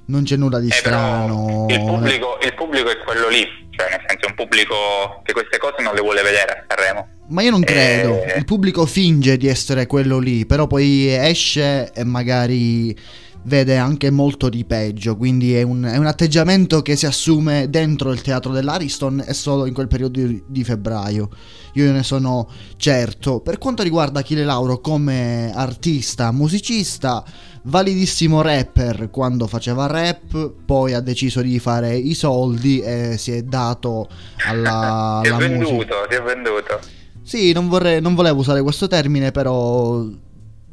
Non 0.06 0.24
c'è 0.24 0.36
nulla 0.36 0.60
di 0.60 0.70
eh, 0.70 0.74
strano. 0.74 1.66
Il 1.70 1.84
pubblico, 1.84 2.38
il 2.42 2.54
pubblico, 2.54 2.90
è 2.90 2.98
quello 3.04 3.28
lì, 3.28 3.46
cioè 3.70 3.90
nel 3.90 4.00
senso 4.08 4.26
è 4.26 4.30
un 4.30 4.36
pubblico 4.36 4.76
che 5.24 5.34
queste 5.34 5.58
cose 5.58 5.82
non 5.82 5.94
le 5.94 6.02
vuole 6.02 6.22
vedere 6.22 6.52
a 6.52 6.64
Sanremo. 6.68 7.08
Ma 7.28 7.42
io 7.42 7.52
non 7.52 7.64
credo, 7.64 8.24
eh... 8.24 8.38
il 8.38 8.46
pubblico 8.46 8.86
finge 8.86 9.36
di 9.36 9.48
essere 9.48 9.88
quello 9.88 10.20
lì, 10.20 10.46
però 10.46 10.68
poi 10.68 11.14
esce 11.14 11.92
e 11.94 12.04
magari 12.04 12.98
vede 13.44 13.78
anche 13.78 14.10
molto 14.10 14.50
di 14.50 14.66
peggio, 14.66 15.16
quindi 15.16 15.56
è 15.56 15.62
un, 15.62 15.84
è 15.84 15.98
un, 15.98 16.06
atteggiamento 16.06 16.82
che 16.82 16.96
si 16.96 17.06
assume 17.06 17.70
dentro 17.70 18.12
il 18.12 18.22
teatro 18.22 18.52
dell'Ariston 18.52 19.24
e 19.26 19.34
solo 19.34 19.66
in 19.66 19.74
quel 19.74 19.88
periodo 19.88 20.26
di, 20.26 20.44
di 20.46 20.64
febbraio. 20.64 21.30
Io 21.74 21.92
ne 21.92 22.04
sono 22.04 22.50
certo. 22.78 23.40
Per 23.40 23.58
quanto 23.58 23.84
riguarda 23.84 24.20
Achille 24.20 24.44
Lauro 24.44 24.80
come 24.80 25.52
artista, 25.54 26.32
musicista, 26.32 27.24
validissimo 27.64 28.42
rapper 28.42 29.10
quando 29.10 29.48
faceva 29.48 29.88
rap, 29.88 30.54
poi 30.66 30.94
ha 30.94 31.00
deciso 31.00 31.42
di 31.42 31.60
fare 31.60 31.96
i 31.96 32.14
soldi 32.14 32.80
e 32.82 33.18
si 33.18 33.32
è 33.32 33.44
dato 33.44 34.08
alla, 34.48 35.22
alla 35.22 35.22
si 35.24 35.30
è 35.30 35.36
venduto, 35.36 35.72
musica. 35.72 35.96
Si 36.10 36.16
è 36.16 36.22
venduto. 36.22 36.80
Sì, 37.22 37.52
non, 37.52 37.70
vorrei, 37.70 38.02
non 38.02 38.16
volevo 38.16 38.40
usare 38.40 38.62
questo 38.62 38.88
termine, 38.88 39.32
però 39.32 40.04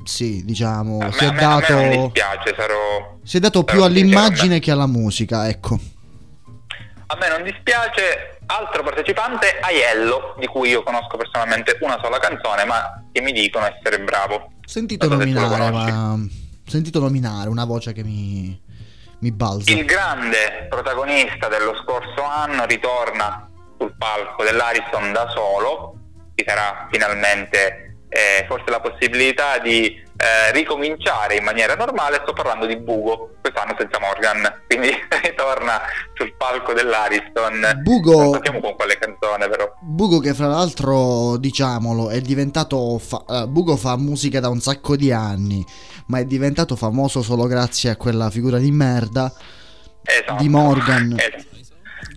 sì, 0.07 0.45
diciamo, 0.45 0.99
a 0.99 1.11
si, 1.11 1.25
me, 1.25 1.31
è 1.31 1.35
dato, 1.35 1.75
me 1.75 1.89
dispiace, 1.89 2.55
sarò, 2.57 3.19
si 3.25 3.37
è 3.37 3.41
dato 3.41 3.65
più 3.65 3.83
all'immagine 3.83 4.61
che 4.61 4.71
alla 4.71 4.87
musica, 4.87 5.49
ecco. 5.49 5.79
A 7.09 7.17
me 7.19 7.29
non 7.29 7.43
dispiace, 7.43 8.39
altro 8.47 8.83
partecipante, 8.83 9.59
Aiello, 9.61 10.37
di 10.39 10.47
cui 10.47 10.71
io 10.71 10.83
conosco 10.83 11.17
personalmente 11.17 11.77
una 11.81 11.99
sola 12.01 12.19
canzone, 12.19 12.65
ma 12.65 13.05
che 13.11 13.21
mi 13.21 13.33
dicono 13.33 13.67
essere 13.67 14.01
bravo. 14.01 14.53
Sentito 14.65 15.09
nominare, 15.09 15.71
ma... 15.71 16.19
Sentito 16.67 16.99
nominare, 17.01 17.49
una 17.49 17.65
voce 17.65 17.93
che 17.93 18.03
mi, 18.03 18.61
mi 19.21 19.33
balza. 19.33 19.71
Il 19.71 19.85
grande 19.85 20.67
protagonista 20.69 21.49
dello 21.49 21.77
scorso 21.83 22.23
anno 22.23 22.65
ritorna 22.65 23.49
sul 23.79 23.95
palco 23.97 24.43
dell'Ariston 24.43 25.13
da 25.13 25.29
solo, 25.33 25.99
ci 26.35 26.45
sarà 26.47 26.89
finalmente 26.91 27.86
eh, 28.17 28.47
forse 28.49 28.71
la 28.71 28.81
possibilità 28.81 29.59
di 29.59 29.85
eh, 30.17 30.51
ricominciare 30.53 31.37
in 31.37 31.45
maniera 31.45 31.75
normale, 31.75 32.21
sto 32.23 32.33
parlando 32.33 32.65
di 32.65 32.77
Bugo, 32.79 33.33
quest'anno 33.43 33.77
senza 33.79 34.01
Morgan, 34.01 34.63
quindi 34.67 34.89
ritorna 35.23 35.83
sul 36.15 36.35
palco 36.35 36.73
dell'Ariston. 36.73 37.81
Bugo, 37.83 38.23
non 38.23 38.33
sappiamo 38.33 38.61
con 38.61 38.75
quale 38.75 38.97
canzone 38.97 39.47
però. 39.49 39.71
Bugo 39.81 40.19
che 40.19 40.33
fra 40.33 40.47
l'altro, 40.47 41.37
diciamolo, 41.37 42.09
è 42.09 42.23
diventato... 42.23 42.99
Fa- 42.99 43.25
uh, 43.27 43.47
Bugo 43.47 43.77
fa 43.77 43.99
musica 43.99 44.41
da 44.41 44.49
un 44.49 44.61
sacco 44.61 44.97
di 44.97 45.13
anni, 45.13 45.63
ma 46.07 46.19
è 46.19 46.25
diventato 46.25 46.75
famoso 46.75 47.21
solo 47.21 47.45
grazie 47.45 47.91
a 47.91 47.97
quella 47.97 48.31
figura 48.31 48.57
di 48.57 48.71
merda 48.71 49.31
esatto. 50.03 50.43
di 50.43 50.49
Morgan. 50.49 51.17
Esatto. 51.21 51.56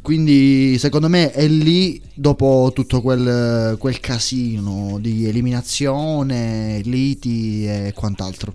Quindi 0.02 0.78
secondo 0.78 1.08
me 1.08 1.32
è 1.32 1.46
lì, 1.46 2.02
dopo 2.14 2.72
tutto 2.74 3.02
quel, 3.02 3.78
quel 3.78 4.00
casino 4.00 4.98
di 5.00 5.28
eliminazione, 5.28 6.82
liti 6.84 7.66
e 7.68 7.94
quant'altro. 7.94 8.54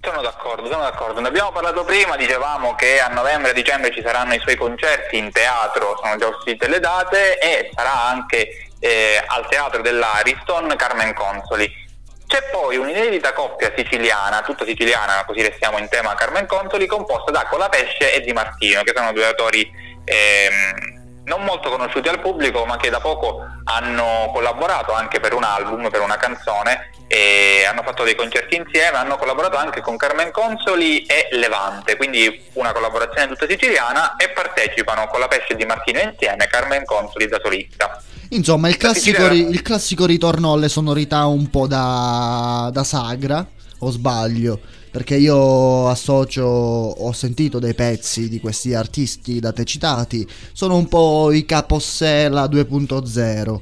Sono 0.00 0.22
d'accordo 0.22 0.38
sono 0.68 0.82
d'accordo. 0.82 1.20
Ne 1.20 1.28
abbiamo 1.28 1.52
parlato 1.52 1.84
prima, 1.84 2.16
dicevamo 2.16 2.74
che 2.74 3.00
a 3.00 3.08
novembre 3.08 3.50
e 3.50 3.54
dicembre 3.54 3.92
ci 3.92 4.02
saranno 4.02 4.34
i 4.34 4.40
suoi 4.40 4.56
concerti 4.56 5.16
in 5.16 5.30
teatro, 5.30 5.98
sono 6.02 6.16
già 6.16 6.26
uscite 6.26 6.68
le 6.68 6.80
date 6.80 7.38
e 7.38 7.70
sarà 7.74 8.04
anche 8.04 8.70
eh, 8.78 9.22
al 9.26 9.48
teatro 9.48 9.82
dell'Ariston 9.82 10.74
Carmen 10.76 11.14
Consoli. 11.14 11.86
C'è 12.26 12.42
poi 12.52 12.76
un'inedita 12.76 13.32
coppia 13.32 13.72
siciliana, 13.74 14.42
tutta 14.42 14.66
siciliana, 14.66 15.24
così 15.24 15.40
restiamo 15.40 15.78
in 15.78 15.88
tema 15.88 16.14
Carmen 16.14 16.46
Consoli, 16.46 16.86
composta 16.86 17.30
da 17.30 17.46
Colapesce 17.46 18.12
e 18.12 18.20
Di 18.20 18.32
Martino, 18.32 18.82
che 18.82 18.92
sono 18.94 19.12
due 19.12 19.26
autori 19.26 19.66
ehm, 20.08 20.96
non 21.24 21.44
molto 21.44 21.70
conosciuti 21.70 22.08
al 22.08 22.20
pubblico 22.20 22.64
ma 22.64 22.76
che 22.76 22.90
da 22.90 23.00
poco 23.00 23.40
hanno 23.64 24.30
collaborato 24.32 24.92
anche 24.92 25.20
per 25.20 25.34
un 25.34 25.44
album, 25.44 25.90
per 25.90 26.00
una 26.00 26.16
canzone 26.16 26.90
e 27.06 27.64
hanno 27.68 27.82
fatto 27.82 28.04
dei 28.04 28.14
concerti 28.14 28.56
insieme, 28.56 28.98
hanno 28.98 29.16
collaborato 29.16 29.56
anche 29.56 29.80
con 29.80 29.96
Carmen 29.96 30.30
Consoli 30.30 31.02
e 31.04 31.28
Levante, 31.32 31.96
quindi 31.96 32.46
una 32.54 32.72
collaborazione 32.72 33.28
tutta 33.28 33.46
siciliana 33.48 34.16
e 34.16 34.28
partecipano 34.30 35.06
con 35.06 35.20
la 35.20 35.28
pesce 35.28 35.54
di 35.54 35.64
Martino 35.64 36.00
insieme 36.00 36.46
Carmen 36.46 36.84
Consoli 36.84 37.26
da 37.26 37.40
solista. 37.42 38.02
Insomma, 38.30 38.68
il 38.68 38.76
classico, 38.76 39.24
il 39.26 39.62
classico 39.62 40.04
ritorno 40.04 40.52
alle 40.52 40.68
sonorità 40.68 41.24
un 41.24 41.48
po' 41.48 41.66
da, 41.66 42.68
da 42.70 42.84
sagra, 42.84 43.46
o 43.78 43.90
sbaglio? 43.90 44.60
perché 44.90 45.16
io 45.16 45.88
associo, 45.88 46.44
ho 46.44 47.12
sentito 47.12 47.58
dei 47.58 47.74
pezzi 47.74 48.28
di 48.28 48.40
questi 48.40 48.74
artisti 48.74 49.38
da 49.38 49.52
te 49.52 49.64
citati, 49.64 50.26
sono 50.52 50.76
un 50.76 50.88
po' 50.88 51.30
i 51.30 51.44
capossella 51.44 52.46
2.0 52.46 53.60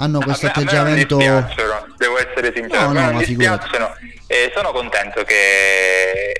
hanno 0.00 0.18
questo 0.20 0.46
a 0.46 0.52
me, 0.54 0.62
atteggiamento. 0.62 1.16
A 1.16 1.18
me 1.18 1.28
non 1.28 1.44
dispiacciono, 1.44 1.94
devo 1.98 2.18
essere 2.18 2.52
sincero, 2.54 2.86
no, 2.86 2.92
no, 2.92 3.10
non 3.10 3.18
dispiacciono 3.18 3.96
e 4.26 4.52
sono 4.54 4.72
contento 4.72 5.22
che 5.24 6.32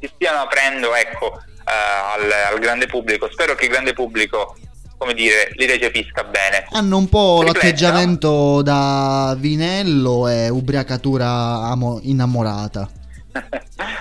si 0.00 0.10
stiano 0.14 0.42
aprendo 0.42 0.94
ecco, 0.94 1.26
uh, 1.26 2.14
al, 2.14 2.30
al, 2.52 2.58
grande 2.60 2.86
pubblico. 2.86 3.28
Spero 3.30 3.54
che 3.54 3.64
il 3.64 3.70
grande 3.70 3.92
pubblico, 3.92 4.56
come 5.02 5.14
dire, 5.14 5.50
li 5.54 5.66
recepisca 5.66 6.22
bene. 6.22 6.64
Hanno 6.70 6.96
un 6.96 7.08
po' 7.08 7.40
Tripletta. 7.40 7.66
l'atteggiamento 7.66 8.62
da 8.62 9.34
vinello 9.36 10.28
e 10.28 10.48
ubriacatura 10.48 11.28
amo- 11.62 11.98
innamorata. 12.02 12.88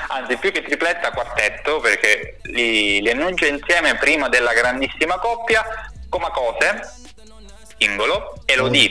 Anzi, 0.09 0.37
più 0.37 0.51
che 0.51 0.61
tripletta, 0.61 1.09
quartetto, 1.09 1.79
perché 1.79 2.37
li, 2.43 3.01
li 3.01 3.09
annuncio 3.09 3.47
insieme 3.47 3.95
prima 3.95 4.29
della 4.29 4.53
grandissima 4.53 5.17
coppia, 5.17 5.63
Comacose, 6.07 6.81
singolo, 7.79 8.35
Elodie, 8.45 8.89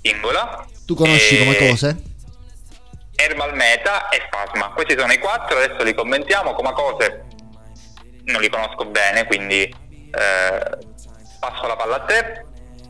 singola. 0.00 0.64
Tu 0.86 0.94
conosci 0.94 1.38
e... 1.38 1.44
Comacose? 1.44 2.02
Herbal 3.16 3.56
Meta 3.56 4.08
e 4.10 4.22
Spasma. 4.26 4.70
Questi 4.74 4.96
sono 4.96 5.12
i 5.12 5.18
quattro, 5.18 5.58
adesso 5.58 5.82
li 5.82 5.94
commentiamo. 5.94 6.54
Comacose 6.54 7.24
non 8.26 8.40
li 8.40 8.48
conosco 8.48 8.84
bene, 8.84 9.26
quindi 9.26 9.62
eh, 9.62 10.90
passo 11.42 11.66
la 11.66 11.74
palla 11.74 11.96
a 11.96 12.00
te. 12.04 12.44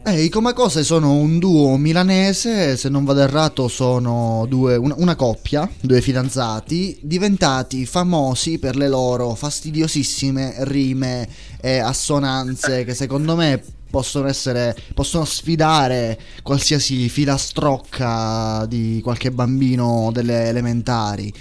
Eh, 0.05 0.25
I 0.25 0.29
Comacose 0.29 0.85
sono 0.85 1.15
un 1.15 1.39
duo 1.39 1.79
milanese, 1.79 2.77
se 2.77 2.89
non 2.91 3.05
vado 3.05 3.21
errato 3.21 3.67
sono 3.69 4.45
due, 4.47 4.77
una, 4.77 4.95
una, 4.99 5.15
coppia, 5.15 5.67
due 5.81 6.03
fidanzati, 6.03 6.99
diventati 7.01 7.87
famosi 7.87 8.59
per 8.59 8.77
le 8.77 8.89
loro 8.89 9.35
fastidiosissime 9.35 10.57
rime 10.65 11.27
e 11.61 11.79
assonanze 11.79 12.85
che 12.85 12.95
secondo 12.95 13.37
me 13.37 13.63
possono 13.89 14.29
essere, 14.29 14.77
possono 14.93 15.25
sfidare 15.25 16.19
qualsiasi 16.43 17.09
filastrocca 17.09 18.67
di 18.67 19.01
qualche 19.03 19.31
bambino 19.31 20.11
delle 20.13 20.49
elementari. 20.49 21.33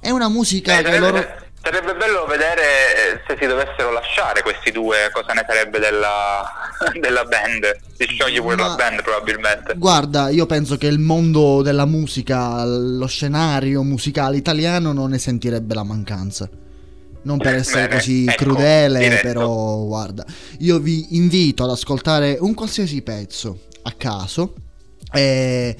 È 0.00 0.10
una 0.10 0.28
musica 0.28 0.78
eh, 0.78 0.82
che 0.82 0.98
loro 0.98 1.24
Sarebbe 1.62 1.94
bello 1.94 2.24
vedere 2.26 2.62
eh, 2.62 3.20
se 3.26 3.36
si 3.38 3.46
dovessero 3.46 3.92
lasciare 3.92 4.40
questi 4.42 4.72
due, 4.72 5.10
cosa 5.12 5.34
ne 5.34 5.44
sarebbe 5.46 5.78
della, 5.78 6.42
della 6.98 7.24
band. 7.24 7.78
Si 7.98 8.06
scioglie 8.06 8.40
pure 8.40 8.56
Ma, 8.56 8.68
la 8.68 8.74
band 8.76 9.02
probabilmente. 9.02 9.74
Guarda, 9.76 10.30
io 10.30 10.46
penso 10.46 10.76
che 10.78 10.86
il 10.86 10.98
mondo 10.98 11.60
della 11.60 11.84
musica, 11.84 12.64
lo 12.64 13.06
scenario 13.06 13.82
musicale 13.82 14.38
italiano 14.38 14.92
non 14.92 15.10
ne 15.10 15.18
sentirebbe 15.18 15.74
la 15.74 15.84
mancanza. 15.84 16.48
Non 17.22 17.36
per 17.36 17.54
essere 17.60 17.82
Bene, 17.88 17.94
così 17.96 18.24
ecco, 18.26 18.44
crudele, 18.44 18.98
diretto. 18.98 19.26
però 19.26 19.76
guarda, 19.84 20.24
io 20.60 20.78
vi 20.78 21.14
invito 21.16 21.64
ad 21.64 21.70
ascoltare 21.70 22.38
un 22.40 22.54
qualsiasi 22.54 23.02
pezzo 23.02 23.66
a 23.82 23.92
caso. 23.98 24.54
E 25.12 25.76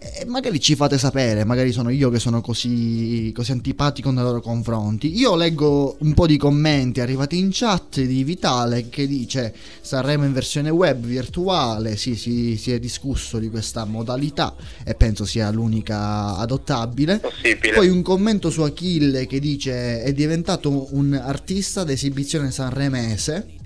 e 0.00 0.24
magari 0.26 0.60
ci 0.60 0.76
fate 0.76 0.96
sapere, 0.96 1.44
magari 1.44 1.72
sono 1.72 1.90
io 1.90 2.08
che 2.08 2.20
sono 2.20 2.40
così, 2.40 3.32
così, 3.34 3.50
antipatico 3.50 4.10
nei 4.10 4.22
loro 4.22 4.40
confronti. 4.40 5.18
Io 5.18 5.34
leggo 5.34 5.96
un 6.00 6.14
po' 6.14 6.26
di 6.26 6.36
commenti 6.36 7.00
arrivati 7.00 7.36
in 7.38 7.48
chat 7.50 8.00
di 8.00 8.22
Vitale 8.22 8.88
che 8.88 9.08
dice 9.08 9.52
Sanremo 9.80 10.24
in 10.24 10.32
versione 10.32 10.70
web 10.70 11.04
virtuale, 11.04 11.96
sì, 11.96 12.14
sì, 12.14 12.56
si 12.56 12.72
è 12.72 12.78
discusso 12.78 13.38
di 13.38 13.50
questa 13.50 13.84
modalità 13.84 14.54
e 14.84 14.94
penso 14.94 15.24
sia 15.24 15.50
l'unica 15.50 16.36
adottabile. 16.36 17.18
Possibile. 17.18 17.74
Poi 17.74 17.88
un 17.88 18.02
commento 18.02 18.50
su 18.50 18.62
Achille 18.62 19.26
che 19.26 19.40
dice 19.40 20.02
è 20.02 20.12
diventato 20.12 20.94
un 20.94 21.12
artista 21.14 21.82
d'esibizione 21.82 22.52
sanremese 22.52 23.56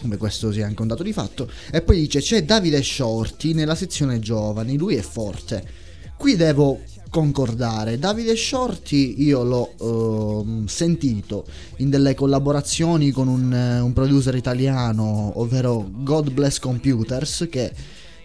come 0.00 0.16
questo 0.16 0.52
sia 0.52 0.66
anche 0.66 0.82
un 0.82 0.88
dato 0.88 1.02
di 1.02 1.12
fatto. 1.12 1.50
E 1.70 1.82
poi 1.82 2.00
dice: 2.00 2.20
C'è 2.20 2.44
Davide 2.44 2.82
Shorty 2.82 3.52
nella 3.52 3.74
sezione 3.74 4.18
giovani, 4.18 4.76
lui 4.76 4.96
è 4.96 5.02
forte. 5.02 5.84
Qui 6.16 6.36
devo 6.36 6.80
concordare. 7.10 7.98
Davide 7.98 8.36
Shorty 8.36 9.22
io 9.22 9.42
l'ho 9.42 9.74
uh, 9.78 10.66
sentito 10.66 11.46
in 11.78 11.90
delle 11.90 12.14
collaborazioni 12.14 13.10
con 13.10 13.28
un, 13.28 13.52
un, 13.52 13.92
producer 13.92 14.34
italiano, 14.34 15.32
ovvero 15.40 15.88
God 15.90 16.30
Bless 16.30 16.58
Computers, 16.58 17.46
che 17.50 17.72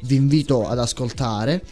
vi 0.02 0.16
invito 0.16 0.68
ad 0.68 0.80
ascoltare. 0.80 1.64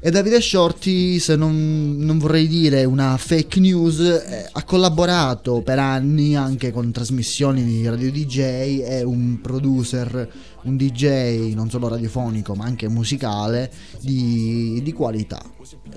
E 0.00 0.12
Davide 0.12 0.40
Shorty, 0.40 1.18
se 1.18 1.34
non, 1.34 1.96
non, 1.98 2.18
vorrei 2.18 2.46
dire 2.46 2.84
una 2.84 3.16
fake 3.16 3.58
news, 3.58 3.98
eh, 3.98 4.48
ha 4.52 4.62
collaborato 4.62 5.60
per 5.60 5.80
anni 5.80 6.36
anche 6.36 6.70
con 6.70 6.92
trasmissioni 6.92 7.64
di 7.64 7.84
radio 7.84 8.08
DJ, 8.12 8.80
è 8.82 9.02
un 9.02 9.40
producer, 9.40 10.30
un 10.62 10.76
DJ 10.76 11.52
non 11.52 11.68
solo 11.68 11.88
radiofonico 11.88 12.54
ma 12.54 12.64
anche 12.64 12.88
musicale 12.88 13.72
di, 14.00 14.80
di 14.84 14.92
qualità. 14.92 15.42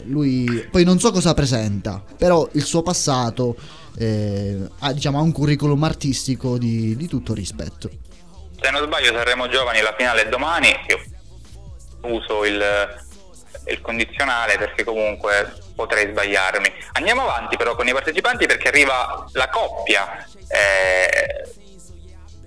Lui 0.06 0.68
poi 0.72 0.84
non 0.84 0.99
so 0.99 1.12
cosa 1.12 1.36
presenta, 1.36 2.04
però 2.18 2.49
il 2.54 2.64
suo 2.64 2.82
passato 2.82 3.56
eh, 3.97 4.58
ha, 4.80 4.93
diciamo, 4.93 5.22
un 5.22 5.32
curriculum 5.32 5.84
artistico 5.84 6.58
di, 6.58 6.95
di 6.95 7.08
tutto 7.08 7.36
rispetto. 7.36 7.88
Se 8.60 8.72
non 8.72 8.84
sbaglio 8.84 9.14
saremo 9.14 9.47
giovani, 9.47 9.80
la 9.82 9.93
finale 9.95 10.26
è 10.26 10.30
domani, 10.30 10.70
io 10.88 12.10
uso 12.10 12.45
il 12.45 12.60
il 13.68 13.82
condizionale 13.82 14.57
perché 14.57 14.84
comunque 14.84 15.53
potrei 15.76 16.09
sbagliarmi. 16.09 16.72
Andiamo 16.93 17.24
avanti 17.24 17.57
però 17.57 17.76
con 17.76 17.88
i 17.88 17.93
partecipanti 17.93 18.45
perché 18.45 18.68
arriva 18.68 19.26
la 19.34 19.49
coppia. 19.49 20.26
Eh, 20.47 21.49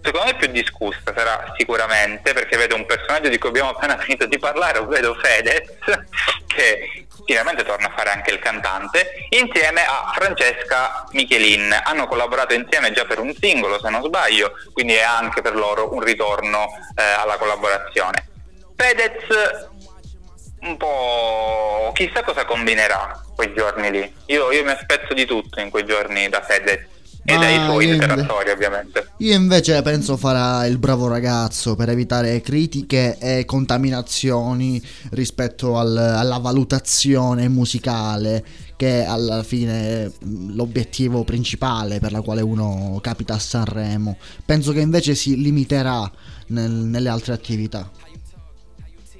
secondo 0.02 0.26
me 0.26 0.34
più 0.34 0.48
discussa 0.48 1.12
sarà 1.16 1.54
sicuramente 1.56 2.34
perché 2.34 2.56
vedo 2.58 2.74
un 2.74 2.84
personaggio 2.84 3.28
di 3.28 3.38
cui 3.38 3.48
abbiamo 3.48 3.70
appena 3.70 3.96
finito 4.02 4.26
di 4.26 4.38
parlare, 4.38 4.84
vedo 4.84 5.14
Fedez 5.14 5.70
che 6.46 7.06
finalmente 7.26 7.64
torna 7.64 7.86
a 7.86 7.92
fare 7.96 8.10
anche 8.10 8.32
il 8.32 8.38
cantante 8.38 9.26
insieme 9.30 9.82
a 9.82 10.12
Francesca 10.14 11.06
Michelin 11.12 11.74
hanno 11.84 12.06
collaborato 12.06 12.52
insieme 12.52 12.92
già 12.92 13.04
per 13.06 13.18
un 13.18 13.34
singolo 13.34 13.80
se 13.80 13.88
non 13.88 14.04
sbaglio 14.04 14.52
quindi 14.72 14.92
è 14.94 15.02
anche 15.02 15.40
per 15.40 15.54
loro 15.54 15.94
un 15.94 16.00
ritorno 16.00 16.66
eh, 16.96 17.02
alla 17.02 17.36
collaborazione 17.38 18.28
Fedez 18.76 19.72
un 20.64 20.76
po' 20.76 21.92
chissà 21.94 22.22
cosa 22.22 22.44
combinerà 22.44 23.22
quei 23.34 23.52
giorni 23.54 23.90
lì. 23.90 24.12
Io, 24.26 24.50
io 24.50 24.64
mi 24.64 24.70
aspetto 24.70 25.14
di 25.14 25.24
tutto 25.24 25.60
in 25.60 25.70
quei 25.70 25.84
giorni 25.84 26.28
da 26.28 26.42
Fedez 26.42 26.92
e 27.26 27.38
dai 27.38 27.64
suoi 27.64 27.88
interattori 27.88 28.50
ovviamente. 28.50 29.08
Io 29.18 29.34
invece 29.34 29.80
penso 29.82 30.16
farà 30.16 30.66
il 30.66 30.78
bravo 30.78 31.08
ragazzo 31.08 31.74
per 31.74 31.88
evitare 31.88 32.40
critiche 32.42 33.16
e 33.18 33.44
contaminazioni 33.46 34.82
rispetto 35.12 35.78
al, 35.78 35.96
alla 35.96 36.38
valutazione 36.38 37.48
musicale 37.48 38.44
che 38.76 39.04
alla 39.04 39.42
fine 39.42 39.80
è 39.80 40.10
l'obiettivo 40.52 41.24
principale 41.24 41.98
per 41.98 42.12
la 42.12 42.20
quale 42.20 42.42
uno 42.42 42.98
capita 43.00 43.34
a 43.34 43.38
Sanremo. 43.38 44.18
Penso 44.44 44.72
che 44.72 44.80
invece 44.80 45.14
si 45.14 45.40
limiterà 45.40 46.10
nel, 46.48 46.70
nelle 46.70 47.08
altre 47.08 47.32
attività. 47.32 47.90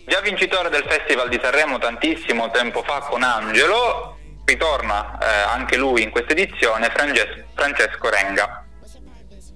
Già 0.07 0.20
vincitore 0.20 0.68
del 0.68 0.84
Festival 0.86 1.28
di 1.28 1.38
Sanremo 1.42 1.78
tantissimo 1.78 2.50
tempo 2.50 2.82
fa 2.82 3.00
con 3.00 3.22
Angelo, 3.22 4.18
ritorna 4.44 5.18
eh, 5.18 5.26
anche 5.50 5.76
lui 5.76 6.02
in 6.02 6.11
questa 6.11 6.32
edizione 6.32 6.90
Frances- 6.90 7.44
Francesco 7.55 8.11
Renga. 8.11 8.64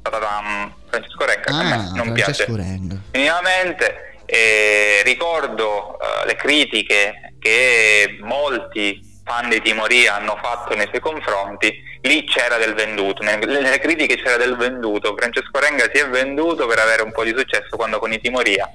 Ta-ta-tam. 0.02 0.74
Francesco 0.88 1.24
Renga, 1.24 1.50
ah, 1.50 1.58
a 1.58 1.62
me 1.62 1.72
ah, 1.72 1.90
non 1.94 2.14
Francesco 2.14 2.44
piace 2.44 2.46
Renga. 2.56 2.96
minimamente. 3.12 4.20
E 4.24 5.02
ricordo 5.04 5.96
uh, 5.96 6.26
le 6.26 6.34
critiche 6.36 7.34
che 7.38 8.18
molti 8.20 9.00
fan 9.24 9.48
di 9.48 9.60
Timoria 9.60 10.16
hanno 10.16 10.38
fatto 10.42 10.74
nei 10.74 10.86
suoi 10.88 11.00
confronti, 11.00 11.72
lì 12.02 12.24
c'era 12.24 12.56
del 12.56 12.74
venduto, 12.74 13.22
nelle 13.22 13.78
critiche 13.78 14.16
c'era 14.16 14.36
del 14.36 14.56
venduto, 14.56 15.14
Francesco 15.16 15.58
Renga 15.58 15.88
si 15.92 16.00
è 16.00 16.08
venduto 16.08 16.66
per 16.66 16.78
avere 16.78 17.02
un 17.02 17.12
po' 17.12 17.24
di 17.24 17.34
successo 17.36 17.76
quando 17.76 17.98
con 17.98 18.12
i 18.12 18.20
Timoria, 18.20 18.70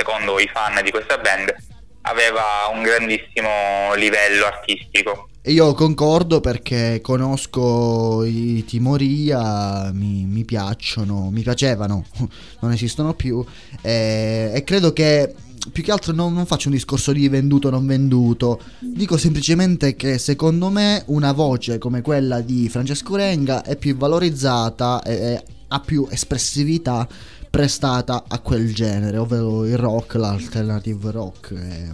secondo 0.00 0.38
i 0.40 0.48
fan 0.50 0.82
di 0.82 0.90
questa 0.90 1.18
band, 1.18 1.54
aveva 2.02 2.72
un 2.72 2.82
grandissimo 2.82 3.94
livello 3.96 4.46
artistico. 4.46 5.28
Io 5.44 5.74
concordo 5.74 6.40
perché 6.40 7.00
conosco 7.02 8.24
i 8.24 8.64
Timoria, 8.66 9.90
mi, 9.92 10.24
mi 10.24 10.44
piacciono, 10.44 11.28
mi 11.30 11.42
piacevano, 11.42 12.04
non 12.60 12.72
esistono 12.72 13.14
più 13.14 13.44
e, 13.82 14.50
e 14.54 14.64
credo 14.64 14.92
che 14.92 15.34
più 15.72 15.82
che 15.82 15.92
altro 15.92 16.12
non, 16.14 16.32
non, 16.32 16.46
faccio 16.46 16.68
un 16.68 16.74
discorso 16.74 17.12
di 17.12 17.28
venduto 17.28 17.68
o 17.68 17.70
non 17.70 17.86
venduto, 17.86 18.60
dico 18.80 19.18
semplicemente 19.18 19.94
che 19.94 20.16
secondo 20.16 20.70
me 20.70 21.02
una 21.06 21.32
voce 21.32 21.76
come 21.76 22.00
quella 22.00 22.40
di 22.40 22.68
Francesco 22.70 23.16
Renga 23.16 23.62
è 23.62 23.76
più 23.76 23.94
valorizzata 23.96 25.02
e, 25.02 25.12
e 25.14 25.42
ha 25.68 25.80
più 25.80 26.06
espressività 26.10 27.06
prestata 27.50 28.24
a 28.28 28.38
quel 28.38 28.72
genere, 28.72 29.18
ovvero 29.18 29.66
il 29.66 29.76
rock, 29.76 30.14
l'alternative 30.14 31.10
rock 31.10 31.50
e, 31.50 31.88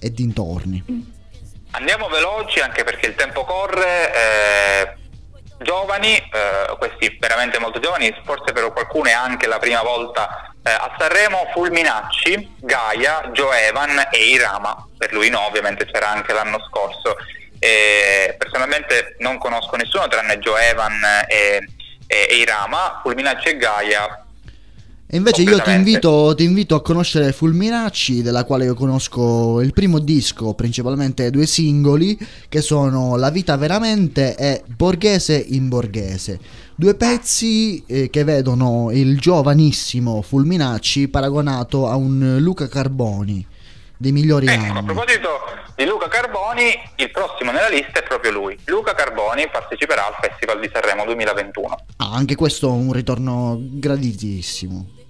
e 0.00 0.10
dintorni. 0.10 0.82
Andiamo 1.72 2.08
veloci 2.08 2.60
anche 2.60 2.82
perché 2.84 3.06
il 3.06 3.14
tempo 3.14 3.44
corre. 3.44 4.14
Eh 4.14 5.00
giovani, 5.62 6.16
eh, 6.16 6.76
questi 6.76 7.16
veramente 7.18 7.58
molto 7.58 7.80
giovani, 7.80 8.14
forse 8.24 8.52
per 8.52 8.70
qualcuno 8.72 9.08
è 9.08 9.12
anche 9.12 9.46
la 9.46 9.58
prima 9.58 9.82
volta 9.82 10.52
eh, 10.62 10.70
a 10.70 10.94
Sanremo, 10.98 11.50
Fulminacci, 11.52 12.56
Gaia, 12.60 13.30
Joe 13.32 13.66
Evan 13.68 14.08
e 14.10 14.18
Irama, 14.18 14.86
per 14.96 15.12
lui 15.12 15.28
no, 15.30 15.46
ovviamente 15.46 15.86
c'era 15.86 16.10
anche 16.10 16.32
l'anno 16.32 16.58
scorso. 16.68 17.16
E 17.58 18.34
personalmente 18.36 19.14
non 19.20 19.38
conosco 19.38 19.76
nessuno 19.76 20.08
tranne 20.08 20.38
Joe 20.38 20.68
Evan 20.68 21.00
e, 21.28 21.64
e, 22.06 22.26
e 22.28 22.34
Irama, 22.34 23.00
Fulminacci 23.02 23.48
e 23.48 23.56
Gaia 23.56 24.21
e 25.14 25.18
invece 25.18 25.42
io 25.42 25.60
ti 25.60 25.70
invito, 25.70 26.32
ti 26.34 26.44
invito, 26.44 26.74
a 26.74 26.80
conoscere 26.80 27.32
Fulminacci, 27.32 28.22
della 28.22 28.44
quale 28.44 28.64
io 28.64 28.72
conosco 28.72 29.60
il 29.60 29.74
primo 29.74 29.98
disco, 29.98 30.54
principalmente 30.54 31.28
due 31.28 31.44
singoli, 31.44 32.18
che 32.48 32.62
sono 32.62 33.16
La 33.16 33.28
vita 33.28 33.58
veramente 33.58 34.34
e 34.34 34.62
Borghese 34.64 35.36
in 35.36 35.68
Borghese. 35.68 36.40
Due 36.74 36.94
pezzi 36.94 37.84
eh, 37.86 38.08
che 38.08 38.24
vedono 38.24 38.88
il 38.90 39.18
giovanissimo 39.18 40.22
Fulminacci 40.22 41.08
paragonato 41.08 41.90
a 41.90 41.94
un 41.94 42.38
Luca 42.38 42.66
Carboni 42.66 43.46
dei 43.98 44.12
migliori 44.12 44.46
ecco, 44.46 44.64
anni. 44.64 44.78
A 44.78 44.82
proposito 44.82 45.28
di 45.76 45.84
Luca 45.84 46.08
Carboni, 46.08 46.72
il 46.96 47.10
prossimo 47.10 47.50
nella 47.52 47.68
lista 47.68 48.00
è 48.00 48.02
proprio 48.02 48.30
lui. 48.30 48.58
Luca 48.64 48.94
Carboni 48.94 49.46
parteciperà 49.50 50.06
al 50.06 50.14
Festival 50.22 50.58
di 50.58 50.70
Sanremo 50.72 51.04
2021. 51.04 51.84
Ah, 51.98 52.12
anche 52.12 52.34
questo 52.34 52.68
è 52.68 52.72
un 52.72 52.94
ritorno 52.94 53.58
graditissimo. 53.60 55.00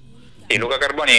Sì, 0.52 0.58
Luca 0.58 0.76
Carboni, 0.76 1.14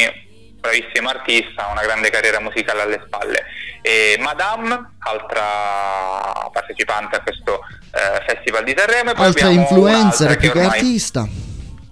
bravissimo 0.59 1.09
artista, 1.09 1.67
una 1.71 1.81
grande 1.81 2.11
carriera 2.11 2.39
musicale 2.39 2.81
alle 2.81 3.01
spalle. 3.03 3.45
E 3.81 4.15
Madame, 4.19 4.91
altra 4.99 6.51
partecipante 6.51 7.15
a 7.15 7.21
questo 7.21 7.61
eh, 7.95 8.23
Festival 8.27 8.63
di 8.63 8.75
Sanremo. 8.77 9.09
Altra 9.13 9.49
influencer 9.49 10.37
più 10.37 10.51
che 10.51 10.59
ormai... 10.59 10.77
artista. 10.77 11.27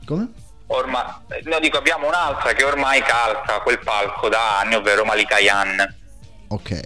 Come? 0.05 0.33
Ormai, 0.67 1.03
no, 1.45 1.59
dico, 1.59 1.79
abbiamo 1.79 2.07
un'altra 2.07 2.53
che 2.53 2.63
ormai 2.63 3.01
calca 3.01 3.59
quel 3.61 3.79
palco 3.79 4.29
da 4.29 4.59
anni, 4.59 4.75
ovvero 4.75 5.03
Malika 5.03 5.39
Yan. 5.39 5.95
Ok. 6.49 6.79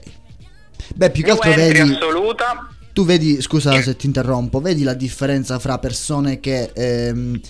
Beh, 0.96 1.10
più 1.10 1.24
che 1.26 1.32
altro 1.32 1.54
vedi... 1.54 1.82
assoluta. 1.82 2.70
Tu 2.94 3.04
vedi, 3.04 3.42
scusa 3.42 3.82
se 3.82 3.98
ti 3.98 4.06
interrompo, 4.06 4.62
vedi 4.62 4.84
la 4.84 4.94
differenza 4.94 5.60
fra 5.60 5.80
persone 5.80 6.40
che... 6.40 6.72
Ehm, 6.74 7.42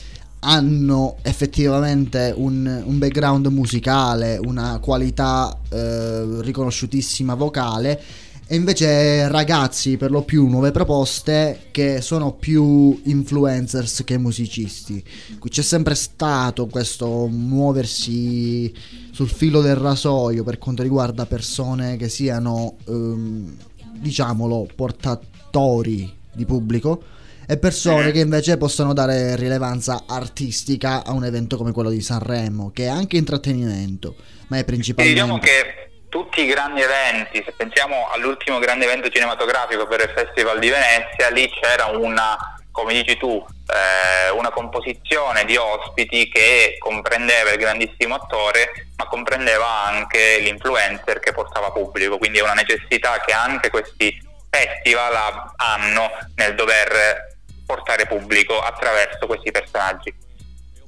hanno 0.46 1.18
effettivamente 1.24 2.32
un, 2.36 2.84
un, 2.86 2.98
background 3.00 3.48
musicale, 3.48 4.38
una 4.38 4.78
qualità 4.80 5.60
eh, 5.70 6.42
riconosciutissima 6.42 7.34
vocale 7.34 8.00
e 8.48 8.56
invece 8.56 9.28
ragazzi 9.28 9.98
per 9.98 10.12
lo 10.12 10.22
più 10.22 10.48
nuove 10.48 10.70
proposte 10.70 11.70
che 11.72 12.00
sono 12.02 12.34
più 12.34 13.02
influencers 13.06 14.04
che 14.06 14.20
musicisti. 14.20 15.04
Qui 15.40 15.50
c'è 15.50 15.64
sempre 15.64 15.96
stato 15.96 16.68
questo 16.68 17.26
muoversi 17.26 18.72
sul 19.10 19.30
filo 19.30 19.62
del 19.62 19.78
rasoio 19.78 20.44
per 20.44 20.60
quanto 20.60 20.84
riguarda 20.84 21.26
persone 21.26 21.98
che 21.98 22.08
siano 22.08 22.76
ehm, 22.88 23.58
diciamolo 24.00 24.68
portatori 24.76 26.14
di 26.32 26.46
pubblico 26.46 27.14
e 27.48 27.58
persone 27.58 28.12
che 28.12 28.20
invece 28.20 28.58
possono 28.58 28.94
dare 28.94 29.36
rilevanza 29.36 30.04
artistica 30.08 31.04
a 31.06 31.12
un 31.12 31.26
evento 31.26 31.58
come 31.58 31.72
quello 31.72 31.90
di 31.90 32.02
Sanremo, 32.02 32.72
che 32.72 32.86
è 32.86 32.88
anche 32.88 33.18
intrattenimento, 33.18 34.16
ma 34.48 34.58
è 34.58 34.64
principalmente... 34.64 35.22
Diciamo 35.22 35.40
che 35.40 35.86
tutti 36.10 36.42
i 36.42 36.48
grandi 36.48 36.82
eventi, 36.82 37.44
se 37.46 37.54
pensiamo 37.56 38.08
all'ultimo 38.10 38.60
grande 38.60 38.86
evento 38.86 39.10
cinematografico 39.10 39.86
per 39.86 40.00
il 40.00 40.14
Festival 40.16 40.60
di 40.60 40.70
Venezia, 40.70 41.30
lì 41.30 41.50
c'era 41.50 41.88
una, 41.88 42.38
come 42.72 42.94
dici 42.94 43.18
tu, 43.18 43.46
eh, 43.68 44.30
una 44.30 44.50
composizione 44.50 45.44
di 45.44 45.58
ospiti 45.58 46.30
che 46.30 46.78
comprendeva 46.80 47.52
il 47.52 47.58
grandissimo 47.58 48.16
attore, 48.16 48.88
ma 48.96 49.08
comprendeva 49.08 49.68
anche 49.88 50.40
l'influencer 50.40 51.20
che 51.20 51.34
portava 51.34 51.72
pubblico, 51.72 52.18
quindi 52.18 52.40
è 52.40 52.44
una 52.44 52.54
necessità 52.54 53.20
che 53.26 53.34
anche 53.34 53.70
questi 53.70 54.18
festival 54.50 55.14
hanno 55.58 56.12
nel 56.36 56.56
dover 56.56 57.35
portare 57.66 58.06
pubblico 58.06 58.60
attraverso 58.60 59.26
questi 59.26 59.52
personaggi. 59.52 60.14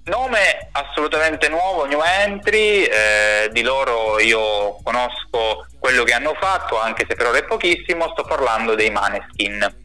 Nome 0.06 0.70
assolutamente 0.72 1.50
nuovo, 1.50 1.86
new 1.86 2.00
entry, 2.02 2.84
eh, 2.84 3.50
di 3.52 3.62
loro 3.62 4.20
io 4.20 4.78
conosco 4.82 5.68
quello 5.80 6.04
che 6.04 6.14
hanno 6.14 6.34
fatto, 6.40 6.80
anche 6.80 7.06
se 7.08 7.16
per 7.16 7.28
ora 7.28 7.40
è 7.40 7.44
pochissimo, 7.44 8.10
sto 8.12 8.24
parlando 8.24 8.74
dei 8.76 8.90
Maneskin. 8.90 9.76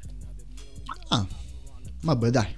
Ah, 1.09 1.27
vabbè 2.03 2.29
dai. 2.29 2.57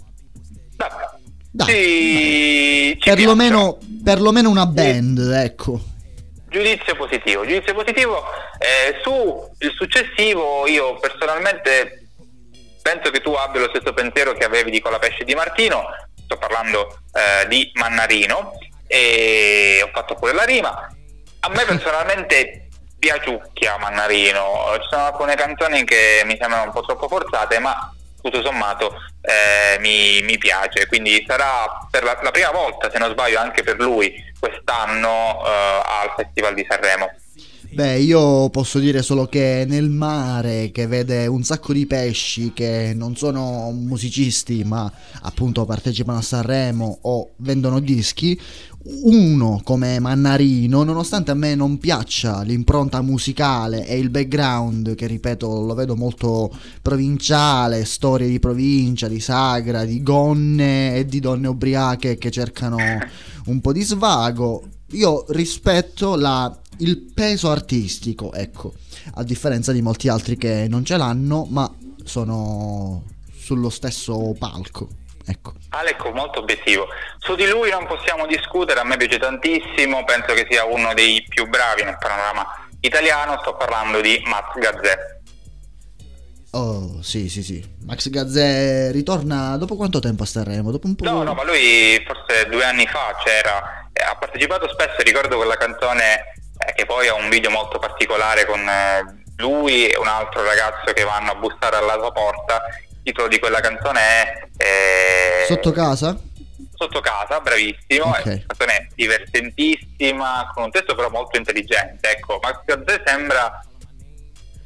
Vabbè. 0.77 1.13
Dai, 1.51 1.67
ci, 1.67 3.01
ci 3.01 3.11
perlomeno, 3.11 3.79
perlomeno, 4.03 4.51
una 4.51 4.67
band, 4.67 5.19
ecco. 5.35 5.81
Giudizio 6.49 6.97
positivo, 6.97 7.47
giudizio 7.47 7.75
positivo. 7.75 8.25
Eh, 8.59 9.01
su 9.03 9.51
il 9.59 9.73
successivo 9.77 10.67
io 10.67 10.99
personalmente 10.99 12.04
penso 12.85 13.11
che 13.11 13.23
tu 13.23 13.33
abbia 13.33 13.63
lo 13.63 13.71
stesso 13.71 13.95
pensiero 13.95 14.35
che 14.35 14.45
avevi 14.45 14.71
di 14.71 14.83
Colapesce 14.83 15.25
di 15.25 15.35
Martino, 15.35 15.87
sto 16.23 16.37
parlando 16.37 16.99
eh, 17.15 17.49
di 17.49 17.71
Mannarino 17.77 18.53
e 18.87 19.81
ho 19.83 19.89
fatto 19.91 20.15
pure 20.17 20.35
la 20.35 20.45
rima. 20.45 20.95
A 21.41 21.49
me 21.49 21.65
personalmente 21.65 22.69
piaciucchia 23.01 23.79
Mannarino, 23.79 24.77
ci 24.83 24.89
sono 24.91 25.07
alcune 25.07 25.35
canzoni 25.35 25.83
che 25.85 26.21
mi 26.27 26.37
sembrano 26.39 26.65
un 26.65 26.73
po' 26.73 26.83
troppo 26.83 27.09
forzate, 27.09 27.59
ma 27.59 27.91
tutto 28.21 28.43
sommato 28.43 28.97
eh, 29.23 29.79
mi, 29.81 30.21
mi, 30.21 30.37
piace, 30.37 30.87
quindi 30.87 31.25
sarà 31.27 31.87
per 31.91 32.05
la, 32.05 32.19
la, 32.23 32.31
prima 32.31 32.51
volta, 32.51 32.91
se 32.91 32.99
non 32.99 33.11
sbaglio, 33.11 33.39
anche 33.39 33.63
per 33.63 33.77
lui 33.77 34.15
quest'anno 34.39 35.43
eh, 35.43 35.83
al 35.87 36.13
Festival 36.17 36.53
di 36.53 36.67
Sanremo. 36.69 37.11
Beh, 37.75 37.99
io 37.99 38.51
posso 38.51 38.79
dire 38.79 39.03
solo 39.03 39.27
che 39.27 39.65
nel 39.67 39.91
mare 39.91 40.71
che 40.71 40.87
vede 40.87 41.27
un 41.27 41.43
sacco 41.43 41.73
di 41.73 41.87
pesci 41.87 42.53
che 42.53 42.93
non 42.95 43.17
sono 43.17 43.73
musicisti 43.73 44.63
ma 44.63 44.89
appunto 45.23 45.65
partecipano 45.65 46.19
a 46.19 46.23
Sanremo 46.23 46.99
o 47.03 47.31
vendono 47.39 47.81
dischi, 47.81 48.41
uno 48.85 49.61
come 49.65 49.99
Mannarino, 49.99 50.85
nonostante 50.85 51.33
a 51.33 51.35
me 51.35 51.57
non 51.57 51.79
piaccia 51.79 52.43
l'impronta 52.43 53.03
musicale 53.03 53.85
e 53.89 53.99
il 53.99 54.11
background, 54.11 54.95
che 54.95 55.09
ripeto 55.09 55.63
lo 55.63 55.75
vedo 55.75 55.97
molto 55.97 56.57
provinciale, 56.81 57.85
storie 57.85 58.29
di 58.29 58.39
provincia, 58.39 59.09
di 59.09 59.19
sagra, 59.19 59.85
di 59.85 60.01
gonne 60.01 60.95
e 60.95 61.07
di 61.07 61.19
donne 61.19 61.49
ubriache 61.49 62.19
che 62.19 62.31
cercano 62.31 62.77
un 63.47 63.61
po' 63.61 63.73
di 63.73 63.83
svago, 63.83 64.63
io 64.95 65.25
rispetto 65.29 66.15
la 66.15 66.57
il 66.79 66.99
peso 67.15 67.51
artistico, 67.51 68.33
ecco, 68.33 68.75
a 69.15 69.23
differenza 69.23 69.73
di 69.73 69.83
molti 69.83 70.09
altri 70.09 70.37
che 70.37 70.67
non 70.69 70.85
ce 70.85 70.97
l'hanno, 70.97 71.47
ma 71.49 71.71
sono 72.05 73.05
sullo 73.37 73.71
stesso 73.71 74.35
palco. 74.39 74.89
Ecco. 75.27 75.55
Aleco 75.71 76.11
molto 76.11 76.41
obiettivo. 76.41 76.87
Su 77.19 77.35
di 77.35 77.47
lui 77.47 77.71
non 77.71 77.87
possiamo 77.87 78.27
discutere, 78.27 78.81
a 78.81 78.85
me 78.85 78.97
piace 78.97 79.19
tantissimo, 79.19 80.05
penso 80.05 80.35
che 80.35 80.47
sia 80.51 80.65
uno 80.65 80.93
dei 80.93 81.25
più 81.29 81.49
bravi 81.49 81.83
nel 81.83 81.97
panorama 81.99 82.47
italiano, 82.81 83.39
sto 83.41 83.57
parlando 83.57 84.01
di 84.01 84.21
Max 84.27 84.59
Gazzè. 84.59 85.23
Oh, 86.51 87.03
sì, 87.03 87.29
sì, 87.29 87.43
sì. 87.43 87.65
Max 87.85 88.09
Gazzè 88.11 88.93
ritorna 88.93 89.57
dopo 89.57 89.77
quanto 89.77 89.99
tempo 89.99 90.23
a 90.23 90.27
Sanremo? 90.27 90.71
Dopo 90.71 90.87
un 90.87 90.95
po'? 90.95 91.05
No, 91.05 91.23
no, 91.23 91.35
ma 91.35 91.43
lui 91.43 92.01
forse 92.07 92.47
due 92.49 92.65
anni 92.65 92.87
fa 92.87 93.17
c'era, 93.25 93.89
ha 94.07 94.17
partecipato 94.17 94.69
spesso, 94.69 95.03
ricordo 95.03 95.37
quella 95.37 95.57
canzone 95.57 96.15
eh, 96.15 96.44
che 96.75 96.87
poi 96.87 97.09
ha 97.09 97.15
un 97.15 97.29
video 97.29 97.51
molto 97.51 97.79
particolare 97.79 98.45
con 98.47 98.61
eh, 98.61 99.23
lui 99.37 99.89
e 99.89 99.99
un 99.99 100.07
altro 100.07 100.45
ragazzo 100.45 100.93
che 100.93 101.05
vanno 101.05 101.33
a 101.33 101.35
bussare 101.35 101.77
alla 101.77 101.95
sua 101.95 102.13
porta. 102.13 102.63
Il 102.69 103.03
titolo 103.03 103.29
di 103.29 103.39
quella 103.39 103.61
canzone 103.61 104.01
è... 104.01 104.49
Eh, 104.57 105.45
Sotto 105.47 105.73
casa? 105.73 106.17
Sotto 106.75 107.01
casa, 107.01 107.41
bravissimo, 107.41 108.09
okay. 108.09 108.23
è 108.23 108.29
una 108.29 108.45
canzone 108.47 108.89
divertentissima, 108.95 110.51
con 110.55 110.65
un 110.65 110.71
testo 110.71 110.95
però 110.95 111.11
molto 111.11 111.37
intelligente. 111.37 112.11
Ecco, 112.11 112.39
Max 112.43 112.61
Gazzè 112.65 113.03
sembra, 113.05 113.65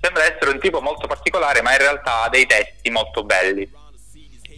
sembra 0.01 0.23
essere 0.25 0.51
un 0.51 0.61
tipo 0.61 0.81
molto 0.81 1.07
particolare, 1.07 1.61
ma 1.63 1.73
in 1.73 1.79
realtà 1.79 2.23
ha 2.23 2.29
dei 2.29 2.47
testi 2.47 2.91
molto 2.91 3.25
belli 3.25 3.69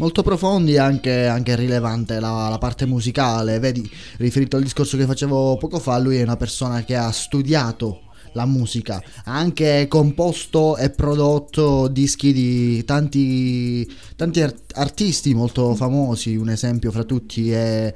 molto 0.01 0.23
profondi 0.23 0.73
e 0.73 0.79
anche, 0.79 1.27
anche 1.27 1.55
rilevante 1.55 2.19
la, 2.19 2.49
la, 2.49 2.59
parte 2.59 2.87
musicale. 2.87 3.59
Vedi, 3.59 3.89
riferito 4.17 4.57
al 4.57 4.63
discorso 4.63 4.97
che 4.97 5.05
facevo 5.05 5.59
poco 5.59 5.79
fa, 5.79 5.99
lui 5.99 6.17
è 6.17 6.23
una 6.23 6.39
persona 6.39 6.83
che 6.83 6.97
ha 6.97 7.13
studiato 7.13 8.09
la 8.33 8.47
musica, 8.47 9.03
ha 9.25 9.37
anche 9.37 9.87
composto 9.89 10.77
e 10.77 10.91
prodotto 10.91 11.89
dischi 11.89 12.33
di 12.33 12.85
tanti, 12.85 13.89
tanti 14.17 14.41
artisti 14.75 15.35
molto 15.35 15.75
famosi. 15.75 16.35
Un 16.35 16.49
esempio 16.49 16.91
fra 16.91 17.05
tutti 17.05 17.53
è 17.53 17.93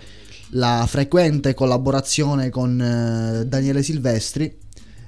la 0.51 0.85
frequente 0.87 1.55
collaborazione 1.55 2.51
con 2.51 2.81
eh, 2.81 3.47
Daniele 3.47 3.83
Silvestri. 3.83 4.59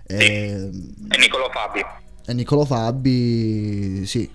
Sì. 0.06 0.14
E, 0.14 0.70
e 1.08 1.18
Nicolo 1.18 1.50
Fabi. 1.52 1.84
E 2.24 2.32
Nicolo 2.32 2.64
Fabi, 2.64 4.06
sì, 4.06 4.28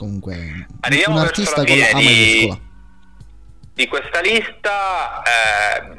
comunque 0.00 0.66
Arriviamo 0.80 1.16
un 1.16 1.20
artista 1.20 1.62
con 1.62 1.78
la 1.78 1.88
A 1.88 1.92
maiuscola. 1.92 2.58
Di 3.74 3.86
questa 3.86 4.20
lista 4.20 5.22
eh, 5.22 5.96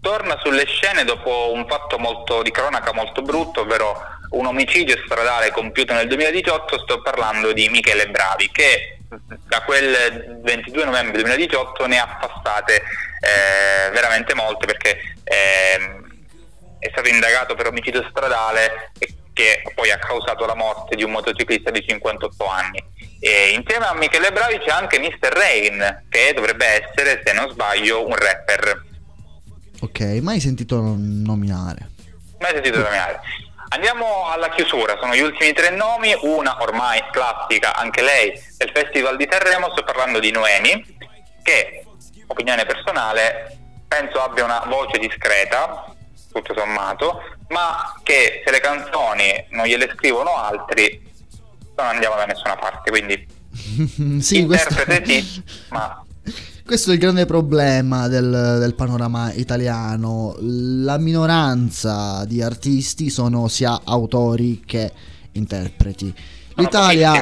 torna 0.00 0.36
sulle 0.42 0.66
scene 0.66 1.04
dopo 1.04 1.52
un 1.52 1.64
fatto 1.68 1.98
molto, 1.98 2.42
di 2.42 2.50
cronaca 2.50 2.92
molto 2.92 3.22
brutto, 3.22 3.60
ovvero 3.60 4.00
un 4.30 4.46
omicidio 4.46 4.96
stradale 5.04 5.52
compiuto 5.52 5.92
nel 5.92 6.08
2018, 6.08 6.78
sto 6.80 7.00
parlando 7.02 7.52
di 7.52 7.68
Michele 7.68 8.08
Bravi 8.08 8.50
che 8.50 8.98
da 9.46 9.62
quel 9.62 10.40
22 10.42 10.84
novembre 10.84 11.22
2018 11.22 11.86
ne 11.86 11.98
ha 11.98 12.18
passate 12.20 12.74
eh, 12.74 13.90
veramente 13.92 14.34
molte 14.34 14.66
perché 14.66 14.98
eh, 15.22 16.04
è 16.80 16.88
stato 16.90 17.08
indagato 17.08 17.54
per 17.54 17.68
omicidio 17.68 18.04
stradale 18.10 18.90
che 19.36 19.62
poi 19.74 19.90
ha 19.90 19.98
causato 19.98 20.46
la 20.46 20.54
morte 20.54 20.96
di 20.96 21.02
un 21.02 21.10
motociclista 21.10 21.70
di 21.70 21.84
58 21.86 22.46
anni. 22.46 22.82
E 23.28 23.54
insieme 23.58 23.86
a 23.86 23.94
Michele 23.94 24.30
Bravi 24.30 24.58
c'è 24.58 24.70
anche 24.70 25.00
Mr. 25.00 25.32
Rain, 25.32 26.04
che 26.08 26.32
dovrebbe 26.32 26.64
essere, 26.64 27.22
se 27.24 27.32
non 27.32 27.50
sbaglio, 27.50 28.06
un 28.06 28.14
rapper. 28.14 28.84
Ok, 29.80 30.00
mai 30.22 30.38
sentito 30.38 30.80
nominare. 30.80 31.90
Mai 32.38 32.52
sentito 32.52 32.78
nominare. 32.78 33.20
Andiamo 33.70 34.28
alla 34.28 34.48
chiusura, 34.50 34.96
sono 35.00 35.16
gli 35.16 35.22
ultimi 35.22 35.52
tre 35.52 35.70
nomi, 35.70 36.16
una 36.20 36.62
ormai 36.62 37.02
classica, 37.10 37.74
anche 37.74 38.00
lei, 38.00 38.30
del 38.58 38.70
Festival 38.72 39.16
di 39.16 39.26
Sanremo, 39.28 39.72
sto 39.72 39.82
parlando 39.82 40.20
di 40.20 40.30
Noemi, 40.30 40.96
che, 41.42 41.84
opinione 42.28 42.64
personale, 42.64 43.58
penso 43.88 44.22
abbia 44.22 44.44
una 44.44 44.62
voce 44.68 44.98
discreta, 44.98 45.92
tutto 46.32 46.54
sommato, 46.56 47.22
ma 47.48 47.92
che 48.04 48.42
se 48.44 48.52
le 48.52 48.60
canzoni 48.60 49.46
non 49.50 49.66
gliele 49.66 49.92
scrivono 49.96 50.36
altri, 50.36 51.14
non 51.76 51.86
andiamo 51.86 52.16
da 52.16 52.24
nessuna 52.24 52.56
parte, 52.56 52.90
quindi 52.90 53.26
sì, 54.22 54.38
interprete 54.38 55.02
questo... 55.02 55.30
sì, 55.32 55.42
ma... 55.70 56.00
Questo 56.64 56.90
è 56.90 56.94
il 56.94 56.98
grande 56.98 57.26
problema 57.26 58.08
del, 58.08 58.56
del, 58.58 58.74
panorama 58.74 59.32
italiano. 59.32 60.34
La 60.40 60.98
minoranza 60.98 62.24
di 62.24 62.42
artisti 62.42 63.08
sono 63.08 63.46
sia 63.46 63.82
autori 63.84 64.62
che 64.66 64.92
interpreti. 65.32 66.12
L'Italia 66.56 67.12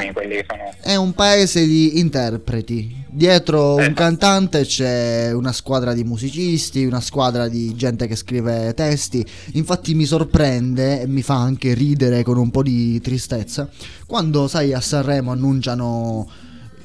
è 0.81 0.95
un 0.95 1.13
paese 1.13 1.65
di 1.65 1.99
interpreti. 1.99 3.03
Dietro 3.09 3.75
un 3.75 3.81
esatto. 3.81 3.93
cantante 3.95 4.61
c'è 4.63 5.31
una 5.33 5.51
squadra 5.51 5.93
di 5.93 6.03
musicisti, 6.03 6.85
una 6.85 7.01
squadra 7.01 7.47
di 7.47 7.75
gente 7.75 8.07
che 8.07 8.15
scrive 8.15 8.73
testi. 8.73 9.25
Infatti 9.53 9.93
mi 9.93 10.05
sorprende 10.05 11.01
e 11.01 11.07
mi 11.07 11.21
fa 11.21 11.35
anche 11.35 11.73
ridere 11.73 12.23
con 12.23 12.37
un 12.37 12.49
po' 12.51 12.63
di 12.63 12.99
tristezza 13.01 13.69
quando, 14.05 14.47
sai, 14.47 14.73
a 14.73 14.79
Sanremo 14.79 15.31
annunciano 15.31 16.29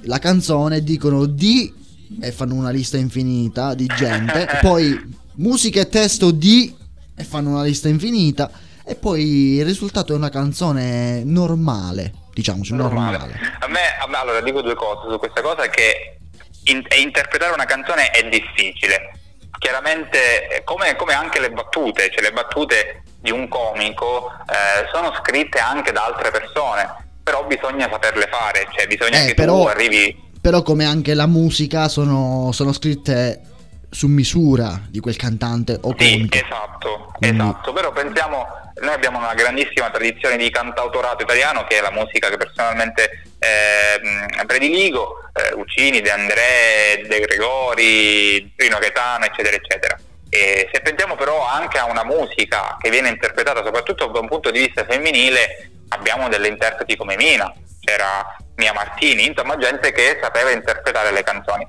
la 0.03 0.19
canzone 0.19 0.83
dicono 0.83 1.27
di 1.27 1.73
e 2.21 2.33
fanno 2.33 2.55
una 2.55 2.71
lista 2.71 2.97
infinita 2.97 3.75
di 3.75 3.87
gente, 3.87 4.49
poi 4.61 4.99
musica 5.35 5.81
e 5.81 5.89
testo 5.89 6.31
di 6.31 6.75
e 7.15 7.25
fanno 7.25 7.51
una 7.51 7.63
lista 7.63 7.89
infinita 7.89 8.51
e 8.85 8.95
poi 8.95 9.57
il 9.57 9.65
risultato 9.65 10.13
è 10.13 10.17
una 10.17 10.31
canzone 10.31 11.23
normale 11.23 12.20
diciamoci, 12.33 12.75
normale. 12.75 13.19
normale. 13.19 13.41
A, 13.61 13.69
me, 13.69 13.99
a 14.01 14.07
me, 14.07 14.17
allora 14.17 14.41
dico 14.41 14.63
due 14.63 14.75
cose 14.75 15.09
su 15.11 15.19
questa 15.19 15.41
cosa 15.41 15.69
che 15.69 16.19
in, 16.65 16.83
interpretare 16.99 17.53
una 17.53 17.65
canzone 17.65 18.11
è 18.11 18.29
difficile. 18.29 19.13
Chiaramente, 19.59 20.63
come, 20.65 20.97
come, 20.97 21.13
anche 21.13 21.41
le 21.41 21.51
battute, 21.51 22.11
cioè 22.11 22.23
le 22.23 22.33
battute 22.33 23.03
di 23.21 23.31
un 23.31 23.49
comico 23.49 24.33
eh, 24.49 24.89
sono 24.93 25.13
scritte 25.21 25.59
anche 25.59 25.93
da 25.93 26.07
altre 26.07 26.31
persone, 26.31 26.97
però 27.23 27.45
bisogna 27.45 27.89
saperle 27.91 28.27
fare, 28.31 28.67
cioè 28.75 28.87
bisogna 28.87 29.23
eh, 29.23 29.27
che 29.27 29.35
però, 29.35 29.63
tu 29.63 29.67
arrivi... 29.67 30.29
Però 30.41 30.63
come 30.63 30.87
anche 30.87 31.13
la 31.13 31.27
musica 31.27 31.89
sono, 31.89 32.51
sono 32.53 32.73
scritte 32.73 33.43
su 33.91 34.07
misura 34.07 34.81
di 34.89 35.01
quel 35.01 35.17
cantante 35.17 35.75
o 35.75 35.95
comico. 35.95 36.37
Sì, 36.37 36.45
esatto, 36.45 37.13
Quindi... 37.19 37.37
esatto, 37.37 37.73
però 37.73 37.93
pensiamo, 37.93 38.47
noi 38.81 38.95
abbiamo 38.95 39.19
una 39.19 39.35
grandissima 39.35 39.91
tradizione 39.91 40.37
di 40.37 40.51
cantautorato 40.51 41.23
italiano 41.23 41.65
che 41.65 41.79
è 41.79 41.81
la 41.81 41.91
musica 41.91 42.29
che 42.29 42.37
personalmente 42.37 43.23
eh, 43.39 44.45
prediligo, 44.47 45.31
eh, 45.33 45.55
Uccini, 45.55 46.01
De 46.01 46.11
André, 46.11 47.05
De 47.07 47.21
Gregori, 47.21 48.53
Rino 48.57 48.79
Gaetano, 48.79 49.25
eccetera, 49.27 49.57
eccetera. 49.57 49.99
E 50.29 50.69
se 50.73 50.81
pensiamo 50.81 51.17
però 51.17 51.45
anche 51.47 51.79
a 51.79 51.87
una 51.87 52.05
musica 52.05 52.77
che 52.81 52.91
viene 52.91 53.09
interpretata 53.09 53.65
soprattutto 53.65 54.07
da 54.07 54.21
un 54.21 54.29
punto 54.29 54.51
di 54.51 54.61
vista 54.61 54.85
femminile, 54.85 55.71
abbiamo 55.89 56.29
delle 56.29 56.49
interpreti 56.49 56.97
come 56.97 57.17
Mina, 57.17 57.53
c'era 57.81 58.37
Mia 58.57 58.73
Martini, 58.73 59.27
insomma 59.27 59.57
gente 59.57 59.93
che 59.93 60.19
sapeva 60.23 60.51
interpretare 60.51 61.11
le 61.11 61.23
canzoni. 61.23 61.67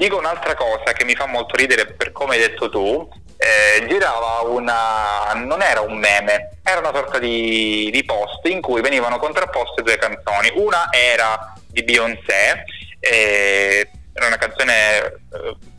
Dico 0.00 0.16
un'altra 0.16 0.54
cosa 0.54 0.94
che 0.94 1.04
mi 1.04 1.14
fa 1.14 1.26
molto 1.26 1.56
ridere 1.56 1.84
per 1.84 2.10
come 2.10 2.36
hai 2.36 2.40
detto 2.40 2.70
tu, 2.70 3.06
eh, 3.36 3.86
girava 3.86 4.40
una... 4.48 5.30
non 5.34 5.60
era 5.60 5.82
un 5.82 5.98
meme, 5.98 6.56
era 6.62 6.78
una 6.78 6.90
sorta 6.94 7.18
di, 7.18 7.90
di 7.92 8.02
post 8.06 8.46
in 8.46 8.62
cui 8.62 8.80
venivano 8.80 9.18
contrapposte 9.18 9.82
due 9.82 9.98
canzoni. 9.98 10.52
Una 10.54 10.88
era 10.90 11.52
di 11.66 11.82
Beyoncé, 11.82 12.64
eh, 12.98 13.90
era 14.14 14.26
una 14.26 14.38
canzone 14.38 15.20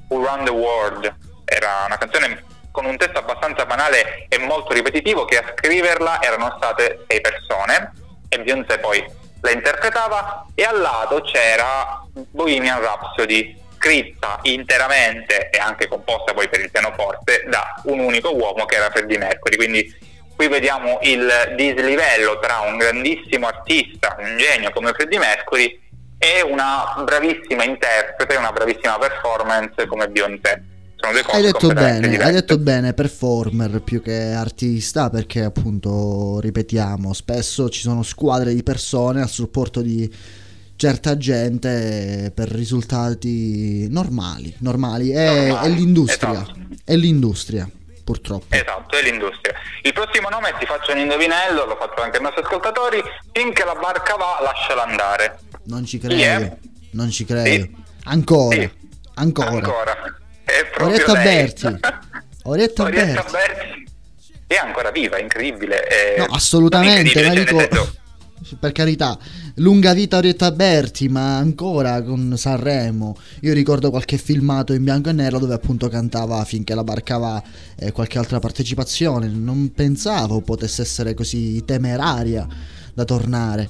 uh, 0.10 0.16
Around 0.16 0.44
the 0.46 0.52
World, 0.52 1.16
era 1.44 1.86
una 1.88 1.98
canzone 1.98 2.44
con 2.70 2.86
un 2.86 2.98
testo 2.98 3.18
abbastanza 3.18 3.66
banale 3.66 4.28
e 4.30 4.38
molto 4.38 4.74
ripetitivo 4.74 5.26
che 5.26 5.40
a 5.40 5.52
scriverla 5.52 6.22
erano 6.22 6.54
state 6.58 7.06
sei 7.08 7.22
persone 7.22 7.92
e 8.30 8.40
Beyoncé 8.40 8.78
poi 8.78 9.04
la 9.42 9.50
interpretava 9.50 10.46
e 10.54 10.64
al 10.64 10.80
lato 10.80 11.22
c'era 11.22 12.04
Bohemian 12.14 12.80
Rhapsody 12.80 13.70
scritta 13.82 14.40
interamente 14.44 15.50
e 15.50 15.58
anche 15.58 15.88
composta 15.88 16.34
poi 16.34 16.48
per 16.48 16.60
il 16.60 16.70
pianoforte 16.70 17.44
da 17.50 17.82
un 17.86 18.00
unico 18.00 18.30
uomo 18.36 18.66
che 18.66 18.76
era 18.76 18.92
Freddie 18.92 19.18
Mercury. 19.18 19.56
Quindi 19.56 19.92
qui 20.36 20.48
vediamo 20.48 21.00
il 21.02 21.28
dislivello 21.56 22.38
tra 22.40 22.60
un 22.60 22.78
grandissimo 22.78 23.48
artista, 23.48 24.16
un 24.20 24.38
genio 24.38 24.70
come 24.72 24.94
Freddie 24.94 25.18
Mercury 25.18 25.80
e 26.20 26.44
una 26.44 27.02
bravissima 27.04 27.64
interprete, 27.64 28.36
una 28.36 28.52
bravissima 28.52 29.00
performance 29.00 29.88
come 29.88 30.08
Beyoncé. 30.08 30.64
Hai 31.32 31.42
detto 31.42 31.70
bene, 31.70 32.16
hai 32.20 32.32
detto 32.32 32.60
bene, 32.60 32.94
performer 32.94 33.82
più 33.82 34.04
che 34.04 34.34
artista, 34.34 35.10
perché 35.10 35.42
appunto, 35.42 36.40
ripetiamo, 36.40 37.12
spesso 37.14 37.70
ci 37.70 37.82
sono 37.82 38.04
squadre 38.04 38.54
di 38.54 38.62
persone 38.62 39.24
a 39.24 39.26
supporto 39.26 39.82
di 39.82 40.08
certa 40.82 41.16
gente 41.16 42.32
per 42.34 42.48
risultati 42.50 43.88
normali, 43.88 44.52
normali. 44.62 45.12
È, 45.12 45.50
normali. 45.50 45.68
è 45.68 45.76
l'industria, 45.76 46.32
esatto. 46.32 46.60
è 46.84 46.96
l'industria 46.96 47.70
purtroppo. 48.04 48.48
Esatto, 48.50 48.98
è 48.98 49.04
l'industria. 49.04 49.54
Il 49.84 49.94
prossimo 49.94 50.30
nome 50.30 50.56
ti 50.58 50.66
faccio 50.66 50.92
un 50.94 50.98
indovinello, 50.98 51.68
lo 51.68 51.78
faccio 51.80 52.02
anche 52.02 52.18
ai 52.18 52.24
nostri 52.24 52.42
ascoltatori, 52.42 53.00
finché 53.32 53.64
la 53.64 53.76
barca 53.76 54.16
va 54.16 54.40
lasciala 54.42 54.84
andare. 54.86 55.42
Non 55.66 55.86
ci 55.86 56.00
credo, 56.00 56.16
yeah. 56.16 56.58
non 56.94 57.12
ci 57.12 57.26
credo. 57.26 57.64
Sì. 57.64 57.76
Ancora, 58.06 58.56
sì. 58.56 58.72
ancora. 59.14 59.50
Ancora. 59.50 59.96
Orietta 60.80 61.14
Berti. 61.14 61.66
Orietta, 62.42 62.82
Orietta 62.82 63.22
Berti. 63.22 63.32
Berti. 63.32 63.90
È 64.48 64.56
ancora 64.56 64.90
viva, 64.90 65.18
è 65.18 65.22
incredibile. 65.22 65.84
È... 65.84 66.16
No, 66.18 66.26
assolutamente, 66.32 67.24
ma 67.24 67.34
dico... 67.36 68.00
Per 68.60 68.72
carità, 68.72 69.18
lunga 69.56 69.93
vita 69.93 70.18
Orietta 70.18 70.52
Berti, 70.52 71.10
ma 71.10 71.38
ancora 71.38 72.02
con 72.02 72.36
Sanremo. 72.38 73.18
Io 73.41 73.54
ricordo 73.54 73.89
qualche 73.89 74.18
filmato 74.18 74.74
in 74.74 74.84
bianco 74.84 75.10
e 75.10 75.14
nero 75.14 75.39
dove 75.39 75.54
appunto 75.54 75.89
cantava 75.89 76.43
finché 76.45 76.74
la 76.74 76.84
barcava 76.84 77.41
e 77.78 77.91
qualche 77.91 78.18
altra 78.18 78.39
partecipazione. 78.39 79.28
Non 79.28 79.72
pensavo 79.74 80.41
potesse 80.41 80.82
essere 80.82 81.14
così 81.14 81.64
temeraria 81.66 82.47
da 82.93 83.06
tornare. 83.06 83.70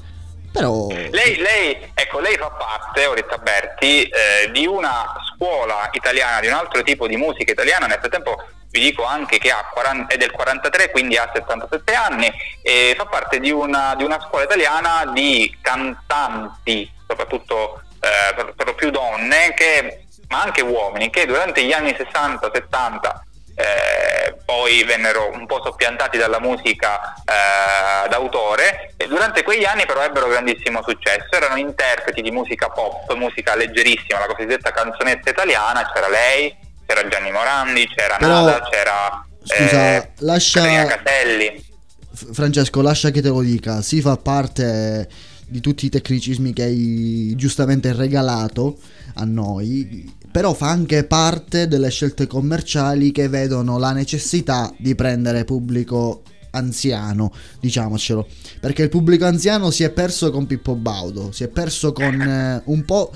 Però... 0.52 0.88
Lei, 0.90 1.38
lei, 1.38 1.78
ecco, 1.94 2.20
lei 2.20 2.36
fa 2.36 2.50
parte, 2.50 3.06
Oretta 3.06 3.38
Berti, 3.38 4.04
eh, 4.04 4.52
di 4.52 4.66
una 4.66 5.06
scuola 5.34 5.90
italiana, 5.94 6.42
di 6.42 6.48
un 6.48 6.54
altro 6.54 6.84
tipo 6.84 7.08
di 7.08 7.16
musica 7.16 7.54
italiana, 7.54 7.86
nel 7.86 8.00
frattempo 8.00 8.36
vi 8.72 8.80
dico 8.80 9.04
anche 9.04 9.38
che 9.38 9.54
40, 9.74 10.14
è 10.14 10.18
del 10.18 10.32
43, 10.32 10.92
quindi 10.92 11.18
ha 11.18 11.30
77 11.34 11.94
anni, 11.94 12.32
e 12.62 12.94
fa 12.98 13.06
parte 13.06 13.40
di 13.40 13.52
una, 13.52 13.94
di 13.96 14.04
una 14.04 14.20
scuola 14.22 14.46
italiana 14.46 15.12
di 15.14 15.56
cantanti, 15.62 16.90
soprattutto 17.06 17.82
eh, 18.00 18.34
per, 18.34 18.54
per 18.56 18.66
lo 18.66 18.74
più 18.74 18.90
donne, 18.90 19.54
che, 19.54 20.06
ma 20.30 20.42
anche 20.42 20.62
uomini, 20.62 21.10
che 21.10 21.26
durante 21.26 21.64
gli 21.64 21.74
anni 21.74 21.92
60-70 21.92 23.30
eh, 23.56 24.38
poi 24.46 24.84
vennero 24.84 25.30
un 25.34 25.46
po' 25.46 25.62
soppiantati 25.62 26.18
dalla 26.18 26.40
musica 26.40 27.14
eh, 27.26 28.08
d'autore 28.08 28.94
e 28.96 29.08
durante 29.08 29.44
quegli 29.44 29.66
anni 29.66 29.86
però 29.86 30.02
ebbero 30.02 30.28
grandissimo 30.28 30.82
successo, 30.82 31.28
erano 31.32 31.58
interpreti 31.58 32.22
di 32.22 32.32
musica 32.32 32.70
pop, 32.70 33.14
musica 33.16 33.56
leggerissima, 33.56 34.20
la 34.20 34.28
cosiddetta 34.28 34.72
canzonetta 34.72 35.30
italiana, 35.30 35.92
c'era 35.94 36.08
lei, 36.08 36.70
c'era 36.94 37.08
Gianni 37.08 37.32
Morandi, 37.32 37.88
c'era 37.88 38.18
però, 38.18 38.46
Nada, 38.46 38.68
c'era 38.70 39.26
scusa, 39.42 39.96
eh, 39.96 40.10
lascia... 40.20 40.86
Catelli. 40.86 41.70
Francesco, 42.14 42.82
lascia 42.82 43.10
che 43.10 43.22
te 43.22 43.30
lo 43.30 43.42
dica, 43.42 43.82
si 43.82 44.02
fa 44.02 44.18
parte 44.18 45.08
di 45.48 45.62
tutti 45.62 45.86
i 45.86 45.90
tecnicismi 45.90 46.54
che 46.54 46.64
hai 46.64 47.34
giustamente 47.36 47.94
regalato 47.94 48.78
a 49.16 49.24
noi, 49.24 50.14
però 50.30 50.54
fa 50.54 50.70
anche 50.70 51.06
parte 51.06 51.68
delle 51.68 51.90
scelte 51.90 52.28
commerciali 52.28 53.12
che 53.12 53.28
vedono 53.28 53.80
la 53.80 53.94
necessità 53.94 54.72
di 54.78 54.94
prendere 54.94 55.46
pubblico 55.46 56.24
anziano, 56.52 57.34
diciamocelo, 57.60 58.28
perché 58.60 58.84
il 58.84 58.90
pubblico 58.90 59.26
anziano 59.26 59.72
si 59.72 59.84
è 59.84 59.90
perso 59.90 60.30
con 60.32 60.46
Pippo 60.46 60.76
Baudo, 60.76 61.32
si 61.32 61.44
è 61.46 61.48
perso 61.48 61.94
con 61.94 62.22
eh, 62.22 62.62
un 62.66 62.86
po' 62.86 63.12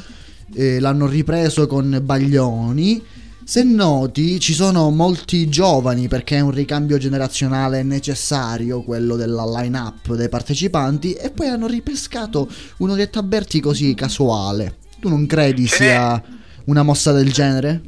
eh, 0.53 0.79
l'hanno 0.79 1.05
ripreso 1.05 1.67
con 1.67 1.99
Baglioni. 2.01 3.03
Se 3.47 3.61
noti, 3.61 4.39
ci 4.39 4.53
sono 4.55 4.89
molti 4.89 5.47
giovani 5.49 6.07
perché 6.07 6.37
è 6.37 6.39
un 6.39 6.49
ricambio 6.49 6.97
generazionale 6.97 7.83
necessario 7.83 8.81
quello 8.81 9.15
della 9.15 9.45
line-up 9.45 10.13
dei 10.13 10.29
partecipanti 10.29 11.13
e 11.13 11.29
poi 11.29 11.49
hanno 11.49 11.67
ripescato 11.67 12.47
uno 12.79 12.95
che 12.95 13.11
Taberti 13.11 13.59
così 13.59 13.93
casuale. 13.93 14.77
Tu 14.99 15.09
non 15.09 15.27
credi 15.27 15.67
sia 15.67 16.19
una 16.65 16.81
mossa 16.81 17.11
del 17.11 17.31
genere? 17.31 17.81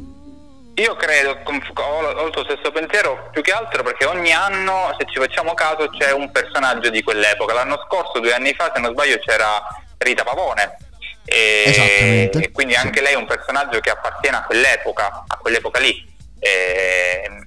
Io 0.76 0.96
credo, 0.96 1.32
ho, 1.32 2.28
il 2.28 2.32
tuo 2.32 2.44
stesso 2.44 2.72
pensiero, 2.72 3.28
più 3.32 3.42
che 3.42 3.52
altro 3.52 3.82
perché 3.82 4.06
ogni 4.06 4.32
anno, 4.32 4.96
se 5.00 5.08
ci 5.12 5.20
facciamo 5.20 5.56
caso, 5.56 5.90
c'è 5.90 6.12
un 6.12 6.30
personaggio 6.32 6.92
di 6.92 7.02
quell'epoca. 7.02 7.56
L'anno 7.56 7.84
scorso, 7.88 8.20
due 8.20 8.32
anni 8.32 8.54
fa, 8.54 8.72
se 8.76 8.80
non 8.80 8.92
sbaglio, 8.92 9.18
c'era 9.18 9.60
Rita 9.98 10.24
Pavone. 10.24 10.78
E. 11.28 12.30
E 12.34 12.52
quindi 12.52 12.76
anche 12.76 13.02
lei 13.02 13.14
è 13.14 13.18
un 13.18 13.28
personaggio 13.28 13.80
che 13.80 13.90
appartiene 13.90 14.38
a 14.38 14.44
quell'epoca, 14.44 15.26
a 15.28 15.38
quell'epoca 15.38 15.80
lì. 15.80 16.16
E, 16.40 17.46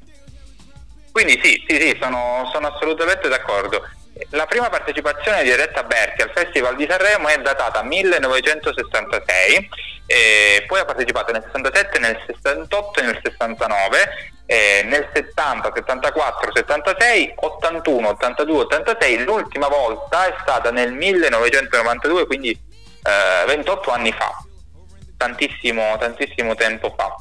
quindi 1.13 1.41
sì, 1.43 1.65
sì, 1.67 1.81
sì, 1.81 1.99
sono, 2.01 2.49
sono 2.53 2.69
assolutamente 2.69 3.29
d'accordo. 3.29 3.89
La 4.31 4.47
prima 4.47 4.69
partecipazione 4.69 5.43
di 5.43 5.55
Retta 5.55 5.83
Berti 5.83 6.23
al 6.23 6.33
Festival 6.35 6.77
di 6.77 6.87
Sanremo 6.89 7.29
è 7.29 7.39
datata 7.39 7.83
1966 7.83 9.69
eh, 10.11 10.65
poi 10.67 10.81
ha 10.81 10.85
partecipato 10.85 11.31
nel 11.31 11.45
67, 11.45 11.99
nel 12.01 12.19
68 12.27 12.99
e 12.99 13.03
nel 13.05 13.21
69, 13.23 14.09
eh, 14.45 14.83
nel 14.87 15.09
70, 15.15 15.71
74, 15.73 16.51
76, 16.53 17.35
81, 17.37 18.09
82, 18.09 18.63
86, 18.63 19.23
l'ultima 19.23 19.69
volta 19.69 20.27
è 20.27 20.35
stata 20.41 20.73
nel 20.73 20.93
1992, 20.93 22.27
quindi 22.27 22.59
eh, 23.03 23.47
28 23.47 23.91
anni 23.91 24.13
fa, 24.13 24.33
tantissimo, 25.17 25.97
tantissimo 25.99 26.55
tempo 26.55 26.93
fa. 26.97 27.15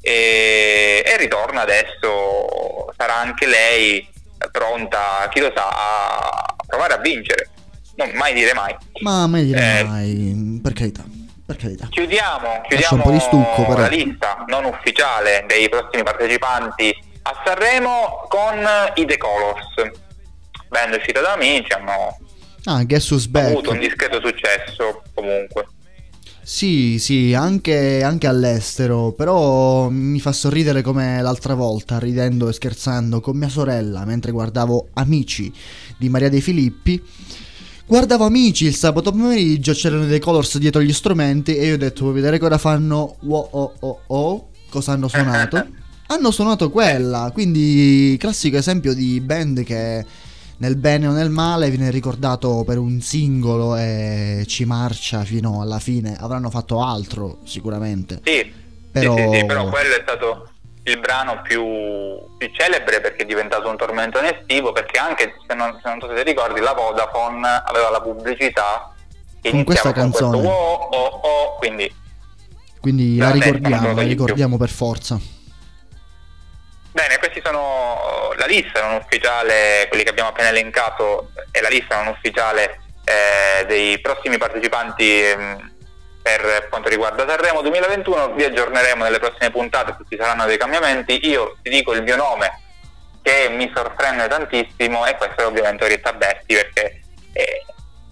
E, 0.00 1.02
e 1.04 1.16
ritorna 1.16 1.62
adesso, 1.62 2.92
sarà 2.96 3.16
anche 3.16 3.46
lei 3.46 4.06
pronta, 4.52 5.28
chi 5.30 5.40
lo 5.40 5.52
sa, 5.54 5.68
a 5.68 6.54
provare 6.66 6.94
a 6.94 6.98
vincere. 6.98 7.50
Non 7.96 8.10
mai 8.14 8.34
dire 8.34 8.52
mai. 8.54 8.76
Ma 9.00 9.26
mai 9.26 9.44
dire 9.44 9.78
eh, 9.78 9.84
mai, 9.84 10.60
per 10.62 10.72
carità 10.72 11.04
per 11.46 11.56
carità. 11.56 11.88
Chiudiamo, 11.90 12.62
chiudiamo 12.66 12.96
un 12.96 13.02
po' 13.02 13.10
di 13.10 13.20
stucco, 13.20 13.66
però. 13.66 13.80
la 13.80 13.88
lista 13.88 14.44
non 14.46 14.64
ufficiale 14.64 15.44
dei 15.46 15.68
prossimi 15.68 16.02
partecipanti 16.02 16.96
a 17.22 17.42
Sanremo 17.44 18.26
con 18.28 18.66
i 18.94 19.04
The 19.04 19.16
Colors. 19.18 19.92
Band 20.68 20.94
uscita 20.94 21.20
da 21.20 21.32
amici, 21.32 21.72
hanno 21.72 22.18
ah, 22.64 22.84
guess 22.84 23.10
who's 23.10 23.26
back. 23.26 23.48
avuto 23.50 23.70
un 23.70 23.78
discreto 23.78 24.20
successo 24.20 25.02
comunque. 25.14 25.66
Sì, 26.42 26.98
sì, 26.98 27.32
anche, 27.32 28.02
anche, 28.02 28.26
all'estero, 28.26 29.12
però 29.12 29.88
mi 29.88 30.20
fa 30.20 30.32
sorridere 30.32 30.82
come 30.82 31.22
l'altra 31.22 31.54
volta, 31.54 31.98
ridendo 31.98 32.48
e 32.48 32.52
scherzando 32.52 33.20
con 33.20 33.38
mia 33.38 33.48
sorella 33.48 34.04
mentre 34.04 34.30
guardavo 34.30 34.88
Amici 34.92 35.50
di 35.96 36.10
Maria 36.10 36.28
De 36.28 36.42
Filippi 36.42 37.02
Guardavo 37.86 38.24
amici 38.24 38.64
il 38.64 38.74
sabato 38.74 39.10
pomeriggio, 39.10 39.74
c'erano 39.74 40.06
dei 40.06 40.18
colors 40.18 40.56
dietro 40.56 40.80
gli 40.80 40.92
strumenti 40.92 41.54
e 41.54 41.66
io 41.66 41.74
ho 41.74 41.76
detto 41.76 42.04
vuoi 42.04 42.14
vedere 42.14 42.38
cosa 42.38 42.56
fanno? 42.56 43.16
Wow, 43.20 43.48
oh, 43.50 43.72
oh, 43.80 44.00
oh. 44.06 44.48
Cosa 44.70 44.92
hanno 44.92 45.06
suonato? 45.06 45.66
hanno 46.08 46.30
suonato 46.30 46.70
quella, 46.70 47.30
quindi 47.32 48.16
classico 48.18 48.56
esempio 48.56 48.94
di 48.94 49.20
band 49.20 49.64
che 49.64 50.04
nel 50.58 50.76
bene 50.76 51.08
o 51.08 51.12
nel 51.12 51.30
male 51.30 51.70
viene 51.70 51.90
ricordato 51.90 52.62
per 52.64 52.78
un 52.78 53.00
singolo 53.00 53.76
e 53.76 54.44
ci 54.46 54.64
marcia 54.64 55.24
fino 55.24 55.60
alla 55.60 55.78
fine. 55.78 56.16
Avranno 56.18 56.50
fatto 56.50 56.82
altro 56.82 57.38
sicuramente. 57.44 58.20
Sì, 58.22 58.52
però, 58.90 59.16
sì, 59.16 59.22
sì, 59.22 59.38
sì 59.38 59.46
però 59.46 59.68
quello 59.68 59.94
è 59.94 60.00
stato 60.02 60.48
il 60.84 60.98
brano 61.00 61.40
più, 61.42 61.64
più, 62.36 62.50
celebre 62.52 63.00
perché 63.00 63.22
è 63.22 63.26
diventato 63.26 63.68
un 63.68 63.76
tormento 63.76 64.20
estivo 64.20 64.72
perché 64.72 64.98
anche 64.98 65.34
se 65.46 65.54
non, 65.54 65.78
se 65.82 65.88
non 65.88 65.98
so 65.98 66.08
se 66.08 66.14
ti 66.14 66.22
ricordi 66.22 66.60
la 66.60 66.74
Vodafone 66.74 67.62
aveva 67.64 67.88
la 67.88 68.02
pubblicità 68.02 68.92
che 69.40 69.50
con 69.50 69.64
questa 69.64 69.92
canzone 69.92 70.36
con 70.36 70.46
oh, 70.46 70.88
oh, 70.90 71.20
oh, 71.22 71.54
quindi, 71.56 71.90
quindi 72.80 73.16
la 73.16 73.30
ricordiamo, 73.30 73.94
la 73.94 74.02
ricordiamo 74.02 74.56
per 74.58 74.68
forza 74.68 75.18
bene 76.94 77.18
questi 77.18 77.42
sono 77.44 78.32
la 78.36 78.46
lista 78.46 78.80
non 78.80 78.94
ufficiale 78.94 79.86
quelli 79.88 80.04
che 80.04 80.10
abbiamo 80.10 80.28
appena 80.28 80.50
elencato 80.50 81.32
è 81.50 81.60
la 81.60 81.68
lista 81.68 81.96
non 81.96 82.14
ufficiale 82.14 82.78
eh, 83.04 83.66
dei 83.66 84.00
prossimi 84.00 84.38
partecipanti 84.38 85.04
eh, 85.04 85.56
per 86.22 86.68
quanto 86.70 86.88
riguarda 86.88 87.26
Sanremo 87.28 87.62
2021 87.62 88.34
vi 88.34 88.44
aggiorneremo 88.44 89.02
nelle 89.02 89.18
prossime 89.18 89.50
puntate 89.50 89.96
se 89.98 90.04
ci 90.08 90.16
saranno 90.16 90.46
dei 90.46 90.56
cambiamenti. 90.56 91.28
Io 91.28 91.58
ti 91.60 91.68
dico 91.68 91.92
il 91.92 92.02
mio 92.02 92.16
nome 92.16 92.62
che 93.20 93.48
mi 93.50 93.70
sorprende 93.74 94.26
tantissimo 94.28 95.04
e 95.04 95.16
questo 95.16 95.42
è 95.42 95.46
ovviamente 95.46 95.84
Orietta 95.84 96.14
Berti 96.14 96.54
perché 96.54 97.00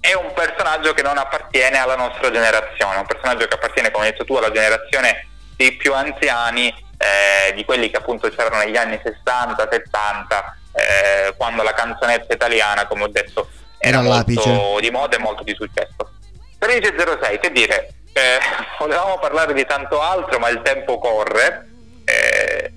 è 0.00 0.12
un 0.14 0.32
personaggio 0.34 0.92
che 0.92 1.02
non 1.02 1.16
appartiene 1.16 1.78
alla 1.78 1.96
nostra 1.96 2.30
generazione, 2.30 2.98
un 2.98 3.06
personaggio 3.06 3.46
che 3.46 3.54
appartiene 3.54 3.90
come 3.90 4.06
hai 4.06 4.10
detto 4.10 4.24
tu 4.24 4.34
alla 4.34 4.50
generazione 4.50 5.28
dei 5.56 5.72
più 5.72 5.94
anziani 5.94 6.74
eh, 7.02 7.52
di 7.54 7.64
quelli 7.64 7.90
che 7.90 7.96
appunto 7.96 8.28
c'erano 8.28 8.62
negli 8.62 8.76
anni 8.76 9.00
60, 9.02 9.68
70 9.70 10.56
eh, 10.72 11.34
quando 11.36 11.62
la 11.62 11.74
canzonetta 11.74 12.32
italiana 12.32 12.86
come 12.86 13.04
ho 13.04 13.08
detto 13.08 13.48
era, 13.78 13.98
era 13.98 14.24
molto 14.24 14.78
di 14.80 14.90
moda 14.90 15.16
e 15.16 15.18
molto 15.18 15.42
di 15.42 15.54
successo 15.54 16.10
13.06 16.60 17.40
che 17.40 17.50
dire 17.50 17.94
eh, 18.12 18.38
volevamo 18.78 19.18
parlare 19.18 19.54
di 19.54 19.64
tanto 19.66 20.00
altro, 20.00 20.38
ma 20.38 20.48
il 20.48 20.60
tempo 20.62 20.98
corre 20.98 21.68
eh, 22.04 22.72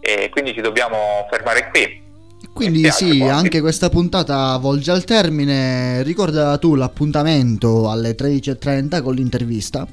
e 0.00 0.28
quindi 0.30 0.54
ci 0.54 0.60
dobbiamo 0.60 1.26
fermare 1.30 1.68
qui. 1.70 2.06
Quindi 2.52 2.90
sì, 2.90 3.22
anche 3.22 3.60
questa 3.60 3.88
puntata 3.88 4.56
volge 4.58 4.90
al 4.90 5.04
termine. 5.04 6.02
Ricorda 6.02 6.56
tu 6.58 6.74
l'appuntamento 6.74 7.90
alle 7.90 8.14
13.30 8.14 9.02
con 9.02 9.14
l'intervista? 9.14 9.86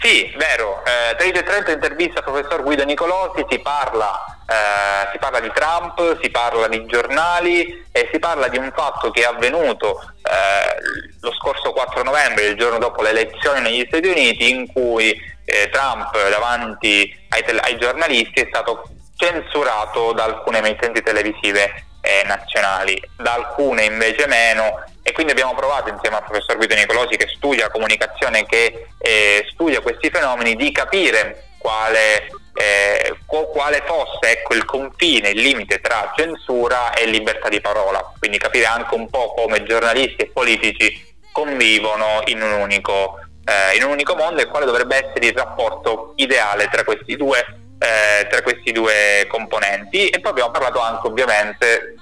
Sì, 0.00 0.32
vero. 0.36 0.82
Eh, 0.84 1.16
13.30 1.16 1.70
intervista 1.72 2.18
al 2.18 2.24
professor 2.24 2.62
Guido 2.62 2.84
Nicolosi, 2.84 3.44
si 3.48 3.58
parla 3.58 4.38
eh, 4.50 5.10
si 5.12 5.18
parla 5.18 5.40
di 5.40 5.52
Trump, 5.52 6.22
si 6.22 6.30
parla 6.30 6.68
di 6.68 6.86
giornali 6.86 7.84
e 7.92 8.08
si 8.10 8.18
parla 8.18 8.48
di 8.48 8.56
un 8.56 8.72
fatto 8.74 9.10
che 9.10 9.20
è 9.20 9.24
avvenuto 9.26 10.00
eh, 10.22 10.74
lo 11.20 11.32
scorso 11.32 11.72
4 11.72 12.02
novembre, 12.02 12.46
il 12.46 12.56
giorno 12.56 12.78
dopo 12.78 13.02
le 13.02 13.10
elezioni 13.10 13.60
negli 13.60 13.84
Stati 13.86 14.08
Uniti, 14.08 14.48
in 14.48 14.72
cui 14.72 15.14
eh, 15.44 15.68
Trump 15.70 16.16
davanti 16.30 17.14
ai, 17.28 17.44
te- 17.44 17.58
ai, 17.58 17.76
giornalisti 17.78 18.40
è 18.40 18.46
stato 18.48 18.88
censurato 19.16 20.12
da 20.12 20.24
alcune 20.24 20.58
emittenti 20.58 21.02
televisive 21.02 21.84
eh, 22.00 22.22
nazionali, 22.24 22.98
da 23.16 23.34
alcune 23.34 23.84
invece 23.84 24.26
meno 24.26 24.82
e 25.08 25.12
quindi 25.12 25.32
abbiamo 25.32 25.54
provato 25.54 25.88
insieme 25.88 26.16
al 26.16 26.24
professor 26.24 26.56
Guido 26.56 26.74
Nicolosi 26.74 27.16
che 27.16 27.28
studia 27.34 27.70
comunicazione, 27.70 28.44
che 28.44 28.88
eh, 28.98 29.46
studia 29.50 29.80
questi 29.80 30.10
fenomeni, 30.10 30.54
di 30.54 30.70
capire 30.70 31.44
quale 31.56 32.28
eh, 32.58 33.16
quale 33.24 33.82
fosse 33.86 34.32
ecco, 34.32 34.54
il 34.54 34.64
confine, 34.64 35.30
il 35.30 35.40
limite 35.40 35.80
tra 35.80 36.12
censura 36.14 36.92
e 36.92 37.06
libertà 37.06 37.48
di 37.48 37.60
parola, 37.60 38.12
quindi 38.18 38.36
capire 38.36 38.66
anche 38.66 38.94
un 38.94 39.08
po' 39.08 39.32
come 39.34 39.62
giornalisti 39.62 40.22
e 40.22 40.30
politici 40.30 41.16
convivono 41.30 42.22
in 42.26 42.42
un 42.42 42.52
unico, 42.52 43.20
eh, 43.44 43.76
in 43.76 43.84
un 43.84 43.92
unico 43.92 44.14
mondo 44.16 44.42
e 44.42 44.46
quale 44.46 44.66
dovrebbe 44.66 44.96
essere 44.96 45.26
il 45.26 45.34
rapporto 45.34 46.12
ideale 46.16 46.68
tra 46.68 46.82
questi 46.84 47.16
due, 47.16 47.38
eh, 47.78 48.26
tra 48.26 48.42
questi 48.42 48.72
due 48.72 49.24
componenti. 49.28 50.08
E 50.08 50.20
poi 50.20 50.32
abbiamo 50.32 50.50
parlato 50.50 50.80
anche 50.80 51.06
ovviamente, 51.06 51.94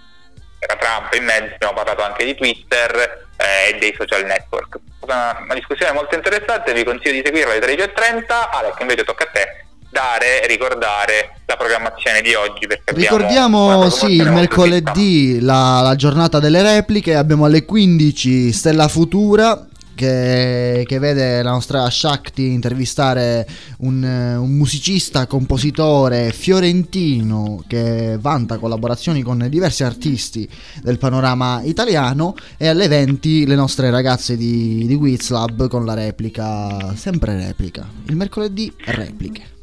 era 0.66 0.76
Trump 0.76 1.14
in 1.14 1.24
mezzo, 1.24 1.54
abbiamo 1.54 1.74
parlato 1.74 2.02
anche 2.02 2.24
di 2.24 2.34
Twitter 2.34 3.26
eh, 3.36 3.74
e 3.74 3.78
dei 3.78 3.94
social 3.96 4.24
network. 4.24 4.78
Una, 5.00 5.38
una, 5.42 5.54
discussione 5.54 5.92
molto 5.92 6.16
interessante, 6.16 6.72
vi 6.72 6.84
consiglio 6.84 7.12
di 7.12 7.22
seguirla 7.24 7.52
alle 7.52 7.64
13.30. 7.64 8.24
Alex 8.50 8.74
invece 8.80 9.04
tocca 9.04 9.24
a 9.24 9.28
te 9.32 9.64
dare 9.88 10.42
e 10.42 10.46
ricordare 10.46 11.38
la 11.46 11.56
programmazione 11.56 12.20
di 12.20 12.34
oggi. 12.34 12.66
Ricordiamo 12.84 13.88
sì, 13.88 14.16
il 14.16 14.30
mercoledì 14.30 15.40
la, 15.40 15.80
la, 15.80 15.94
giornata 15.94 16.40
delle 16.40 16.60
repliche, 16.60 17.14
abbiamo 17.14 17.44
alle 17.44 17.64
15 17.64 18.52
Stella 18.52 18.88
Futura. 18.88 19.66
Che, 19.96 20.84
che 20.86 20.98
vede 20.98 21.42
la 21.42 21.52
nostra 21.52 21.88
Shakti 21.88 22.52
intervistare 22.52 23.46
un, 23.78 24.02
un, 24.04 24.50
musicista, 24.50 25.26
compositore 25.26 26.32
fiorentino 26.32 27.64
che 27.66 28.18
vanta 28.20 28.58
collaborazioni 28.58 29.22
con 29.22 29.46
diversi 29.48 29.84
artisti 29.84 30.46
del 30.82 30.98
panorama 30.98 31.62
italiano 31.64 32.34
e 32.58 32.68
alle 32.68 32.88
20 32.88 33.46
le 33.46 33.54
nostre 33.54 33.88
ragazze 33.88 34.36
di, 34.36 34.84
di 34.86 34.94
Wizlab 34.94 35.66
con 35.66 35.86
la 35.86 35.94
replica, 35.94 36.94
sempre 36.94 37.34
replica, 37.34 37.88
il 38.08 38.16
mercoledì 38.16 38.70
repliche. 38.84 39.54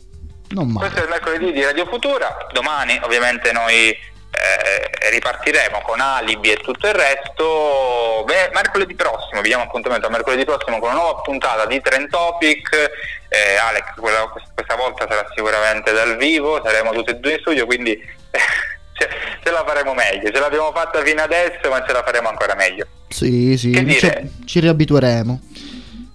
Non 0.49 0.67
male. 0.67 0.87
Questo 0.87 0.99
è 0.99 1.03
il 1.03 1.09
mercoledì 1.09 1.51
di 1.51 1.63
Radio 1.63 1.85
Futura, 1.85 2.47
domani 2.51 2.99
ovviamente 3.03 3.51
noi 3.51 3.95
eh, 4.33 5.09
ripartiremo 5.11 5.81
con 5.81 5.99
alibi 5.99 6.51
e 6.51 6.57
tutto 6.57 6.87
il 6.87 6.93
resto. 6.93 8.23
Beh, 8.25 8.49
mercoledì 8.53 8.95
prossimo, 8.95 9.41
vi 9.41 9.49
diamo 9.49 9.63
appuntamento 9.63 10.07
a 10.07 10.09
mercoledì 10.09 10.43
prossimo 10.43 10.79
con 10.79 10.89
una 10.89 10.99
nuova 10.99 11.21
puntata 11.21 11.65
di 11.67 11.79
Trend 11.81 12.09
Topic. 12.09 12.91
Eh, 13.29 13.55
Alex, 13.55 13.93
quella, 13.99 14.27
questa 14.53 14.75
volta 14.75 15.05
sarà 15.07 15.25
sicuramente 15.35 15.91
dal 15.91 16.17
vivo, 16.17 16.61
saremo 16.63 16.91
tutti 16.91 17.11
e 17.11 17.15
due 17.15 17.33
in 17.33 17.39
studio, 17.39 17.65
quindi 17.65 17.93
ce, 18.93 19.09
ce, 19.43 19.51
la 19.51 19.63
faremo 19.65 19.93
meglio. 19.93 20.31
Ce 20.31 20.39
l'abbiamo 20.39 20.71
fatta 20.71 21.03
fino 21.03 21.21
adesso, 21.21 21.69
ma 21.69 21.85
ce 21.85 21.93
la 21.93 22.03
faremo 22.03 22.29
ancora 22.29 22.55
meglio. 22.55 22.87
Sì, 23.09 23.55
sì, 23.57 23.71
ci, 23.99 24.11
ci 24.45 24.59
riabitueremo. 24.59 25.41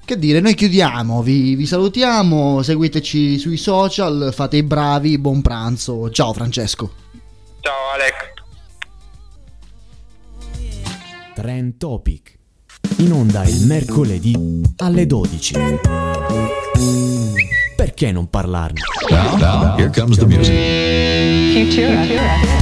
Che 0.04 0.18
dire, 0.18 0.40
noi 0.40 0.54
chiudiamo, 0.54 1.22
vi, 1.22 1.54
vi, 1.54 1.66
salutiamo, 1.66 2.62
seguiteci 2.62 3.38
sui 3.38 3.58
social, 3.58 4.30
fate 4.34 4.56
i 4.56 4.62
bravi, 4.62 5.18
buon 5.18 5.42
pranzo. 5.42 6.10
Ciao 6.10 6.32
Francesco. 6.32 7.07
Ciao 7.60 7.90
Alex. 7.94 8.14
Trend 11.34 11.76
Topic. 11.76 12.38
In 12.98 13.12
onda 13.12 13.44
il 13.44 13.66
mercoledì 13.66 14.62
alle 14.76 15.06
12. 15.06 15.54
Perché 17.76 18.12
non 18.12 18.28
parlarne? 18.28 18.80
Now, 19.10 19.36
now, 19.36 19.76
here 19.76 19.90
comes 19.90 20.18
the 20.18 20.26
music. 20.26 20.54
Futura. 21.52 22.57